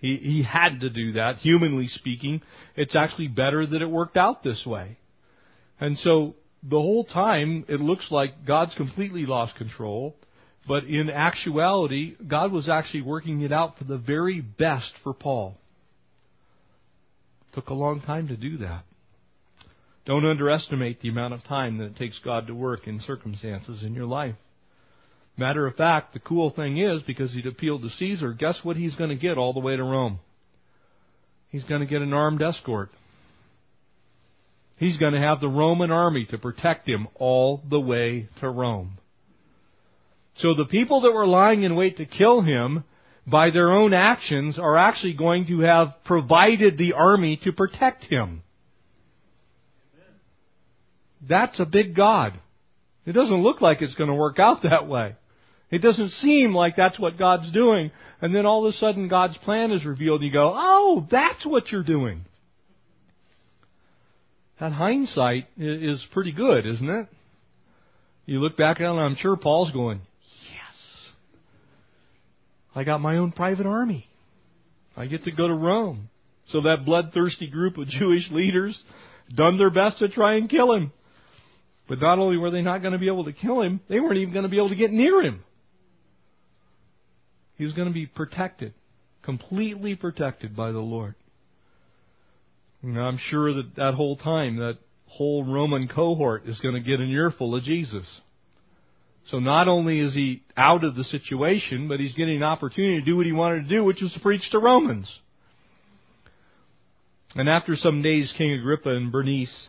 He, 0.00 0.16
he 0.16 0.42
had 0.42 0.80
to 0.80 0.90
do 0.90 1.12
that. 1.12 1.38
Humanly 1.38 1.88
speaking, 1.88 2.42
it's 2.76 2.94
actually 2.94 3.28
better 3.28 3.66
that 3.66 3.82
it 3.82 3.90
worked 3.90 4.16
out 4.16 4.44
this 4.44 4.64
way. 4.64 4.98
And 5.80 5.98
so 5.98 6.34
the 6.62 6.78
whole 6.78 7.04
time 7.04 7.64
it 7.68 7.80
looks 7.80 8.06
like 8.10 8.46
God's 8.46 8.74
completely 8.74 9.26
lost 9.26 9.56
control, 9.56 10.16
but 10.66 10.84
in 10.84 11.10
actuality, 11.10 12.16
God 12.26 12.52
was 12.52 12.68
actually 12.68 13.02
working 13.02 13.40
it 13.40 13.52
out 13.52 13.78
for 13.78 13.84
the 13.84 13.98
very 13.98 14.40
best 14.40 14.92
for 15.02 15.14
Paul. 15.14 15.56
It 17.50 17.54
took 17.54 17.68
a 17.68 17.74
long 17.74 18.00
time 18.00 18.28
to 18.28 18.36
do 18.36 18.58
that. 18.58 18.84
Don't 20.04 20.24
underestimate 20.24 21.00
the 21.00 21.08
amount 21.08 21.34
of 21.34 21.44
time 21.44 21.78
that 21.78 21.84
it 21.84 21.96
takes 21.96 22.18
God 22.24 22.46
to 22.46 22.54
work 22.54 22.86
in 22.86 23.00
circumstances 23.00 23.82
in 23.82 23.94
your 23.94 24.06
life. 24.06 24.36
Matter 25.38 25.68
of 25.68 25.76
fact, 25.76 26.14
the 26.14 26.18
cool 26.18 26.50
thing 26.50 26.78
is, 26.78 27.00
because 27.02 27.32
he'd 27.32 27.46
appealed 27.46 27.82
to 27.82 27.90
Caesar, 27.90 28.32
guess 28.32 28.58
what 28.64 28.76
he's 28.76 28.96
going 28.96 29.10
to 29.10 29.16
get 29.16 29.38
all 29.38 29.52
the 29.52 29.60
way 29.60 29.76
to 29.76 29.84
Rome? 29.84 30.18
He's 31.50 31.62
going 31.62 31.80
to 31.80 31.86
get 31.86 32.02
an 32.02 32.12
armed 32.12 32.42
escort. 32.42 32.90
He's 34.78 34.96
going 34.96 35.12
to 35.12 35.20
have 35.20 35.40
the 35.40 35.48
Roman 35.48 35.92
army 35.92 36.26
to 36.30 36.38
protect 36.38 36.88
him 36.88 37.06
all 37.14 37.62
the 37.70 37.80
way 37.80 38.28
to 38.40 38.50
Rome. 38.50 38.98
So 40.38 40.54
the 40.54 40.64
people 40.64 41.02
that 41.02 41.12
were 41.12 41.26
lying 41.26 41.62
in 41.62 41.76
wait 41.76 41.98
to 41.98 42.04
kill 42.04 42.42
him, 42.42 42.82
by 43.24 43.50
their 43.50 43.70
own 43.72 43.94
actions, 43.94 44.58
are 44.58 44.76
actually 44.76 45.14
going 45.14 45.46
to 45.46 45.60
have 45.60 45.94
provided 46.04 46.78
the 46.78 46.94
army 46.94 47.38
to 47.44 47.52
protect 47.52 48.04
him. 48.04 48.42
That's 51.28 51.60
a 51.60 51.64
big 51.64 51.94
God. 51.94 52.38
It 53.06 53.12
doesn't 53.12 53.42
look 53.42 53.60
like 53.60 53.82
it's 53.82 53.94
going 53.94 54.10
to 54.10 54.16
work 54.16 54.40
out 54.40 54.62
that 54.64 54.88
way. 54.88 55.14
It 55.70 55.82
doesn't 55.82 56.10
seem 56.10 56.54
like 56.54 56.76
that's 56.76 56.98
what 56.98 57.18
God's 57.18 57.52
doing. 57.52 57.90
And 58.20 58.34
then 58.34 58.46
all 58.46 58.66
of 58.66 58.74
a 58.74 58.76
sudden 58.78 59.08
God's 59.08 59.36
plan 59.38 59.70
is 59.70 59.84
revealed 59.84 60.22
and 60.22 60.28
you 60.28 60.32
go, 60.32 60.52
oh, 60.54 61.06
that's 61.10 61.44
what 61.44 61.70
you're 61.70 61.82
doing. 61.82 62.24
That 64.60 64.72
hindsight 64.72 65.46
is 65.56 66.04
pretty 66.12 66.32
good, 66.32 66.66
isn't 66.66 66.88
it? 66.88 67.06
You 68.26 68.40
look 68.40 68.56
back 68.56 68.80
at 68.80 68.86
it 68.86 68.90
and 68.90 69.00
I'm 69.00 69.16
sure 69.16 69.36
Paul's 69.36 69.70
going, 69.72 70.00
yes. 70.50 71.12
I 72.74 72.84
got 72.84 73.00
my 73.00 73.18
own 73.18 73.32
private 73.32 73.66
army. 73.66 74.06
I 74.96 75.06
get 75.06 75.24
to 75.24 75.32
go 75.32 75.46
to 75.46 75.54
Rome. 75.54 76.08
So 76.48 76.62
that 76.62 76.84
bloodthirsty 76.84 77.46
group 77.46 77.76
of 77.76 77.86
Jewish 77.88 78.30
leaders 78.30 78.80
done 79.34 79.58
their 79.58 79.70
best 79.70 79.98
to 79.98 80.08
try 80.08 80.36
and 80.36 80.48
kill 80.48 80.72
him. 80.72 80.92
But 81.88 82.00
not 82.00 82.18
only 82.18 82.36
were 82.36 82.50
they 82.50 82.62
not 82.62 82.80
going 82.80 82.92
to 82.92 82.98
be 82.98 83.06
able 83.06 83.24
to 83.24 83.32
kill 83.32 83.62
him, 83.62 83.80
they 83.88 84.00
weren't 84.00 84.18
even 84.18 84.32
going 84.32 84.42
to 84.42 84.50
be 84.50 84.56
able 84.56 84.70
to 84.70 84.76
get 84.76 84.90
near 84.90 85.22
him. 85.22 85.42
He 87.58 87.64
was 87.64 87.74
going 87.74 87.88
to 87.88 87.94
be 87.94 88.06
protected, 88.06 88.72
completely 89.22 89.96
protected 89.96 90.56
by 90.56 90.70
the 90.70 90.78
Lord. 90.78 91.16
And 92.82 92.96
I'm 92.96 93.18
sure 93.18 93.52
that 93.52 93.74
that 93.76 93.94
whole 93.94 94.16
time, 94.16 94.56
that 94.56 94.78
whole 95.06 95.44
Roman 95.44 95.88
cohort 95.88 96.46
is 96.46 96.60
going 96.60 96.74
to 96.74 96.80
get 96.80 97.00
an 97.00 97.10
earful 97.10 97.56
of 97.56 97.64
Jesus. 97.64 98.06
So 99.30 99.40
not 99.40 99.68
only 99.68 99.98
is 99.98 100.14
he 100.14 100.42
out 100.56 100.84
of 100.84 100.94
the 100.94 101.04
situation, 101.04 101.88
but 101.88 102.00
he's 102.00 102.14
getting 102.14 102.36
an 102.36 102.42
opportunity 102.44 103.00
to 103.00 103.04
do 103.04 103.16
what 103.16 103.26
he 103.26 103.32
wanted 103.32 103.64
to 103.64 103.68
do, 103.68 103.84
which 103.84 104.00
was 104.00 104.12
to 104.12 104.20
preach 104.20 104.48
to 104.52 104.58
Romans. 104.58 105.12
And 107.34 107.48
after 107.48 107.74
some 107.76 108.00
days, 108.00 108.32
King 108.38 108.52
Agrippa 108.52 108.90
and 108.90 109.12
Bernice 109.12 109.68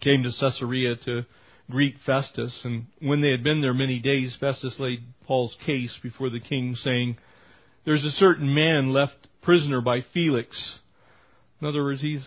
came 0.00 0.22
to 0.22 0.32
Caesarea 0.40 0.96
to 1.04 1.24
greet 1.70 1.96
Festus. 2.06 2.60
And 2.64 2.86
when 3.00 3.20
they 3.20 3.30
had 3.30 3.44
been 3.44 3.60
there 3.60 3.74
many 3.74 3.98
days, 3.98 4.36
Festus 4.38 4.76
laid 4.78 5.00
Paul's 5.26 5.56
case 5.64 5.96
before 6.02 6.30
the 6.30 6.40
king, 6.40 6.76
saying, 6.82 7.18
There's 7.84 8.04
a 8.04 8.10
certain 8.12 8.54
man 8.54 8.92
left 8.92 9.16
prisoner 9.42 9.80
by 9.80 10.04
Felix. 10.12 10.78
In 11.60 11.66
other 11.66 11.82
words, 11.82 12.00
he's 12.00 12.26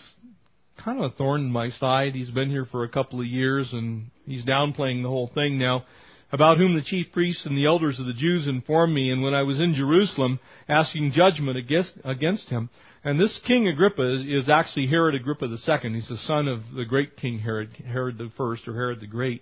kind 0.84 1.00
of 1.00 1.12
a 1.12 1.16
thorn 1.16 1.42
in 1.42 1.52
my 1.52 1.70
side. 1.70 2.16
He's 2.16 2.32
been 2.32 2.50
here 2.50 2.66
for 2.66 2.84
a 2.84 2.90
couple 2.90 3.20
of 3.20 3.28
years 3.28 3.70
and 3.72 4.10
he's 4.26 4.46
downplaying 4.46 5.04
the 5.04 5.10
whole 5.10 5.32
thing 5.34 5.58
now. 5.58 5.86
About 6.34 6.58
whom 6.58 6.76
the 6.76 6.82
chief 6.82 7.08
priests 7.12 7.46
and 7.46 7.58
the 7.58 7.66
elders 7.66 8.00
of 8.00 8.06
the 8.06 8.14
Jews 8.14 8.48
informed 8.48 8.94
me, 8.94 9.12
and 9.12 9.22
when 9.22 9.34
I 9.34 9.44
was 9.44 9.60
in 9.60 9.74
Jerusalem 9.74 10.40
asking 10.70 11.12
judgment 11.12 11.58
against, 11.58 11.94
against 12.06 12.48
him, 12.48 12.70
and 13.04 13.20
this 13.20 13.40
King 13.48 13.68
Agrippa 13.68 14.22
is 14.22 14.48
actually 14.48 14.86
Herod 14.86 15.16
Agrippa 15.16 15.46
II. 15.46 15.94
He's 15.94 16.08
the 16.08 16.18
son 16.18 16.48
of 16.48 16.62
the 16.76 16.86
great 16.86 17.18
King 17.18 17.40
Herod, 17.40 17.72
Herod 17.88 18.22
First 18.38 18.68
or 18.68 18.74
Herod 18.74 19.00
the 19.00 19.08
Great, 19.08 19.42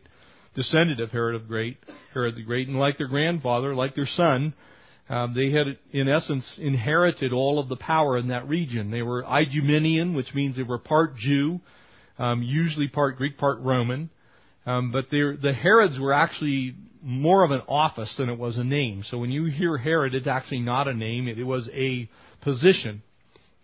descendant 0.56 1.02
of 1.02 1.12
Herod 1.12 1.36
of 1.36 1.48
Great, 1.48 1.78
Herod 2.14 2.36
the 2.36 2.44
Great. 2.44 2.70
And 2.70 2.80
like 2.80 2.98
their 2.98 3.10
grandfather, 3.10 3.76
like 3.76 3.96
their 3.96 4.08
son, 4.08 4.54
um, 5.10 5.34
they 5.34 5.52
had, 5.52 5.78
in 5.92 6.08
essence, 6.08 6.46
inherited 6.58 7.34
all 7.34 7.60
of 7.60 7.68
the 7.68 7.76
power 7.76 8.18
in 8.18 8.30
that 8.30 8.48
region. 8.48 8.92
They 8.92 9.02
were 9.02 9.24
Idumenian, 9.24 10.16
which 10.16 10.34
means 10.34 10.56
they 10.56 10.64
were 10.64 10.78
part 10.78 11.18
Jew, 11.18 11.60
um, 12.18 12.42
usually 12.42 12.88
part 12.88 13.18
Greek, 13.18 13.38
part 13.38 13.60
Roman. 13.60 14.10
Um, 14.66 14.92
but 14.92 15.10
the 15.10 15.54
Herods 15.54 16.00
were 16.00 16.14
actually 16.14 16.76
more 17.02 17.44
of 17.44 17.52
an 17.52 17.62
office 17.68 18.14
than 18.18 18.30
it 18.30 18.38
was 18.38 18.58
a 18.58 18.64
name. 18.64 19.04
So 19.10 19.18
when 19.18 19.32
you 19.32 19.46
hear 19.46 19.78
Herod, 19.78 20.16
it's 20.16 20.28
actually 20.28 20.60
not 20.62 20.88
a 20.88 20.94
name; 20.94 21.28
it 21.28 21.44
was 21.44 21.68
a 21.74 22.10
position 22.42 23.02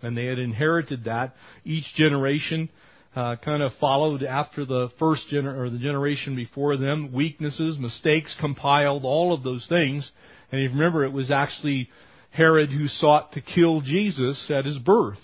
and 0.01 0.17
they 0.17 0.25
had 0.25 0.39
inherited 0.39 1.05
that. 1.05 1.35
Each 1.63 1.85
generation 1.95 2.69
uh, 3.15 3.37
kind 3.37 3.63
of 3.63 3.71
followed 3.79 4.23
after 4.23 4.65
the 4.65 4.89
first 4.99 5.23
gener- 5.31 5.57
or 5.57 5.69
the 5.69 5.79
generation 5.79 6.35
before 6.35 6.77
them. 6.77 7.13
Weaknesses, 7.13 7.77
mistakes, 7.79 8.35
compiled 8.39 9.05
all 9.05 9.33
of 9.33 9.43
those 9.43 9.65
things. 9.67 10.09
And 10.51 10.61
you 10.61 10.69
remember, 10.69 11.05
it 11.05 11.13
was 11.13 11.31
actually 11.31 11.89
Herod 12.31 12.69
who 12.69 12.87
sought 12.87 13.31
to 13.33 13.41
kill 13.41 13.81
Jesus 13.81 14.51
at 14.53 14.65
his 14.65 14.77
birth. 14.79 15.19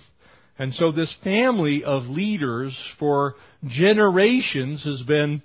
And 0.58 0.74
so 0.74 0.92
this 0.92 1.14
family 1.24 1.84
of 1.84 2.04
leaders 2.04 2.78
for 3.00 3.36
generations 3.68 4.84
has 4.86 5.02
been 5.04 5.42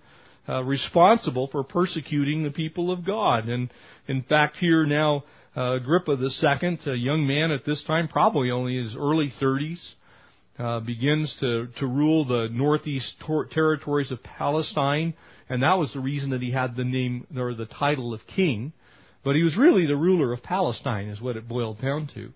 uh, 0.48 0.62
responsible 0.62 1.48
for 1.50 1.64
persecuting 1.64 2.44
the 2.44 2.50
people 2.50 2.92
of 2.92 3.04
God. 3.04 3.48
And 3.48 3.70
in 4.06 4.22
fact, 4.22 4.56
here 4.58 4.86
now 4.86 5.24
uh, 5.56 5.76
Agrippa 5.76 6.12
II, 6.12 6.78
a 6.86 6.94
young 6.94 7.26
man 7.26 7.50
at 7.50 7.64
this 7.64 7.82
time, 7.84 8.08
probably 8.08 8.50
only 8.50 8.76
his 8.82 8.94
early 8.94 9.32
30s, 9.40 9.80
uh, 10.58 10.80
begins 10.80 11.34
to, 11.40 11.68
to 11.78 11.86
rule 11.86 12.24
the 12.24 12.48
northeast 12.50 13.14
tor- 13.26 13.46
territories 13.46 14.10
of 14.10 14.22
Palestine, 14.22 15.14
and 15.48 15.62
that 15.62 15.78
was 15.78 15.92
the 15.92 16.00
reason 16.00 16.30
that 16.30 16.42
he 16.42 16.50
had 16.50 16.76
the 16.76 16.84
name 16.84 17.26
or 17.36 17.54
the 17.54 17.66
title 17.66 18.12
of 18.12 18.20
king. 18.26 18.72
But 19.24 19.34
he 19.34 19.42
was 19.42 19.56
really 19.56 19.86
the 19.86 19.96
ruler 19.96 20.32
of 20.32 20.42
Palestine, 20.42 21.08
is 21.08 21.20
what 21.20 21.36
it 21.36 21.48
boiled 21.48 21.80
down 21.80 22.08
to. 22.14 22.32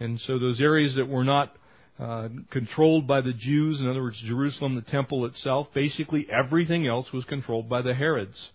And 0.00 0.18
so 0.20 0.38
those 0.38 0.60
areas 0.60 0.96
that 0.96 1.08
were 1.08 1.24
not 1.24 1.54
uh, 1.98 2.28
controlled 2.50 3.06
by 3.06 3.20
the 3.20 3.32
Jews, 3.32 3.80
in 3.80 3.88
other 3.88 4.02
words, 4.02 4.20
Jerusalem, 4.26 4.74
the 4.74 4.82
temple 4.82 5.26
itself, 5.26 5.68
basically 5.74 6.26
everything 6.30 6.86
else 6.86 7.12
was 7.12 7.24
controlled 7.24 7.68
by 7.68 7.82
the 7.82 7.94
Herods. 7.94 8.48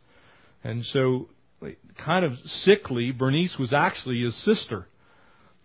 And 0.63 0.83
so 0.85 1.29
kind 2.03 2.25
of 2.25 2.33
sickly, 2.45 3.11
Bernice 3.11 3.55
was 3.59 3.73
actually 3.73 4.21
his 4.21 4.35
sister. 4.43 4.87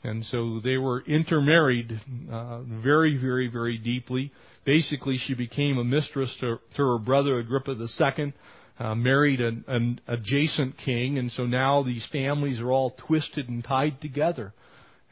And 0.04 0.24
so 0.24 0.60
they 0.62 0.78
were 0.78 1.02
intermarried 1.02 2.00
uh, 2.30 2.62
very, 2.62 3.16
very, 3.16 3.46
very 3.48 3.78
deeply. 3.78 4.32
Basically, 4.64 5.16
she 5.16 5.34
became 5.34 5.78
a 5.78 5.84
mistress 5.84 6.34
to, 6.40 6.58
to 6.76 6.82
her 6.82 6.98
brother 6.98 7.38
Agrippa 7.38 7.72
II, 7.72 8.34
uh, 8.80 8.94
married 8.96 9.40
an, 9.40 9.64
an 9.68 10.00
adjacent 10.08 10.76
king, 10.78 11.18
and 11.18 11.30
so 11.32 11.46
now 11.46 11.84
these 11.84 12.04
families 12.10 12.58
are 12.58 12.72
all 12.72 12.96
twisted 13.06 13.48
and 13.48 13.62
tied 13.62 14.00
together. 14.00 14.52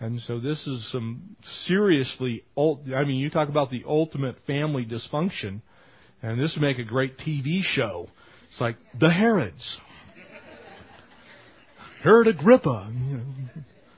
And 0.00 0.20
so 0.22 0.40
this 0.40 0.66
is 0.66 0.90
some 0.90 1.36
seriously, 1.66 2.42
I 2.56 3.04
mean, 3.04 3.18
you 3.18 3.30
talk 3.30 3.48
about 3.48 3.70
the 3.70 3.84
ultimate 3.86 4.36
family 4.46 4.86
dysfunction, 4.86 5.60
and 6.22 6.40
this 6.40 6.54
would 6.56 6.62
make 6.62 6.78
a 6.78 6.84
great 6.84 7.18
TV 7.18 7.60
show. 7.62 8.08
It's 8.50 8.60
like 8.60 8.76
the 8.98 9.10
Herods. 9.10 9.76
Herod 12.02 12.28
Agrippa, 12.28 12.90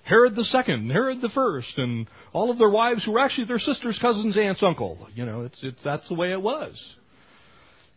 Herod 0.03 0.35
the 0.35 0.45
Second, 0.45 0.91
Herod 0.91 1.21
the 1.21 1.29
First, 1.29 1.79
and 1.79 2.09
all 2.33 2.51
of 2.51 2.59
their 2.59 2.69
wives 2.69 3.05
who 3.05 3.13
were 3.13 3.21
actually 3.21 3.47
their 3.47 3.61
sisters, 3.61 3.99
cousins, 4.01 4.37
aunts, 4.37 4.63
uncle. 4.63 5.09
You 5.15 5.25
know, 5.25 5.43
it's, 5.43 5.59
it's 5.63 5.79
that's 5.85 6.09
the 6.09 6.15
way 6.15 6.33
it 6.33 6.43
was. 6.43 6.75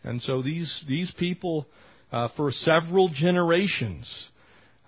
And 0.04 0.22
so 0.22 0.44
these 0.44 0.84
these 0.88 1.12
people, 1.18 1.66
uh, 2.12 2.28
for 2.38 2.52
several 2.52 3.10
generations, 3.10 4.08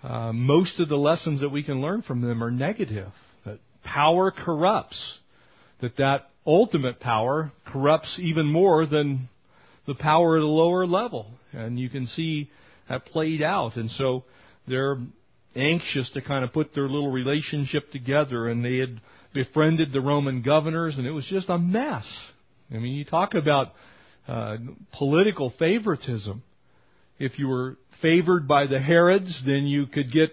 uh, 0.04 0.32
most 0.32 0.78
of 0.78 0.88
the 0.88 0.96
lessons 0.96 1.40
that 1.40 1.48
we 1.48 1.64
can 1.64 1.80
learn 1.80 2.02
from 2.02 2.20
them 2.20 2.42
are 2.42 2.52
negative. 2.52 3.12
That 3.44 3.58
power 3.82 4.30
corrupts. 4.30 5.18
That 5.80 5.96
that 5.96 6.30
ultimate 6.46 7.00
power 7.00 7.52
corrupts 7.66 8.18
even 8.22 8.46
more 8.46 8.86
than 8.86 9.28
the 9.86 9.94
power 9.94 10.36
at 10.36 10.42
a 10.42 10.46
lower 10.46 10.86
level, 10.86 11.26
and 11.52 11.78
you 11.78 11.88
can 11.88 12.06
see 12.06 12.50
that 12.88 13.06
played 13.06 13.42
out. 13.42 13.76
And 13.76 13.90
so 13.90 14.24
they're 14.68 14.98
anxious 15.56 16.08
to 16.10 16.22
kind 16.22 16.44
of 16.44 16.52
put 16.52 16.74
their 16.74 16.88
little 16.88 17.10
relationship 17.10 17.90
together, 17.90 18.48
and 18.48 18.64
they 18.64 18.78
had 18.78 19.00
befriended 19.34 19.92
the 19.92 20.00
Roman 20.00 20.42
governors, 20.42 20.96
and 20.96 21.06
it 21.06 21.10
was 21.10 21.26
just 21.26 21.48
a 21.48 21.58
mess. 21.58 22.04
I 22.70 22.78
mean, 22.78 22.94
you 22.94 23.04
talk 23.04 23.34
about 23.34 23.72
uh, 24.26 24.56
political 24.92 25.52
favoritism. 25.58 26.42
If 27.18 27.38
you 27.38 27.48
were 27.48 27.76
favored 28.00 28.46
by 28.46 28.66
the 28.66 28.78
Herods, 28.78 29.42
then 29.44 29.66
you 29.66 29.86
could 29.86 30.12
get 30.12 30.30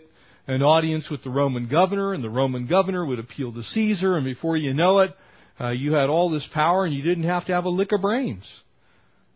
an 0.48 0.62
audience 0.62 1.10
with 1.10 1.24
the 1.24 1.30
Roman 1.30 1.68
governor, 1.68 2.14
and 2.14 2.24
the 2.24 2.30
Roman 2.30 2.68
governor 2.68 3.06
would 3.06 3.20
appeal 3.20 3.52
to 3.54 3.64
Caesar, 3.64 4.16
and 4.16 4.26
before 4.26 4.58
you 4.58 4.74
know 4.74 5.00
it, 5.00 5.16
uh, 5.60 5.70
you 5.70 5.94
had 5.94 6.10
all 6.10 6.30
this 6.30 6.48
power, 6.54 6.86
and 6.86 6.94
you 6.94 7.02
didn't 7.02 7.24
have 7.24 7.46
to 7.46 7.54
have 7.54 7.66
a 7.66 7.70
lick 7.70 7.92
of 7.92 8.02
brains. 8.02 8.46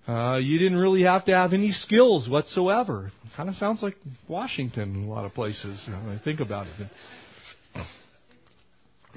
Uh, 0.09 0.37
you 0.37 0.57
didn't 0.57 0.79
really 0.79 1.03
have 1.03 1.23
to 1.23 1.31
have 1.31 1.53
any 1.53 1.71
skills 1.71 2.27
whatsoever. 2.27 3.11
Kind 3.37 3.47
of 3.47 3.53
sounds 3.57 3.83
like 3.83 3.95
Washington 4.27 4.95
in 4.95 5.03
a 5.03 5.07
lot 5.07 5.23
of 5.23 5.35
places 5.35 5.79
you 5.85 5.93
know, 5.93 5.99
when 5.99 6.17
I 6.17 6.23
think 6.23 6.39
about 6.39 6.65
it. 6.65 7.85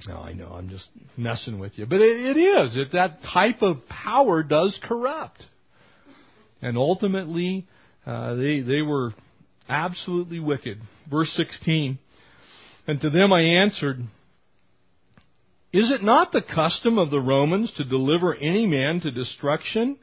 No, 0.07 0.17
I 0.19 0.35
know 0.35 0.49
I'm 0.49 0.69
just 0.69 0.87
messing 1.17 1.59
with 1.59 1.79
you, 1.79 1.87
but 1.87 2.03
it, 2.03 2.37
it 2.37 2.39
is. 2.39 2.77
It, 2.77 2.93
that 2.93 3.21
type 3.33 3.63
of 3.63 3.79
power 3.89 4.43
does 4.43 4.79
corrupt, 4.83 5.43
and 6.61 6.77
ultimately, 6.77 7.67
uh, 8.05 8.35
they 8.35 8.61
they 8.61 8.83
were 8.83 9.15
absolutely 9.71 10.41
wicked. 10.41 10.79
Verse 11.11 11.33
16, 11.37 11.99
and 12.87 13.01
to 13.01 13.09
them 13.09 13.33
I 13.33 13.41
answered. 13.41 13.99
Is 15.73 15.91
it 15.91 16.03
not 16.03 16.33
the 16.33 16.43
custom 16.43 16.99
of 16.99 17.11
the 17.11 17.21
Romans 17.21 17.73
to 17.79 17.85
deliver 17.85 18.35
any 18.35 18.67
man 18.67 19.01
to 19.01 19.11
destruction 19.11 19.97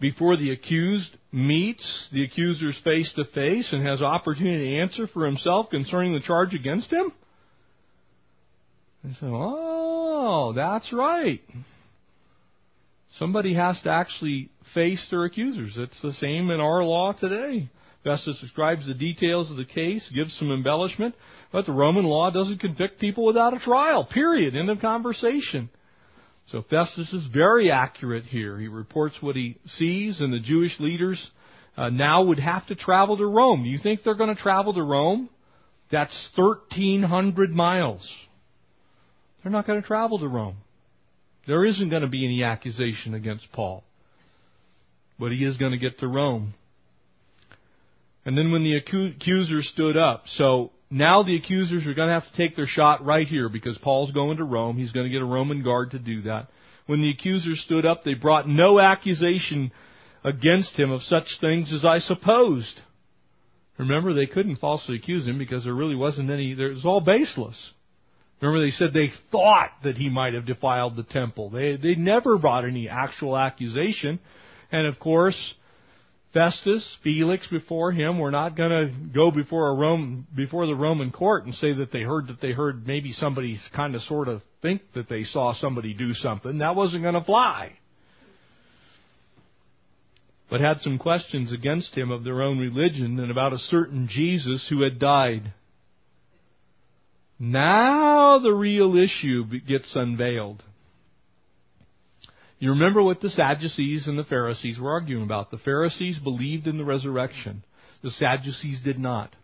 before 0.00 0.36
the 0.36 0.50
accused 0.50 1.16
meets 1.32 2.08
the 2.12 2.24
accusers 2.24 2.78
face 2.84 3.12
to 3.14 3.24
face 3.26 3.72
and 3.72 3.86
has 3.86 4.02
opportunity 4.02 4.70
to 4.70 4.80
answer 4.80 5.06
for 5.06 5.24
himself 5.24 5.70
concerning 5.70 6.12
the 6.12 6.20
charge 6.20 6.54
against 6.54 6.92
him? 6.92 7.12
They 9.04 9.12
say, 9.12 9.26
oh, 9.26 10.52
that's 10.54 10.92
right. 10.92 11.40
Somebody 13.18 13.54
has 13.54 13.80
to 13.82 13.90
actually 13.90 14.50
face 14.74 15.06
their 15.10 15.24
accusers. 15.24 15.74
It's 15.76 16.00
the 16.02 16.12
same 16.14 16.50
in 16.50 16.60
our 16.60 16.84
law 16.84 17.12
today. 17.12 17.70
Festus 18.04 18.38
describes 18.40 18.86
the 18.86 18.94
details 18.94 19.50
of 19.50 19.56
the 19.56 19.64
case, 19.64 20.08
gives 20.14 20.36
some 20.38 20.52
embellishment, 20.52 21.14
but 21.50 21.66
the 21.66 21.72
Roman 21.72 22.04
law 22.04 22.30
doesn't 22.30 22.60
convict 22.60 23.00
people 23.00 23.24
without 23.24 23.54
a 23.54 23.58
trial. 23.58 24.04
Period. 24.04 24.54
End 24.54 24.70
of 24.70 24.80
conversation. 24.80 25.70
So 26.52 26.62
Festus 26.70 27.12
is 27.12 27.26
very 27.32 27.70
accurate 27.70 28.24
here. 28.24 28.58
He 28.58 28.68
reports 28.68 29.16
what 29.20 29.34
he 29.34 29.58
sees, 29.66 30.20
and 30.20 30.32
the 30.32 30.38
Jewish 30.38 30.78
leaders 30.78 31.30
uh, 31.76 31.88
now 31.90 32.22
would 32.24 32.38
have 32.38 32.66
to 32.68 32.76
travel 32.76 33.16
to 33.16 33.26
Rome. 33.26 33.64
Do 33.64 33.68
you 33.68 33.78
think 33.78 34.02
they're 34.04 34.14
going 34.14 34.34
to 34.34 34.40
travel 34.40 34.72
to 34.74 34.82
Rome? 34.82 35.28
That's 35.90 36.14
1,300 36.36 37.50
miles. 37.50 38.08
They're 39.42 39.52
not 39.52 39.66
going 39.66 39.80
to 39.80 39.86
travel 39.86 40.18
to 40.20 40.28
Rome. 40.28 40.56
There 41.46 41.64
isn't 41.64 41.90
going 41.90 42.02
to 42.02 42.08
be 42.08 42.24
any 42.24 42.42
accusation 42.42 43.14
against 43.14 43.50
Paul. 43.52 43.84
But 45.18 45.32
he 45.32 45.44
is 45.44 45.56
going 45.56 45.72
to 45.72 45.78
get 45.78 45.98
to 46.00 46.08
Rome. 46.08 46.54
And 48.24 48.36
then 48.36 48.50
when 48.50 48.64
the 48.64 48.76
accuser 48.76 49.62
stood 49.62 49.96
up, 49.96 50.24
so 50.26 50.72
now 50.90 51.22
the 51.22 51.36
accusers 51.36 51.86
are 51.86 51.94
going 51.94 52.08
to 52.08 52.14
have 52.14 52.30
to 52.30 52.36
take 52.36 52.56
their 52.56 52.66
shot 52.66 53.04
right 53.04 53.26
here 53.26 53.48
because 53.48 53.78
Paul's 53.78 54.12
going 54.12 54.36
to 54.36 54.44
Rome. 54.44 54.76
He's 54.76 54.92
going 54.92 55.06
to 55.06 55.12
get 55.12 55.22
a 55.22 55.26
Roman 55.26 55.62
guard 55.62 55.92
to 55.92 55.98
do 55.98 56.22
that. 56.22 56.48
When 56.86 57.00
the 57.00 57.10
accusers 57.10 57.60
stood 57.64 57.84
up, 57.84 58.04
they 58.04 58.14
brought 58.14 58.48
no 58.48 58.78
accusation 58.78 59.72
against 60.24 60.78
him 60.78 60.90
of 60.90 61.02
such 61.02 61.26
things 61.40 61.72
as 61.72 61.84
I 61.84 61.98
supposed. 61.98 62.80
Remember, 63.78 64.14
they 64.14 64.26
couldn't 64.26 64.56
falsely 64.56 64.96
accuse 64.96 65.26
him 65.26 65.38
because 65.38 65.64
there 65.64 65.74
really 65.74 65.96
wasn't 65.96 66.30
any, 66.30 66.52
it 66.52 66.58
was 66.58 66.84
all 66.84 67.00
baseless. 67.00 67.72
Remember, 68.40 68.64
they 68.64 68.72
said 68.72 68.92
they 68.92 69.12
thought 69.32 69.70
that 69.82 69.96
he 69.96 70.08
might 70.08 70.34
have 70.34 70.46
defiled 70.46 70.96
the 70.96 71.02
temple. 71.02 71.50
They, 71.50 71.76
they 71.76 71.94
never 71.94 72.38
brought 72.38 72.64
any 72.64 72.88
actual 72.88 73.36
accusation. 73.36 74.20
And 74.70 74.86
of 74.86 74.98
course, 74.98 75.54
Festus, 76.36 76.96
Felix 77.02 77.46
before 77.48 77.92
him 77.92 78.18
were 78.18 78.30
not 78.30 78.56
going 78.56 78.70
to 78.70 78.92
go 79.14 79.30
before 79.30 79.68
a 79.68 79.74
Rome, 79.74 80.26
before 80.36 80.66
the 80.66 80.74
Roman 80.74 81.10
court 81.10 81.46
and 81.46 81.54
say 81.54 81.72
that 81.72 81.92
they 81.92 82.02
heard 82.02 82.28
that 82.28 82.42
they 82.42 82.52
heard 82.52 82.86
maybe 82.86 83.12
somebody 83.12 83.58
kind 83.74 83.94
of 83.94 84.02
sort 84.02 84.28
of 84.28 84.42
think 84.60 84.82
that 84.94 85.08
they 85.08 85.22
saw 85.24 85.54
somebody 85.54 85.94
do 85.94 86.12
something. 86.12 86.58
That 86.58 86.76
wasn't 86.76 87.04
going 87.04 87.14
to 87.14 87.24
fly 87.24 87.72
but 90.48 90.60
had 90.60 90.80
some 90.80 90.98
questions 90.98 91.52
against 91.52 91.96
him 91.96 92.10
of 92.10 92.24
their 92.24 92.42
own 92.42 92.58
religion 92.58 93.18
and 93.18 93.30
about 93.30 93.52
a 93.52 93.58
certain 93.58 94.08
Jesus 94.10 94.66
who 94.70 94.82
had 94.82 94.98
died. 94.98 95.52
Now 97.38 98.38
the 98.38 98.52
real 98.52 98.96
issue 98.96 99.44
gets 99.66 99.94
unveiled. 99.94 100.62
You 102.58 102.70
remember 102.70 103.02
what 103.02 103.20
the 103.20 103.30
Sadducees 103.30 104.06
and 104.06 104.18
the 104.18 104.24
Pharisees 104.24 104.78
were 104.78 104.90
arguing 104.90 105.24
about. 105.24 105.50
The 105.50 105.58
Pharisees 105.58 106.18
believed 106.18 106.66
in 106.66 106.78
the 106.78 106.84
resurrection. 106.84 107.64
The 108.02 108.10
Sadducees 108.10 108.80
did 108.82 108.98
not. 108.98 109.34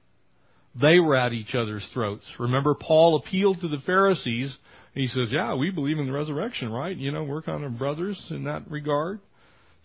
They 0.81 0.99
were 0.99 1.17
at 1.17 1.33
each 1.33 1.55
other's 1.55 1.87
throats. 1.93 2.27
Remember, 2.39 2.75
Paul 2.75 3.17
appealed 3.17 3.61
to 3.61 3.69
the 3.69 3.83
Pharisees. 3.85 4.57
He 4.95 5.07
says, 5.07 5.29
Yeah, 5.31 5.55
we 5.55 5.71
believe 5.71 5.99
in 5.99 6.07
the 6.07 6.13
resurrection, 6.13 6.73
right? 6.73 6.97
You 6.97 7.13
know, 7.13 7.25
we're 7.25 7.43
kind 7.43 7.65
of 7.65 7.79
brothers 7.79 8.19
in 8.31 8.45
that 8.45 8.71
regard. 8.71 9.21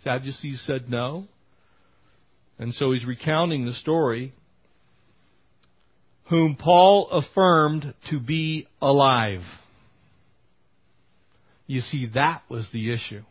Sadducees 0.04 0.64
said 0.66 0.90
no. 0.90 1.26
And 2.60 2.74
so 2.74 2.92
he's 2.92 3.06
recounting 3.06 3.66
the 3.66 3.74
story. 3.74 4.34
Whom 6.30 6.56
Paul 6.56 7.10
affirmed 7.12 7.94
to 8.10 8.20
be 8.20 8.68
alive. 8.82 9.42
You 11.68 11.82
see, 11.82 12.10
that 12.16 12.44
was 12.50 12.68
the 12.72 12.94
issue. 12.94 13.24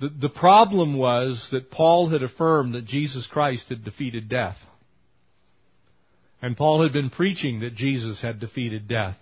The, 0.00 0.08
the 0.08 0.28
problem 0.28 0.96
was 0.96 1.48
that 1.52 1.70
Paul 1.70 2.10
had 2.10 2.22
affirmed 2.22 2.74
that 2.74 2.84
Jesus 2.84 3.26
Christ 3.30 3.64
had 3.68 3.84
defeated 3.84 4.28
death. 4.28 4.56
And 6.40 6.56
Paul 6.56 6.82
had 6.82 6.92
been 6.92 7.10
preaching 7.10 7.60
that 7.60 7.74
Jesus 7.74 8.20
had 8.22 8.38
defeated 8.38 8.86
death. 8.86 9.16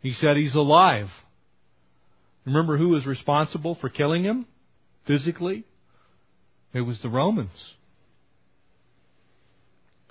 He 0.00 0.12
said 0.12 0.36
he's 0.36 0.54
alive. 0.54 1.06
Remember 2.44 2.76
who 2.76 2.88
was 2.88 3.06
responsible 3.06 3.76
for 3.80 3.88
killing 3.88 4.24
him 4.24 4.46
physically? 5.06 5.64
It 6.72 6.80
was 6.82 7.00
the 7.00 7.08
Romans. 7.08 7.74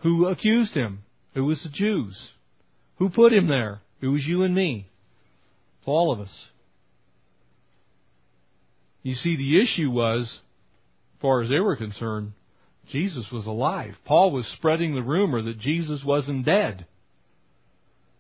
Who 0.03 0.28
accused 0.28 0.74
him? 0.74 1.03
It 1.36 1.41
was 1.41 1.61
the 1.63 1.69
Jews. 1.69 2.30
Who 2.97 3.09
put 3.09 3.34
him 3.34 3.47
there? 3.47 3.82
It 4.01 4.07
was 4.07 4.26
you 4.26 4.43
and 4.43 4.55
me. 4.55 4.88
All 5.86 6.11
of 6.11 6.19
us. 6.19 6.34
You 9.01 9.15
see, 9.15 9.36
the 9.36 9.61
issue 9.61 9.91
was, 9.91 10.39
as 11.15 11.21
far 11.21 11.41
as 11.41 11.49
they 11.49 11.59
were 11.59 11.75
concerned, 11.75 12.31
Jesus 12.91 13.27
was 13.31 13.45
alive. 13.45 13.95
Paul 14.05 14.31
was 14.31 14.47
spreading 14.57 14.93
the 14.93 15.01
rumor 15.01 15.41
that 15.41 15.59
Jesus 15.59 16.03
wasn't 16.05 16.45
dead. 16.45 16.86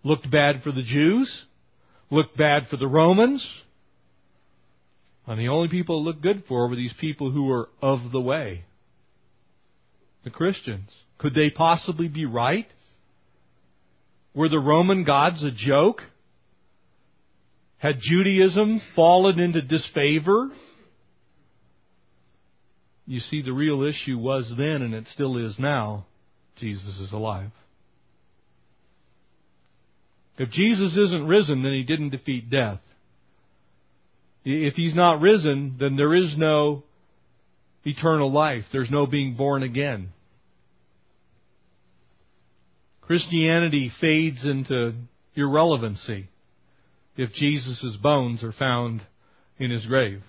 Looked 0.03 0.29
bad 0.29 0.61
for 0.63 0.71
the 0.71 0.83
Jews. 0.83 1.45
Looked 2.09 2.37
bad 2.37 2.67
for 2.69 2.77
the 2.77 2.87
Romans. 2.87 3.45
And 5.25 5.39
the 5.39 5.47
only 5.47 5.69
people 5.69 5.99
it 5.99 6.03
looked 6.03 6.21
good 6.21 6.43
for 6.47 6.67
were 6.67 6.75
these 6.75 6.93
people 6.99 7.31
who 7.31 7.45
were 7.45 7.69
of 7.81 8.11
the 8.11 8.19
way. 8.19 8.65
The 10.25 10.29
Christians. 10.29 10.89
Could 11.17 11.33
they 11.33 11.49
possibly 11.49 12.09
be 12.09 12.25
right? 12.25 12.67
Were 14.33 14.49
the 14.49 14.59
Roman 14.59 15.03
gods 15.03 15.43
a 15.43 15.51
joke? 15.51 16.01
Had 17.83 17.99
Judaism 17.99 18.81
fallen 18.95 19.41
into 19.41 19.61
disfavor? 19.61 20.47
You 23.05 23.19
see, 23.19 23.41
the 23.41 23.51
real 23.51 23.83
issue 23.83 24.17
was 24.17 24.49
then, 24.57 24.81
and 24.81 24.93
it 24.93 25.05
still 25.09 25.35
is 25.35 25.59
now, 25.59 26.05
Jesus 26.55 26.97
is 27.01 27.11
alive. 27.11 27.51
If 30.37 30.49
Jesus 30.51 30.95
isn't 30.95 31.27
risen, 31.27 31.61
then 31.61 31.73
he 31.73 31.83
didn't 31.83 32.11
defeat 32.11 32.49
death. 32.49 32.79
If 34.45 34.75
he's 34.75 34.95
not 34.95 35.19
risen, 35.19 35.75
then 35.77 35.97
there 35.97 36.15
is 36.15 36.37
no 36.37 36.83
eternal 37.83 38.31
life. 38.31 38.63
There's 38.71 38.89
no 38.89 39.07
being 39.07 39.35
born 39.35 39.61
again. 39.61 40.13
Christianity 43.01 43.91
fades 43.99 44.45
into 44.45 44.93
irrelevancy 45.35 46.29
if 47.15 47.31
Jesus' 47.33 47.97
bones 48.01 48.43
are 48.43 48.53
found 48.53 49.01
in 49.57 49.71
his 49.71 49.85
grave. 49.85 50.23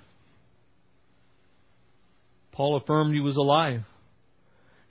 Paul 2.53 2.76
affirmed 2.76 3.14
he 3.14 3.20
was 3.20 3.37
alive. 3.37 3.82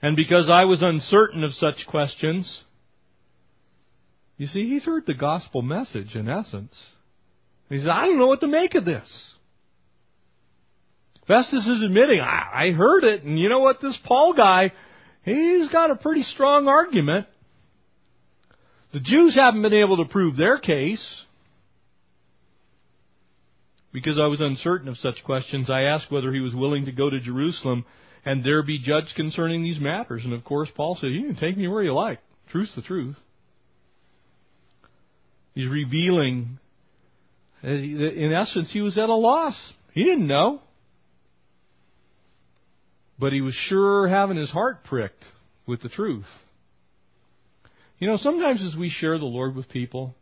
And 0.02 0.16
because 0.16 0.50
I 0.50 0.64
was 0.64 0.82
uncertain 0.82 1.44
of 1.44 1.52
such 1.52 1.86
questions, 1.88 2.64
you 4.36 4.46
see, 4.46 4.68
he's 4.68 4.84
heard 4.84 5.06
the 5.06 5.14
gospel 5.14 5.62
message 5.62 6.14
in 6.14 6.28
essence. 6.28 6.76
He 7.70 7.78
says, 7.78 7.88
I 7.90 8.06
don't 8.06 8.18
know 8.18 8.26
what 8.26 8.40
to 8.40 8.48
make 8.48 8.74
of 8.74 8.84
this. 8.84 9.34
Festus 11.26 11.66
is 11.66 11.82
admitting, 11.82 12.20
I, 12.20 12.66
I 12.66 12.70
heard 12.72 13.04
it, 13.04 13.22
and 13.22 13.38
you 13.38 13.48
know 13.48 13.60
what? 13.60 13.80
This 13.80 13.98
Paul 14.04 14.34
guy, 14.34 14.72
he's 15.24 15.68
got 15.70 15.90
a 15.90 15.96
pretty 15.96 16.22
strong 16.22 16.68
argument. 16.68 17.26
The 18.92 19.00
Jews 19.00 19.34
haven't 19.34 19.62
been 19.62 19.72
able 19.72 20.04
to 20.04 20.04
prove 20.04 20.36
their 20.36 20.58
case. 20.58 21.22
Because 23.94 24.18
I 24.18 24.26
was 24.26 24.40
uncertain 24.40 24.88
of 24.88 24.96
such 24.98 25.22
questions, 25.24 25.70
I 25.70 25.82
asked 25.82 26.10
whether 26.10 26.32
he 26.32 26.40
was 26.40 26.52
willing 26.54 26.86
to 26.86 26.92
go 26.92 27.08
to 27.08 27.20
Jerusalem 27.20 27.86
and 28.24 28.42
there 28.42 28.62
be 28.64 28.78
judged 28.78 29.14
concerning 29.14 29.62
these 29.62 29.78
matters. 29.78 30.24
And 30.24 30.32
of 30.32 30.44
course, 30.44 30.68
Paul 30.74 30.98
said, 31.00 31.12
You 31.12 31.26
can 31.26 31.36
take 31.36 31.56
me 31.56 31.68
where 31.68 31.82
you 31.82 31.94
like. 31.94 32.18
Truth's 32.50 32.74
the 32.74 32.82
truth. 32.82 33.16
He's 35.54 35.68
revealing 35.68 36.58
in 37.62 38.32
essence, 38.34 38.72
he 38.72 38.82
was 38.82 38.98
at 38.98 39.08
a 39.08 39.14
loss. 39.14 39.72
He 39.92 40.02
didn't 40.02 40.26
know. 40.26 40.60
But 43.18 43.32
he 43.32 43.40
was 43.40 43.54
sure 43.54 44.08
having 44.08 44.36
his 44.36 44.50
heart 44.50 44.84
pricked 44.84 45.24
with 45.66 45.80
the 45.80 45.88
truth. 45.88 46.26
You 48.00 48.08
know, 48.08 48.16
sometimes 48.16 48.60
as 48.60 48.76
we 48.76 48.90
share 48.90 49.18
the 49.18 49.24
Lord 49.24 49.54
with 49.54 49.68
people, 49.68 50.14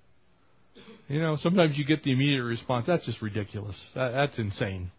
you 1.09 1.21
know, 1.21 1.37
sometimes 1.37 1.77
you 1.77 1.85
get 1.85 2.03
the 2.03 2.13
immediate 2.13 2.43
response, 2.43 2.87
that's 2.87 3.05
just 3.05 3.21
ridiculous. 3.21 3.77
That, 3.95 4.13
that's 4.13 4.39
insane. 4.39 4.91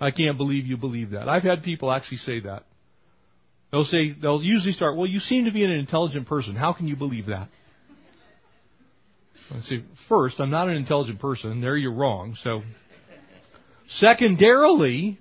I 0.00 0.10
can't 0.10 0.36
believe 0.36 0.66
you 0.66 0.76
believe 0.76 1.10
that. 1.10 1.28
I've 1.28 1.42
had 1.42 1.62
people 1.62 1.90
actually 1.90 2.18
say 2.18 2.40
that. 2.40 2.64
They'll 3.70 3.84
say, 3.84 4.14
they'll 4.20 4.42
usually 4.42 4.72
start, 4.72 4.96
well, 4.96 5.06
you 5.06 5.18
seem 5.18 5.44
to 5.44 5.52
be 5.52 5.64
an 5.64 5.70
intelligent 5.70 6.26
person. 6.26 6.56
How 6.56 6.72
can 6.72 6.86
you 6.86 6.96
believe 6.96 7.26
that? 7.26 7.48
I 9.50 9.60
say, 9.60 9.82
first, 10.08 10.40
I'm 10.40 10.50
not 10.50 10.68
an 10.68 10.76
intelligent 10.76 11.20
person. 11.20 11.60
There 11.60 11.76
you're 11.76 11.92
wrong. 11.92 12.36
So, 12.44 12.62
secondarily, 13.96 15.18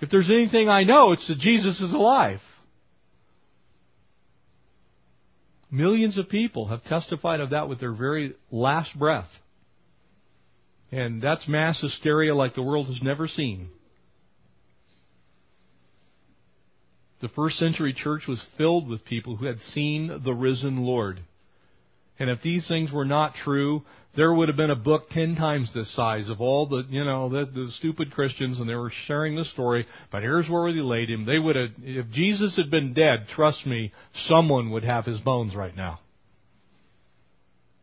if 0.00 0.10
there's 0.10 0.28
anything 0.30 0.68
I 0.68 0.82
know, 0.82 1.12
it's 1.12 1.26
that 1.28 1.38
Jesus 1.38 1.80
is 1.80 1.92
alive. 1.92 2.40
Millions 5.70 6.18
of 6.18 6.28
people 6.28 6.68
have 6.68 6.82
testified 6.84 7.40
of 7.40 7.50
that 7.50 7.68
with 7.68 7.78
their 7.78 7.92
very 7.92 8.34
last 8.50 8.98
breath. 8.98 9.28
And 10.90 11.22
that's 11.22 11.46
mass 11.46 11.80
hysteria 11.80 12.34
like 12.34 12.54
the 12.54 12.62
world 12.62 12.88
has 12.88 13.00
never 13.02 13.28
seen. 13.28 13.68
The 17.20 17.28
first 17.28 17.58
century 17.58 17.92
church 17.92 18.22
was 18.26 18.42
filled 18.56 18.88
with 18.88 19.04
people 19.04 19.36
who 19.36 19.46
had 19.46 19.60
seen 19.60 20.22
the 20.24 20.32
risen 20.32 20.78
Lord. 20.78 21.20
And 22.18 22.30
if 22.30 22.42
these 22.42 22.66
things 22.66 22.90
were 22.90 23.04
not 23.04 23.34
true, 23.44 23.82
there 24.16 24.34
would 24.34 24.48
have 24.48 24.56
been 24.56 24.70
a 24.70 24.76
book 24.76 25.08
ten 25.10 25.36
times 25.36 25.70
this 25.72 25.94
size 25.94 26.28
of 26.28 26.40
all 26.40 26.66
the, 26.66 26.84
you 26.88 27.04
know, 27.04 27.28
the, 27.28 27.44
the 27.44 27.70
stupid 27.78 28.10
Christians, 28.12 28.58
and 28.58 28.68
they 28.68 28.74
were 28.74 28.92
sharing 29.06 29.36
the 29.36 29.44
story. 29.44 29.86
But 30.10 30.22
here's 30.22 30.48
where 30.48 30.72
they 30.72 30.80
laid 30.80 31.10
him. 31.10 31.26
They 31.26 31.38
would 31.38 31.54
have, 31.54 31.70
if 31.82 32.10
Jesus 32.10 32.56
had 32.56 32.70
been 32.70 32.92
dead, 32.92 33.26
trust 33.34 33.66
me, 33.66 33.92
someone 34.26 34.70
would 34.70 34.84
have 34.84 35.04
his 35.04 35.20
bones 35.20 35.54
right 35.54 35.76
now. 35.76 36.00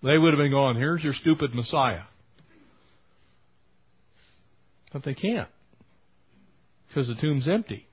They 0.04 0.18
would 0.18 0.34
have 0.34 0.38
been 0.38 0.52
going, 0.52 0.76
here's 0.76 1.04
your 1.04 1.14
stupid 1.14 1.56
Messiah. 1.56 2.04
But 4.92 5.04
they 5.04 5.14
can't. 5.14 5.50
Because 6.88 7.08
the 7.08 7.16
tomb's 7.16 7.48
empty. 7.48 7.88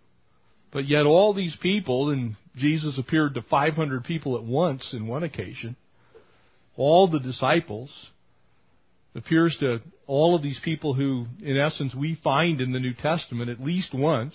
But 0.73 0.89
yet 0.89 1.07
all 1.07 1.35
these 1.35 1.57
people, 1.63 2.11
and 2.11 2.37
Jesus 2.57 2.99
appeared 2.99 3.35
to 3.35 3.43
500 3.43 4.05
people 4.05 4.37
at 4.37 4.43
once 4.43 4.91
in 4.93 5.07
one 5.07 5.23
occasion, 5.23 5.77
all 6.77 7.09
the 7.09 7.21
disciples, 7.21 7.91
appears 9.15 9.57
to 9.61 9.81
all 10.07 10.35
of 10.35 10.43
these 10.43 10.61
people 10.65 10.95
who, 10.95 11.27
in 11.43 11.57
essence, 11.57 11.95
we 11.95 12.19
find 12.23 12.61
in 12.61 12.73
the 12.73 12.81
New 12.81 12.95
Testament 12.95 13.51
at 13.51 13.61
least 13.61 13.95
once. 13.95 14.35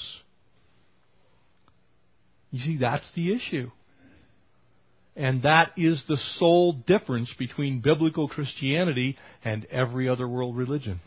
You 2.51 2.59
see, 2.59 2.77
that's 2.77 3.09
the 3.15 3.33
issue. 3.33 3.69
And 5.15 5.43
that 5.43 5.71
is 5.75 6.01
the 6.07 6.17
sole 6.37 6.73
difference 6.73 7.33
between 7.37 7.81
biblical 7.81 8.29
Christianity 8.29 9.17
and 9.43 9.65
every 9.65 10.07
other 10.07 10.27
world 10.27 10.55
religion. 10.55 11.01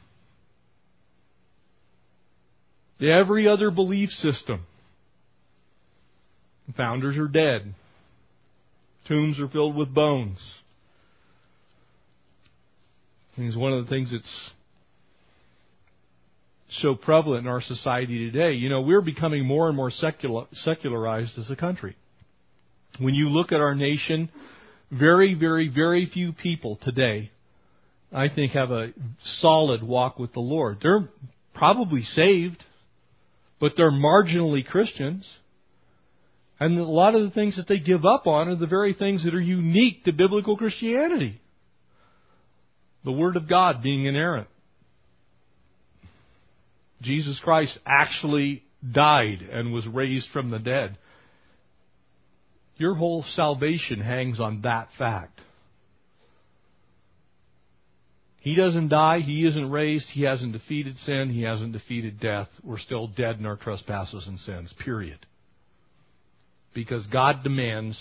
Every 3.01 3.49
other 3.49 3.71
belief 3.71 4.11
system. 4.11 4.67
Founders 6.77 7.19
are 7.19 7.27
dead. 7.27 7.75
Tombs 9.09 9.41
are 9.41 9.49
filled 9.49 9.77
with 9.77 9.93
bones. 9.93 10.39
It's 13.47 13.57
one 13.57 13.73
of 13.73 13.85
the 13.85 13.91
things 13.91 14.13
that's 14.13 14.51
so 16.81 16.95
prevalent 16.95 17.47
in 17.47 17.53
our 17.53 17.61
society 17.61 18.31
today. 18.31 18.53
You 18.53 18.69
know, 18.69 18.81
we're 18.81 19.03
becoming 19.03 19.45
more 19.45 19.69
and 19.69 19.77
more 19.77 19.91
secular, 19.91 20.47
secularized 20.53 21.39
as 21.39 21.51
a 21.51 21.57
country. 21.57 21.97
When 22.99 23.15
you 23.15 23.29
look 23.29 23.53
at 23.53 23.61
our 23.61 23.75
nation, 23.75 24.31
very, 24.91 25.35
very, 25.35 25.69
very 25.69 26.07
few 26.07 26.33
people 26.33 26.79
today, 26.83 27.31
I 28.13 28.29
think, 28.29 28.53
have 28.53 28.71
a 28.71 28.93
solid 29.41 29.83
walk 29.83 30.19
with 30.19 30.33
the 30.33 30.41
Lord. 30.41 30.79
They're 30.83 31.09
probably 31.55 32.03
saved, 32.03 32.63
but 33.61 33.73
they're 33.77 33.91
marginally 33.91 34.65
Christians. 34.65 35.29
And 36.61 36.79
a 36.79 36.85
lot 36.85 37.15
of 37.15 37.23
the 37.23 37.31
things 37.31 37.57
that 37.57 37.67
they 37.67 37.79
give 37.79 38.05
up 38.05 38.27
on 38.27 38.49
are 38.49 38.57
the 38.57 38.67
very 38.67 38.95
things 38.95 39.25
that 39.25 39.35
are 39.35 39.41
unique 39.41 40.05
to 40.05 40.13
biblical 40.13 40.57
Christianity. 40.57 41.41
The 43.05 43.13
Word 43.13 43.37
of 43.37 43.49
God 43.49 43.83
being 43.83 44.07
inerrant. 44.07 44.49
Jesus 47.01 47.41
Christ 47.43 47.79
actually 47.85 48.63
died 48.89 49.43
and 49.51 49.73
was 49.73 49.87
raised 49.87 50.29
from 50.33 50.51
the 50.51 50.59
dead. 50.59 50.99
Your 52.77 52.95
whole 52.95 53.25
salvation 53.35 54.01
hangs 54.01 54.41
on 54.41 54.63
that 54.63 54.89
fact. 54.99 55.41
He 58.41 58.57
doesn't 58.57 58.89
die. 58.89 59.21
He 59.21 59.47
isn't 59.47 59.71
raised. 59.71 60.07
He 60.11 60.23
hasn't 60.23 60.53
defeated 60.53 60.97
sin. 60.99 61.31
He 61.31 61.43
hasn't 61.43 61.73
defeated 61.73 62.19
death. 62.19 62.49
We're 62.65 62.79
still 62.79 63.07
dead 63.07 63.39
in 63.39 63.47
our 63.47 63.57
trespasses 63.57 64.27
and 64.27 64.39
sins. 64.41 64.73
Period. 64.85 65.25
Because 66.75 67.07
God 67.07 67.45
demands 67.45 67.97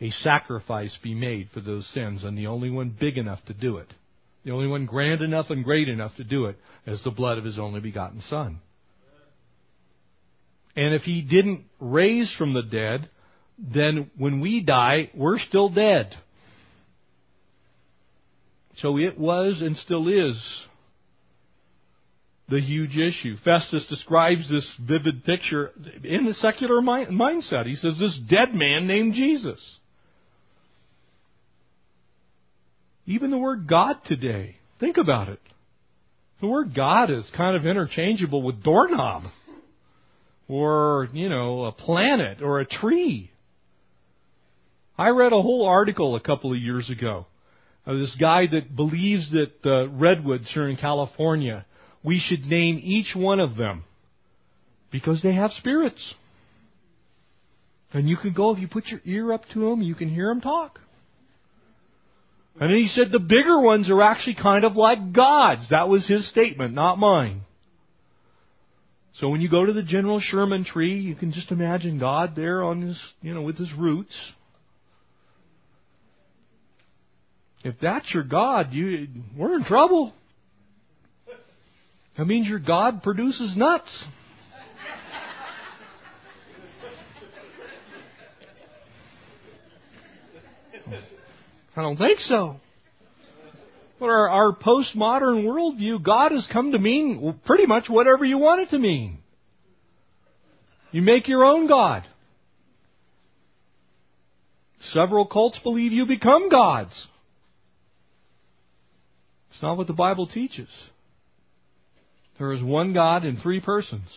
a 0.00 0.10
sacrifice 0.10 0.96
be 1.02 1.14
made 1.14 1.50
for 1.52 1.60
those 1.60 1.86
sins, 1.88 2.24
and 2.24 2.38
the 2.38 2.46
only 2.46 2.70
one 2.70 2.96
big 2.98 3.18
enough 3.18 3.44
to 3.46 3.52
do 3.52 3.76
it, 3.76 3.92
the 4.44 4.52
only 4.52 4.66
one 4.66 4.86
grand 4.86 5.20
enough 5.20 5.50
and 5.50 5.64
great 5.64 5.88
enough 5.88 6.14
to 6.16 6.24
do 6.24 6.46
it, 6.46 6.56
is 6.86 7.02
the 7.04 7.10
blood 7.10 7.38
of 7.38 7.44
His 7.44 7.58
only 7.58 7.80
begotten 7.80 8.22
Son. 8.22 8.60
And 10.76 10.94
if 10.94 11.02
He 11.02 11.22
didn't 11.22 11.64
raise 11.78 12.32
from 12.36 12.54
the 12.54 12.62
dead, 12.62 13.10
then 13.58 14.10
when 14.16 14.40
we 14.40 14.62
die, 14.62 15.10
we're 15.14 15.38
still 15.38 15.68
dead. 15.68 16.16
So 18.76 18.96
it 18.98 19.18
was 19.18 19.60
and 19.60 19.76
still 19.76 20.08
is 20.08 20.42
the 22.48 22.60
huge 22.60 22.96
issue. 22.96 23.36
Festus 23.44 23.86
describes 23.88 24.50
this 24.50 24.74
vivid 24.80 25.24
picture 25.24 25.70
in 26.02 26.24
the 26.24 26.34
secular 26.34 26.80
mindset. 26.80 27.66
He 27.66 27.76
says, 27.76 27.94
This 27.98 28.18
dead 28.28 28.54
man 28.54 28.86
named 28.86 29.14
Jesus. 29.14 29.60
Even 33.10 33.32
the 33.32 33.38
word 33.38 33.66
God 33.66 33.96
today, 34.04 34.54
think 34.78 34.96
about 34.96 35.28
it. 35.28 35.40
The 36.40 36.46
word 36.46 36.76
God 36.76 37.10
is 37.10 37.28
kind 37.36 37.56
of 37.56 37.66
interchangeable 37.66 38.40
with 38.40 38.62
doorknob 38.62 39.24
or, 40.46 41.08
you 41.12 41.28
know, 41.28 41.64
a 41.64 41.72
planet 41.72 42.40
or 42.40 42.60
a 42.60 42.64
tree. 42.64 43.32
I 44.96 45.08
read 45.08 45.32
a 45.32 45.42
whole 45.42 45.66
article 45.66 46.14
a 46.14 46.20
couple 46.20 46.52
of 46.52 46.58
years 46.60 46.88
ago 46.88 47.26
of 47.84 47.98
this 47.98 48.16
guy 48.20 48.46
that 48.46 48.76
believes 48.76 49.28
that 49.32 49.60
the 49.64 49.88
redwoods 49.90 50.48
here 50.54 50.68
in 50.68 50.76
California, 50.76 51.66
we 52.04 52.20
should 52.24 52.46
name 52.46 52.78
each 52.80 53.16
one 53.16 53.40
of 53.40 53.56
them 53.56 53.82
because 54.92 55.20
they 55.20 55.34
have 55.34 55.50
spirits. 55.50 56.14
And 57.92 58.08
you 58.08 58.16
can 58.16 58.34
go, 58.34 58.52
if 58.52 58.60
you 58.60 58.68
put 58.68 58.86
your 58.86 59.00
ear 59.04 59.32
up 59.32 59.42
to 59.52 59.68
them, 59.68 59.82
you 59.82 59.96
can 59.96 60.08
hear 60.08 60.28
them 60.28 60.40
talk. 60.40 60.78
And 62.58 62.70
he 62.72 62.88
said 62.88 63.12
the 63.12 63.20
bigger 63.20 63.60
ones 63.60 63.88
are 63.90 64.02
actually 64.02 64.34
kind 64.34 64.64
of 64.64 64.76
like 64.76 65.12
gods. 65.12 65.68
That 65.70 65.88
was 65.88 66.06
his 66.06 66.28
statement, 66.28 66.74
not 66.74 66.98
mine. 66.98 67.42
So 69.14 69.28
when 69.28 69.40
you 69.40 69.50
go 69.50 69.64
to 69.64 69.72
the 69.72 69.82
General 69.82 70.20
Sherman 70.20 70.64
tree, 70.64 70.98
you 70.98 71.14
can 71.14 71.32
just 71.32 71.50
imagine 71.50 71.98
God 71.98 72.34
there 72.34 72.62
on 72.62 72.82
his, 72.82 73.00
you 73.22 73.34
know, 73.34 73.42
with 73.42 73.56
his 73.56 73.72
roots. 73.74 74.14
If 77.62 77.74
that's 77.82 78.12
your 78.14 78.22
God, 78.22 78.72
you 78.72 79.08
we're 79.36 79.56
in 79.56 79.64
trouble. 79.64 80.14
That 82.16 82.24
means 82.24 82.48
your 82.48 82.58
God 82.58 83.02
produces 83.02 83.56
nuts. 83.56 84.04
I 91.80 91.82
don't 91.82 91.96
think 91.96 92.18
so. 92.20 92.56
But 93.98 94.06
our, 94.10 94.28
our 94.28 94.52
postmodern 94.54 95.44
worldview, 95.44 96.02
God 96.02 96.32
has 96.32 96.46
come 96.52 96.72
to 96.72 96.78
mean 96.78 97.40
pretty 97.46 97.64
much 97.64 97.88
whatever 97.88 98.22
you 98.22 98.36
want 98.36 98.60
it 98.60 98.68
to 98.70 98.78
mean. 98.78 99.18
You 100.92 101.00
make 101.00 101.26
your 101.26 101.42
own 101.42 101.68
God. 101.68 102.02
Several 104.92 105.24
cults 105.24 105.58
believe 105.62 105.92
you 105.92 106.04
become 106.04 106.50
gods. 106.50 107.06
It's 109.50 109.62
not 109.62 109.78
what 109.78 109.86
the 109.86 109.94
Bible 109.94 110.26
teaches. 110.26 110.68
There 112.38 112.52
is 112.52 112.62
one 112.62 112.92
God 112.92 113.24
in 113.24 113.38
three 113.38 113.60
persons. 113.60 114.08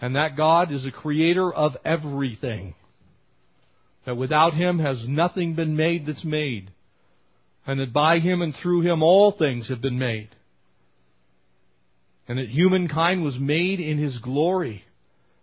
And 0.00 0.16
that 0.16 0.34
God 0.34 0.72
is 0.72 0.84
the 0.84 0.92
creator 0.92 1.52
of 1.52 1.72
everything. 1.84 2.74
That 4.06 4.16
without 4.16 4.54
Him 4.54 4.78
has 4.78 5.06
nothing 5.06 5.54
been 5.54 5.76
made 5.76 6.06
that's 6.06 6.24
made. 6.24 6.70
And 7.66 7.80
that 7.80 7.92
by 7.92 8.18
Him 8.18 8.42
and 8.42 8.54
through 8.54 8.82
Him 8.82 9.02
all 9.02 9.32
things 9.32 9.68
have 9.68 9.80
been 9.80 9.98
made. 9.98 10.30
And 12.26 12.38
that 12.38 12.48
humankind 12.48 13.22
was 13.22 13.38
made 13.38 13.80
in 13.80 13.98
His 13.98 14.18
glory. 14.18 14.84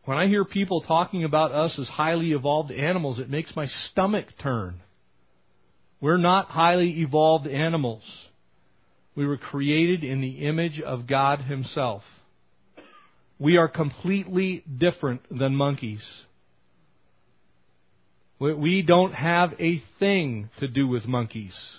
When 0.06 0.18
I 0.18 0.28
hear 0.28 0.46
people 0.46 0.82
talking 0.82 1.24
about 1.24 1.52
us 1.52 1.78
as 1.78 1.88
highly 1.88 2.32
evolved 2.32 2.72
animals, 2.72 3.20
it 3.20 3.30
makes 3.30 3.56
my 3.56 3.68
stomach 3.68 4.26
turn. 4.42 4.82
We're 6.00 6.18
not 6.18 6.48
highly 6.48 7.02
evolved 7.02 7.48
animals. 7.48 8.04
We 9.16 9.26
were 9.26 9.38
created 9.38 10.04
in 10.04 10.22
the 10.22 10.46
image 10.46 10.80
of 10.80 11.08
God 11.08 11.42
Himself. 11.42 12.04
We 13.40 13.58
are 13.58 13.68
completely 13.68 14.64
different 14.78 15.22
than 15.30 15.56
monkeys. 15.56 16.04
We 18.40 18.84
don't 18.84 19.14
have 19.14 19.54
a 19.60 19.82
thing 20.00 20.50
to 20.60 20.68
do 20.68 20.88
with 20.88 21.06
monkeys. 21.06 21.78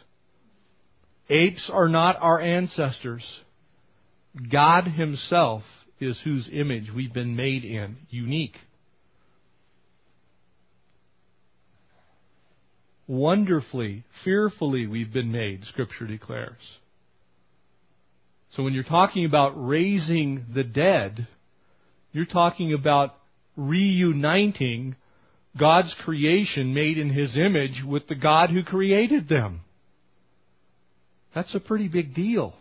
Apes 1.31 1.71
are 1.73 1.89
not 1.89 2.17
our 2.21 2.41
ancestors. 2.41 3.25
God 4.51 4.85
Himself 4.85 5.63
is 6.01 6.21
whose 6.25 6.49
image 6.53 6.91
we've 6.95 7.13
been 7.13 7.37
made 7.37 7.65
in, 7.65 7.99
unique. 8.11 8.57
Wonderfully, 13.07 14.05
fearfully 14.25 14.87
we've 14.87 15.13
been 15.13 15.33
made, 15.33 15.65
Scripture 15.65 16.07
declares. 16.07 16.79
So 18.51 18.63
when 18.63 18.75
you're 18.75 18.83
talking 18.83 19.25
about 19.25 19.53
raising 19.55 20.45
the 20.55 20.65
dead, 20.65 21.27
you're 22.13 22.27
talking 22.27 22.73
about 22.73 23.15
reuniting 23.57 24.97
God's 25.59 25.95
creation 26.05 26.75
made 26.75 26.99
in 26.99 27.11
His 27.11 27.37
image 27.37 27.83
with 27.87 28.07
the 28.09 28.15
God 28.15 28.51
who 28.51 28.63
created 28.63 29.29
them. 29.29 29.61
That's 31.35 31.55
a 31.55 31.61
pretty 31.61 31.89
big 31.89 32.15
deal. 32.15 32.55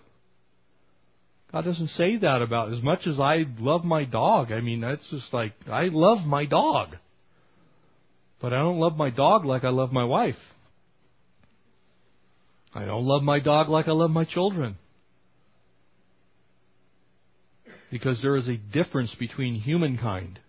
God 1.51 1.63
doesn't 1.63 1.89
say 1.89 2.17
that 2.17 2.41
about 2.41 2.73
as 2.73 2.81
much 2.81 3.07
as 3.07 3.19
I 3.19 3.45
love 3.59 3.85
my 3.85 4.03
dog. 4.03 4.51
I 4.51 4.59
mean, 4.59 4.81
that's 4.81 5.07
just 5.09 5.33
like 5.33 5.53
I 5.71 5.85
love 5.85 6.25
my 6.25 6.45
dog. 6.45 6.95
But 8.41 8.53
I 8.53 8.57
don't 8.57 8.79
love 8.79 8.97
my 8.97 9.09
dog 9.09 9.45
like 9.45 9.63
I 9.63 9.69
love 9.69 9.91
my 9.91 10.03
wife. 10.03 10.35
I 12.75 12.85
don't 12.85 13.05
love 13.05 13.23
my 13.23 13.39
dog 13.39 13.69
like 13.69 13.87
I 13.87 13.93
love 13.93 14.11
my 14.11 14.25
children. 14.25 14.77
Because 17.89 18.21
there 18.21 18.35
is 18.35 18.47
a 18.47 18.57
difference 18.57 19.15
between 19.17 19.55
humankind 19.55 20.39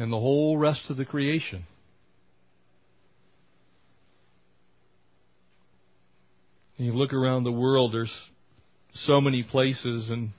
and 0.00 0.10
the 0.10 0.18
whole 0.18 0.56
rest 0.56 0.80
of 0.88 0.96
the 0.96 1.04
creation. 1.04 1.62
And 6.78 6.86
you 6.86 6.94
look 6.94 7.12
around 7.12 7.44
the 7.44 7.52
world, 7.52 7.92
there's 7.92 8.12
so 8.94 9.20
many 9.20 9.42
places, 9.42 10.08
and 10.08 10.30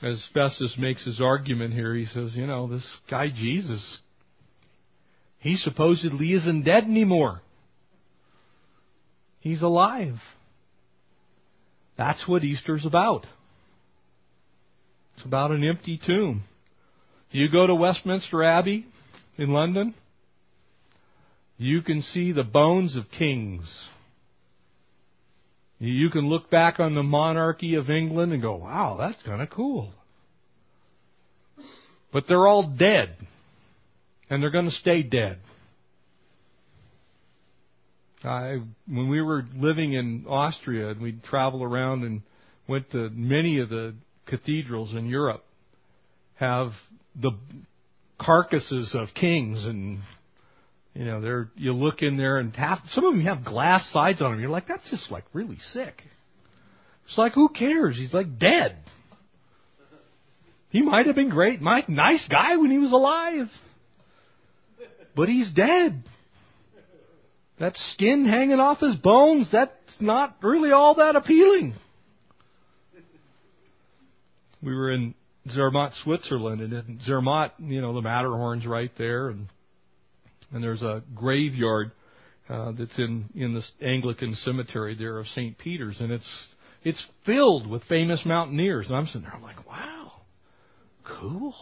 as 0.00 0.26
Festus 0.32 0.76
makes 0.78 1.04
his 1.04 1.20
argument 1.20 1.74
here, 1.74 1.94
he 1.94 2.06
says, 2.06 2.32
you 2.34 2.46
know, 2.46 2.68
this 2.68 2.88
guy 3.10 3.28
Jesus, 3.28 3.98
he 5.38 5.56
supposedly 5.56 6.32
isn't 6.32 6.62
dead 6.62 6.84
anymore. 6.84 7.42
He's 9.40 9.60
alive. 9.60 10.16
That's 11.98 12.26
what 12.26 12.44
Easter's 12.44 12.86
about. 12.86 13.26
It's 15.16 15.26
about 15.26 15.50
an 15.50 15.62
empty 15.62 16.00
tomb. 16.02 16.44
You 17.30 17.48
go 17.48 17.66
to 17.66 17.74
Westminster 17.74 18.42
Abbey 18.42 18.86
in 19.38 19.50
London, 19.50 19.94
you 21.58 21.82
can 21.82 22.02
see 22.02 22.32
the 22.32 22.42
bones 22.42 22.96
of 22.96 23.04
kings. 23.16 23.84
You 25.78 26.10
can 26.10 26.28
look 26.28 26.50
back 26.50 26.80
on 26.80 26.94
the 26.94 27.02
monarchy 27.02 27.74
of 27.74 27.88
England 27.88 28.32
and 28.32 28.42
go, 28.42 28.56
wow, 28.56 28.96
that's 28.98 29.22
kind 29.22 29.40
of 29.40 29.48
cool. 29.50 29.92
But 32.12 32.24
they're 32.26 32.46
all 32.46 32.66
dead. 32.66 33.16
And 34.28 34.42
they're 34.42 34.50
going 34.50 34.66
to 34.66 34.76
stay 34.76 35.02
dead. 35.02 35.38
I, 38.22 38.58
when 38.86 39.08
we 39.08 39.22
were 39.22 39.44
living 39.56 39.94
in 39.94 40.26
Austria 40.28 40.90
and 40.90 41.00
we'd 41.00 41.24
travel 41.24 41.62
around 41.62 42.04
and 42.04 42.22
went 42.68 42.90
to 42.90 43.08
many 43.10 43.58
of 43.60 43.70
the 43.70 43.94
cathedrals 44.26 44.92
in 44.92 45.06
Europe, 45.06 45.44
have 46.34 46.72
the 47.14 47.32
carcasses 48.18 48.94
of 48.94 49.08
kings 49.14 49.64
and 49.64 50.00
you 50.94 51.04
know, 51.04 51.20
they're 51.20 51.50
you 51.56 51.72
look 51.72 52.02
in 52.02 52.16
there 52.16 52.38
and 52.38 52.54
half 52.54 52.80
some 52.88 53.04
of 53.04 53.14
them 53.14 53.24
have 53.24 53.44
glass 53.44 53.88
sides 53.92 54.20
on 54.20 54.32
them. 54.32 54.40
You're 54.40 54.50
like, 54.50 54.66
that's 54.66 54.88
just 54.90 55.10
like 55.10 55.24
really 55.32 55.58
sick. 55.72 56.02
It's 57.06 57.18
like, 57.18 57.32
who 57.32 57.48
cares? 57.48 57.96
He's 57.96 58.12
like 58.12 58.38
dead. 58.38 58.76
He 60.70 60.82
might 60.82 61.06
have 61.06 61.16
been 61.16 61.30
great, 61.30 61.60
Mike, 61.60 61.88
nice 61.88 62.26
guy 62.28 62.56
when 62.56 62.70
he 62.70 62.78
was 62.78 62.92
alive, 62.92 63.48
but 65.16 65.28
he's 65.28 65.52
dead. 65.52 66.04
That 67.58 67.76
skin 67.76 68.24
hanging 68.24 68.60
off 68.60 68.78
his 68.78 68.94
bones, 68.96 69.48
that's 69.50 69.72
not 69.98 70.36
really 70.42 70.70
all 70.70 70.94
that 70.94 71.16
appealing. 71.16 71.74
We 74.62 74.74
were 74.74 74.92
in 74.92 75.14
Zermatt, 75.50 75.92
Switzerland, 76.02 76.60
and 76.60 77.00
Zermatt, 77.02 77.52
you 77.58 77.80
know, 77.80 77.94
the 77.94 78.02
Matterhorn's 78.02 78.66
right 78.66 78.90
there, 78.98 79.28
and 79.28 79.48
and 80.52 80.62
there's 80.62 80.82
a 80.82 81.02
graveyard 81.14 81.92
uh, 82.48 82.72
that's 82.72 82.98
in 82.98 83.28
in 83.34 83.54
the 83.54 83.86
Anglican 83.86 84.34
cemetery 84.36 84.96
there 84.96 85.18
of 85.18 85.26
St. 85.28 85.56
Peter's, 85.58 86.00
and 86.00 86.10
it's 86.10 86.48
it's 86.82 87.04
filled 87.24 87.66
with 87.68 87.82
famous 87.84 88.22
mountaineers. 88.24 88.86
And 88.86 88.96
I'm 88.96 89.06
sitting 89.06 89.22
there, 89.22 89.34
I'm 89.34 89.42
like, 89.42 89.66
wow, 89.68 90.12
cool. 91.04 91.54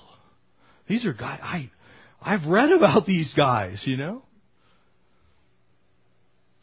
These 0.89 1.05
are 1.05 1.13
guys 1.13 1.41
I 1.43 1.71
I've 2.21 2.47
read 2.47 2.71
about 2.71 3.07
these 3.07 3.33
guys, 3.37 3.83
you 3.85 3.97
know. 3.97 4.23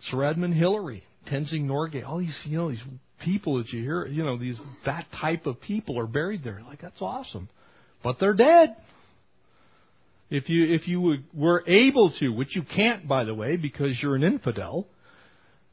Sir 0.09 0.23
Edmund 0.23 0.53
Hillary, 0.53 1.03
Tenzing 1.31 1.65
Norgay, 1.65 2.07
all 2.07 2.19
these 2.19 2.39
you 2.45 2.57
know 2.57 2.69
these 2.69 2.83
people 3.23 3.57
that 3.57 3.69
you 3.69 3.81
hear, 3.81 4.05
you 4.05 4.23
know 4.23 4.37
these 4.37 4.59
that 4.85 5.05
type 5.19 5.45
of 5.45 5.61
people 5.61 5.99
are 5.99 6.07
buried 6.07 6.43
there. 6.43 6.61
Like 6.67 6.81
that's 6.81 7.01
awesome, 7.01 7.49
but 8.03 8.19
they're 8.19 8.33
dead. 8.33 8.75
If 10.29 10.49
you, 10.49 10.73
if 10.73 10.87
you 10.87 11.17
were 11.33 11.63
able 11.67 12.11
to, 12.19 12.29
which 12.29 12.55
you 12.55 12.63
can't, 12.63 13.07
by 13.07 13.25
the 13.25 13.35
way, 13.35 13.57
because 13.57 13.97
you're 14.01 14.15
an 14.15 14.23
infidel, 14.23 14.87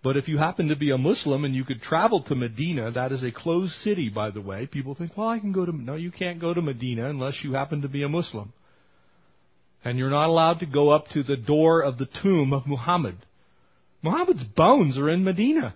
but 0.02 0.16
if 0.16 0.28
you 0.28 0.36
happen 0.36 0.68
to 0.68 0.76
be 0.76 0.90
a 0.90 0.98
Muslim 0.98 1.44
and 1.44 1.54
you 1.54 1.64
could 1.64 1.80
travel 1.80 2.22
to 2.24 2.34
Medina, 2.34 2.90
that 2.90 3.12
is 3.12 3.22
a 3.22 3.30
closed 3.30 3.72
city, 3.82 4.08
by 4.08 4.30
the 4.30 4.40
way. 4.40 4.66
People 4.66 4.94
think, 4.94 5.16
well, 5.16 5.28
I 5.28 5.38
can 5.38 5.52
go 5.52 5.64
to, 5.64 5.72
no, 5.72 5.94
you 5.94 6.10
can't 6.10 6.40
go 6.40 6.52
to 6.52 6.60
Medina 6.60 7.08
unless 7.08 7.38
you 7.42 7.54
happen 7.54 7.82
to 7.82 7.88
be 7.88 8.02
a 8.02 8.08
Muslim. 8.08 8.52
And 9.84 9.98
you're 9.98 10.10
not 10.10 10.28
allowed 10.28 10.60
to 10.60 10.66
go 10.66 10.90
up 10.90 11.08
to 11.14 11.22
the 11.22 11.36
door 11.36 11.82
of 11.82 11.98
the 11.98 12.08
tomb 12.22 12.52
of 12.52 12.66
Muhammad. 12.66 13.16
Muhammad's 14.02 14.44
bones 14.56 14.98
are 14.98 15.08
in 15.08 15.24
Medina. 15.24 15.74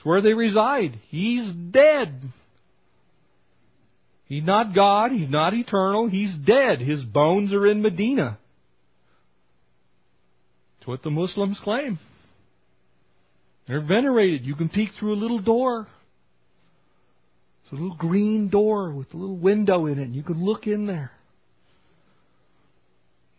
It's 0.00 0.06
where 0.06 0.22
they 0.22 0.32
reside. 0.32 0.98
He's 1.10 1.52
dead. 1.52 2.32
He's 4.24 4.42
not 4.42 4.74
God. 4.74 5.12
He's 5.12 5.28
not 5.28 5.52
eternal. 5.52 6.08
He's 6.08 6.34
dead. 6.38 6.80
His 6.80 7.04
bones 7.04 7.52
are 7.52 7.66
in 7.66 7.82
Medina. 7.82 8.38
It's 10.78 10.86
what 10.86 11.02
the 11.02 11.10
Muslims 11.10 11.60
claim. 11.62 11.98
They're 13.68 13.86
venerated. 13.86 14.46
You 14.46 14.54
can 14.54 14.70
peek 14.70 14.88
through 14.98 15.12
a 15.12 15.20
little 15.20 15.38
door. 15.38 15.86
It's 17.64 17.72
a 17.72 17.74
little 17.74 17.94
green 17.94 18.48
door 18.48 18.92
with 18.92 19.12
a 19.12 19.18
little 19.18 19.36
window 19.36 19.84
in 19.84 19.98
it, 19.98 20.04
and 20.04 20.16
you 20.16 20.22
can 20.22 20.42
look 20.42 20.66
in 20.66 20.86
there. 20.86 21.10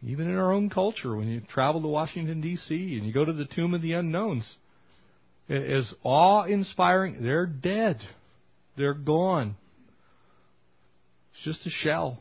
Even 0.05 0.29
in 0.29 0.37
our 0.37 0.53
own 0.53 0.69
culture, 0.69 1.15
when 1.15 1.27
you 1.27 1.41
travel 1.51 1.81
to 1.81 1.87
Washington, 1.87 2.39
D.C., 2.39 2.97
and 2.97 3.07
you 3.07 3.11
go 3.11 3.25
to 3.25 3.33
the 3.33 3.45
Tomb 3.45 3.73
of 3.73 3.81
the 3.81 3.93
Unknowns, 3.93 4.57
as 5.51 5.93
awe 6.03 6.43
inspiring, 6.43 7.17
they're 7.21 7.45
dead. 7.45 7.99
They're 8.77 8.93
gone. 8.93 9.55
It's 11.33 11.43
just 11.43 11.67
a 11.67 11.69
shell. 11.69 12.19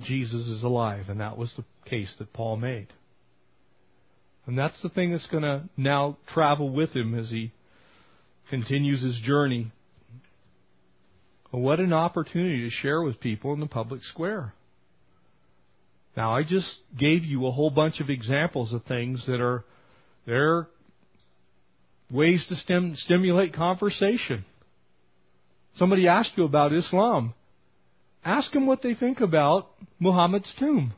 Jesus 0.00 0.46
is 0.48 0.62
alive, 0.62 1.08
and 1.08 1.20
that 1.20 1.38
was 1.38 1.52
the 1.56 1.64
case 1.88 2.14
that 2.18 2.32
Paul 2.32 2.56
made. 2.56 2.88
And 4.46 4.58
that's 4.58 4.80
the 4.82 4.88
thing 4.88 5.12
that's 5.12 5.28
going 5.28 5.42
to 5.42 5.64
now 5.76 6.16
travel 6.32 6.70
with 6.70 6.90
him 6.90 7.18
as 7.18 7.30
he 7.30 7.52
continues 8.50 9.02
his 9.02 9.20
journey. 9.22 9.72
what 11.50 11.80
an 11.80 11.92
opportunity 11.92 12.62
to 12.62 12.70
share 12.70 13.02
with 13.02 13.20
people 13.20 13.52
in 13.52 13.60
the 13.60 13.66
public 13.66 14.02
square. 14.04 14.54
Now, 16.16 16.34
I 16.34 16.42
just 16.42 16.68
gave 16.98 17.24
you 17.24 17.46
a 17.46 17.52
whole 17.52 17.70
bunch 17.70 18.00
of 18.00 18.10
examples 18.10 18.72
of 18.72 18.84
things 18.84 19.24
that 19.26 19.40
are 19.40 19.64
they're 20.26 20.68
ways 22.10 22.44
to 22.48 22.56
stim- 22.56 22.96
stimulate 22.96 23.54
conversation. 23.54 24.44
Somebody 25.76 26.08
asked 26.08 26.32
you 26.36 26.44
about 26.44 26.72
Islam. 26.72 27.34
Ask 28.24 28.52
them 28.52 28.66
what 28.66 28.82
they 28.82 28.94
think 28.94 29.20
about 29.20 29.68
Muhammad's 30.00 30.52
tomb. 30.58 30.92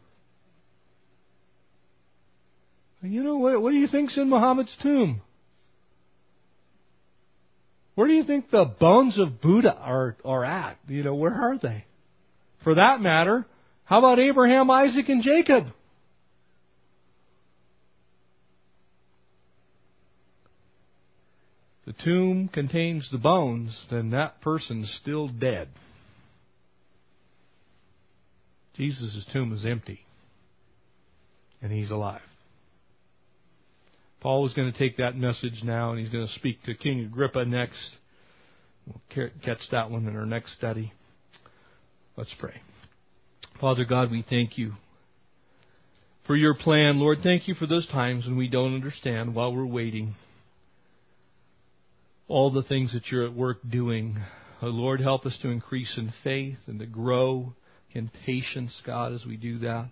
You 3.03 3.23
know, 3.23 3.37
what, 3.37 3.61
what 3.63 3.71
do 3.71 3.77
you 3.77 3.87
think's 3.87 4.17
in 4.17 4.29
Muhammad's 4.29 4.77
tomb? 4.83 5.23
Where 7.95 8.09
do 8.09 8.15
you 8.15 8.25
think 8.25 8.51
the 8.51 8.65
bones 8.65 9.19
of 9.19 9.41
Buddha 9.41 9.75
are, 9.75 10.17
are 10.25 10.45
at? 10.45 10.79
You 10.87 11.03
know, 11.03 11.15
where 11.15 11.35
are 11.35 11.59
they? 11.59 11.85
For 12.65 12.75
that 12.75 13.01
matter, 13.01 13.47
how 13.85 13.99
about 13.99 14.19
Abraham, 14.19 14.71
Isaac, 14.71 15.09
and 15.09 15.23
Jacob? 15.23 15.67
The 21.91 22.05
tomb 22.05 22.49
contains 22.53 23.09
the 23.11 23.19
bones, 23.19 23.77
then 23.91 24.11
that 24.11 24.41
person's 24.41 24.97
still 25.03 25.27
dead. 25.27 25.69
Jesus' 28.77 29.27
tomb 29.33 29.53
is 29.53 29.67
empty, 29.67 29.99
and 31.61 31.73
he's 31.73 31.91
alive. 31.91 32.21
Paul 34.21 34.47
is 34.47 34.53
going 34.53 34.71
to 34.73 34.79
take 34.79 34.99
that 34.99 35.17
message 35.17 35.65
now, 35.65 35.91
and 35.91 35.99
he's 35.99 36.11
going 36.11 36.29
to 36.29 36.33
speak 36.35 36.63
to 36.63 36.75
King 36.75 37.01
Agrippa 37.01 37.45
next. 37.45 37.81
We'll 38.87 39.29
catch 39.43 39.63
that 39.73 39.91
one 39.91 40.07
in 40.07 40.15
our 40.15 40.27
next 40.27 40.55
study. 40.57 40.93
Let's 42.17 42.35
pray. 42.39 42.61
Father 43.61 43.85
God, 43.85 44.13
we 44.13 44.25
thank 44.31 44.57
you 44.57 44.75
for 46.29 46.37
your 46.37 46.55
plan. 46.55 47.01
Lord, 47.01 47.19
thank 47.25 47.49
you 47.49 47.55
for 47.55 47.67
those 47.67 47.89
times 47.89 48.27
when 48.27 48.37
we 48.37 48.47
don't 48.47 48.77
understand 48.77 49.35
while 49.35 49.53
we're 49.53 49.67
waiting 49.67 50.15
all 52.31 52.51
the 52.51 52.63
things 52.63 52.93
that 52.93 53.09
you're 53.11 53.27
at 53.27 53.35
work 53.35 53.59
doing. 53.69 54.17
Oh, 54.63 54.69
Lord, 54.69 55.01
help 55.01 55.27
us 55.27 55.37
to 55.43 55.49
increase 55.49 55.93
in 55.99 56.13
faith 56.23 56.59
and 56.67 56.79
to 56.79 56.87
grow 56.87 57.55
in 57.93 58.11
patience, 58.25 58.81
God, 58.87 59.13
as 59.13 59.25
we 59.27 59.37
do 59.37 59.59
that. 59.61 59.89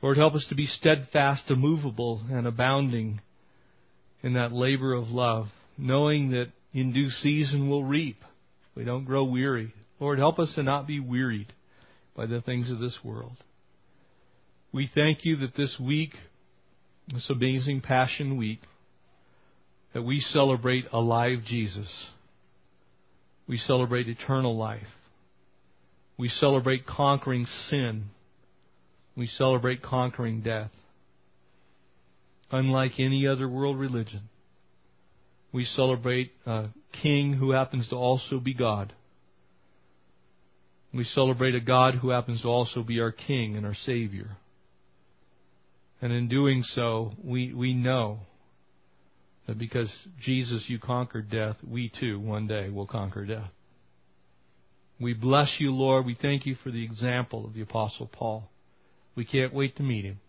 Lord, 0.00 0.16
help 0.16 0.34
us 0.34 0.46
to 0.48 0.54
be 0.54 0.66
steadfast, 0.66 1.50
immovable, 1.50 2.22
and 2.30 2.46
abounding 2.46 3.20
in 4.22 4.34
that 4.34 4.52
labor 4.52 4.92
of 4.92 5.08
love, 5.08 5.48
knowing 5.76 6.30
that 6.30 6.52
in 6.72 6.92
due 6.92 7.10
season 7.10 7.68
we'll 7.68 7.82
reap. 7.82 8.18
We 8.76 8.84
don't 8.84 9.04
grow 9.04 9.24
weary. 9.24 9.74
Lord, 9.98 10.18
help 10.18 10.38
us 10.38 10.54
to 10.54 10.62
not 10.62 10.86
be 10.86 11.00
wearied 11.00 11.52
by 12.14 12.26
the 12.26 12.40
things 12.40 12.70
of 12.70 12.78
this 12.78 12.96
world. 13.02 13.36
We 14.72 14.88
thank 14.94 15.24
you 15.24 15.36
that 15.38 15.56
this 15.56 15.76
week 15.80 16.14
this 17.12 17.30
amazing 17.30 17.80
Passion 17.80 18.36
Week 18.36 18.60
that 19.94 20.02
we 20.02 20.20
celebrate 20.20 20.84
a 20.92 21.00
live 21.00 21.44
Jesus. 21.44 22.06
We 23.46 23.56
celebrate 23.56 24.08
eternal 24.08 24.56
life. 24.56 24.86
We 26.18 26.28
celebrate 26.28 26.86
conquering 26.86 27.46
sin. 27.68 28.06
We 29.16 29.26
celebrate 29.26 29.82
conquering 29.82 30.42
death. 30.42 30.70
Unlike 32.50 32.92
any 32.98 33.26
other 33.26 33.48
world 33.48 33.78
religion, 33.78 34.22
we 35.52 35.64
celebrate 35.64 36.32
a 36.46 36.68
king 37.02 37.34
who 37.34 37.52
happens 37.52 37.88
to 37.88 37.96
also 37.96 38.38
be 38.38 38.54
God. 38.54 38.92
We 40.92 41.04
celebrate 41.04 41.54
a 41.54 41.60
God 41.60 41.96
who 41.96 42.10
happens 42.10 42.42
to 42.42 42.48
also 42.48 42.82
be 42.82 43.00
our 43.00 43.12
king 43.12 43.56
and 43.56 43.66
our 43.66 43.74
savior. 43.74 44.36
And 46.00 46.12
in 46.12 46.28
doing 46.28 46.62
so, 46.62 47.12
we, 47.22 47.52
we 47.52 47.74
know 47.74 48.20
because 49.56 49.90
Jesus, 50.20 50.64
you 50.68 50.78
conquered 50.78 51.30
death, 51.30 51.56
we 51.66 51.90
too 52.00 52.20
one 52.20 52.46
day 52.46 52.68
will 52.68 52.86
conquer 52.86 53.24
death. 53.24 53.50
We 55.00 55.14
bless 55.14 55.54
you, 55.58 55.72
Lord. 55.72 56.04
We 56.04 56.18
thank 56.20 56.44
you 56.44 56.56
for 56.62 56.70
the 56.70 56.84
example 56.84 57.46
of 57.46 57.54
the 57.54 57.62
Apostle 57.62 58.10
Paul. 58.12 58.50
We 59.14 59.24
can't 59.24 59.54
wait 59.54 59.76
to 59.76 59.82
meet 59.82 60.04
him. 60.04 60.20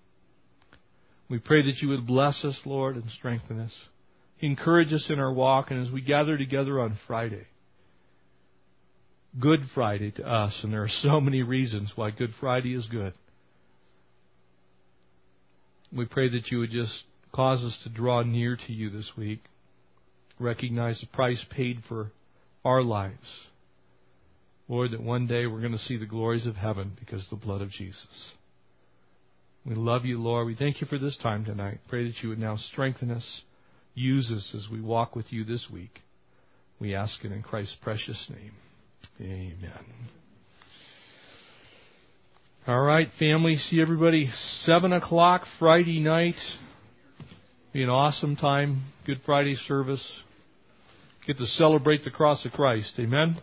We 1.29 1.39
pray 1.39 1.63
that 1.63 1.81
you 1.81 1.89
would 1.89 2.07
bless 2.07 2.43
us, 2.43 2.59
Lord, 2.65 2.95
and 2.95 3.09
strengthen 3.11 3.59
us. 3.59 3.73
Encourage 4.39 4.93
us 4.93 5.07
in 5.09 5.19
our 5.19 5.33
walk, 5.33 5.69
and 5.69 5.85
as 5.85 5.91
we 5.91 6.01
gather 6.01 6.37
together 6.37 6.79
on 6.79 6.97
Friday, 7.07 7.45
Good 9.39 9.61
Friday 9.75 10.11
to 10.11 10.23
us, 10.23 10.59
and 10.63 10.73
there 10.73 10.81
are 10.81 10.89
so 10.89 11.21
many 11.21 11.43
reasons 11.43 11.91
why 11.95 12.09
Good 12.09 12.33
Friday 12.39 12.73
is 12.73 12.87
good. 12.87 13.13
We 15.91 16.05
pray 16.05 16.29
that 16.29 16.47
you 16.49 16.59
would 16.59 16.71
just 16.71 17.03
cause 17.31 17.63
us 17.63 17.77
to 17.83 17.89
draw 17.89 18.23
near 18.23 18.57
to 18.67 18.73
you 18.73 18.89
this 18.89 19.11
week, 19.17 19.43
recognize 20.39 20.99
the 20.99 21.07
price 21.07 21.43
paid 21.49 21.79
for 21.87 22.11
our 22.65 22.81
lives. 22.81 23.47
Lord, 24.67 24.91
that 24.91 25.01
one 25.01 25.25
day 25.27 25.47
we're 25.47 25.61
going 25.61 25.73
to 25.73 25.79
see 25.79 25.97
the 25.97 26.05
glories 26.05 26.45
of 26.45 26.55
heaven 26.55 26.91
because 26.99 27.23
of 27.23 27.39
the 27.39 27.45
blood 27.45 27.61
of 27.61 27.71
Jesus. 27.71 28.33
We 29.65 29.75
love 29.75 30.05
you, 30.05 30.21
Lord. 30.21 30.47
We 30.47 30.55
thank 30.55 30.79
you 30.79 30.87
for 30.87 30.97
this 30.97 31.17
time 31.21 31.43
tonight. 31.43 31.79
Pray 31.89 32.05
that 32.05 32.21
you 32.21 32.29
would 32.29 32.39
now 32.39 32.55
strengthen 32.55 33.11
us, 33.11 33.41
use 33.93 34.31
us 34.31 34.53
as 34.55 34.69
we 34.71 34.79
walk 34.79 35.15
with 35.15 35.33
you 35.33 35.43
this 35.43 35.67
week. 35.71 35.99
We 36.79 36.95
ask 36.95 37.23
it 37.25 37.31
in 37.31 37.41
Christ's 37.41 37.77
precious 37.81 38.29
name. 38.29 38.53
Amen. 39.19 39.85
All 42.67 42.81
right, 42.81 43.09
family. 43.17 43.57
See 43.57 43.81
everybody 43.81 44.29
seven 44.61 44.93
o'clock 44.93 45.43
Friday 45.57 45.99
night. 45.99 46.35
Be 47.71 47.83
an 47.83 47.89
awesome 47.89 48.35
time. 48.35 48.81
Good 49.05 49.21
Friday 49.27 49.55
service. 49.67 50.03
Get 51.27 51.37
to 51.37 51.45
celebrate 51.45 52.03
the 52.03 52.09
cross 52.09 52.43
of 52.43 52.51
Christ. 52.51 52.93
Amen. 52.97 53.39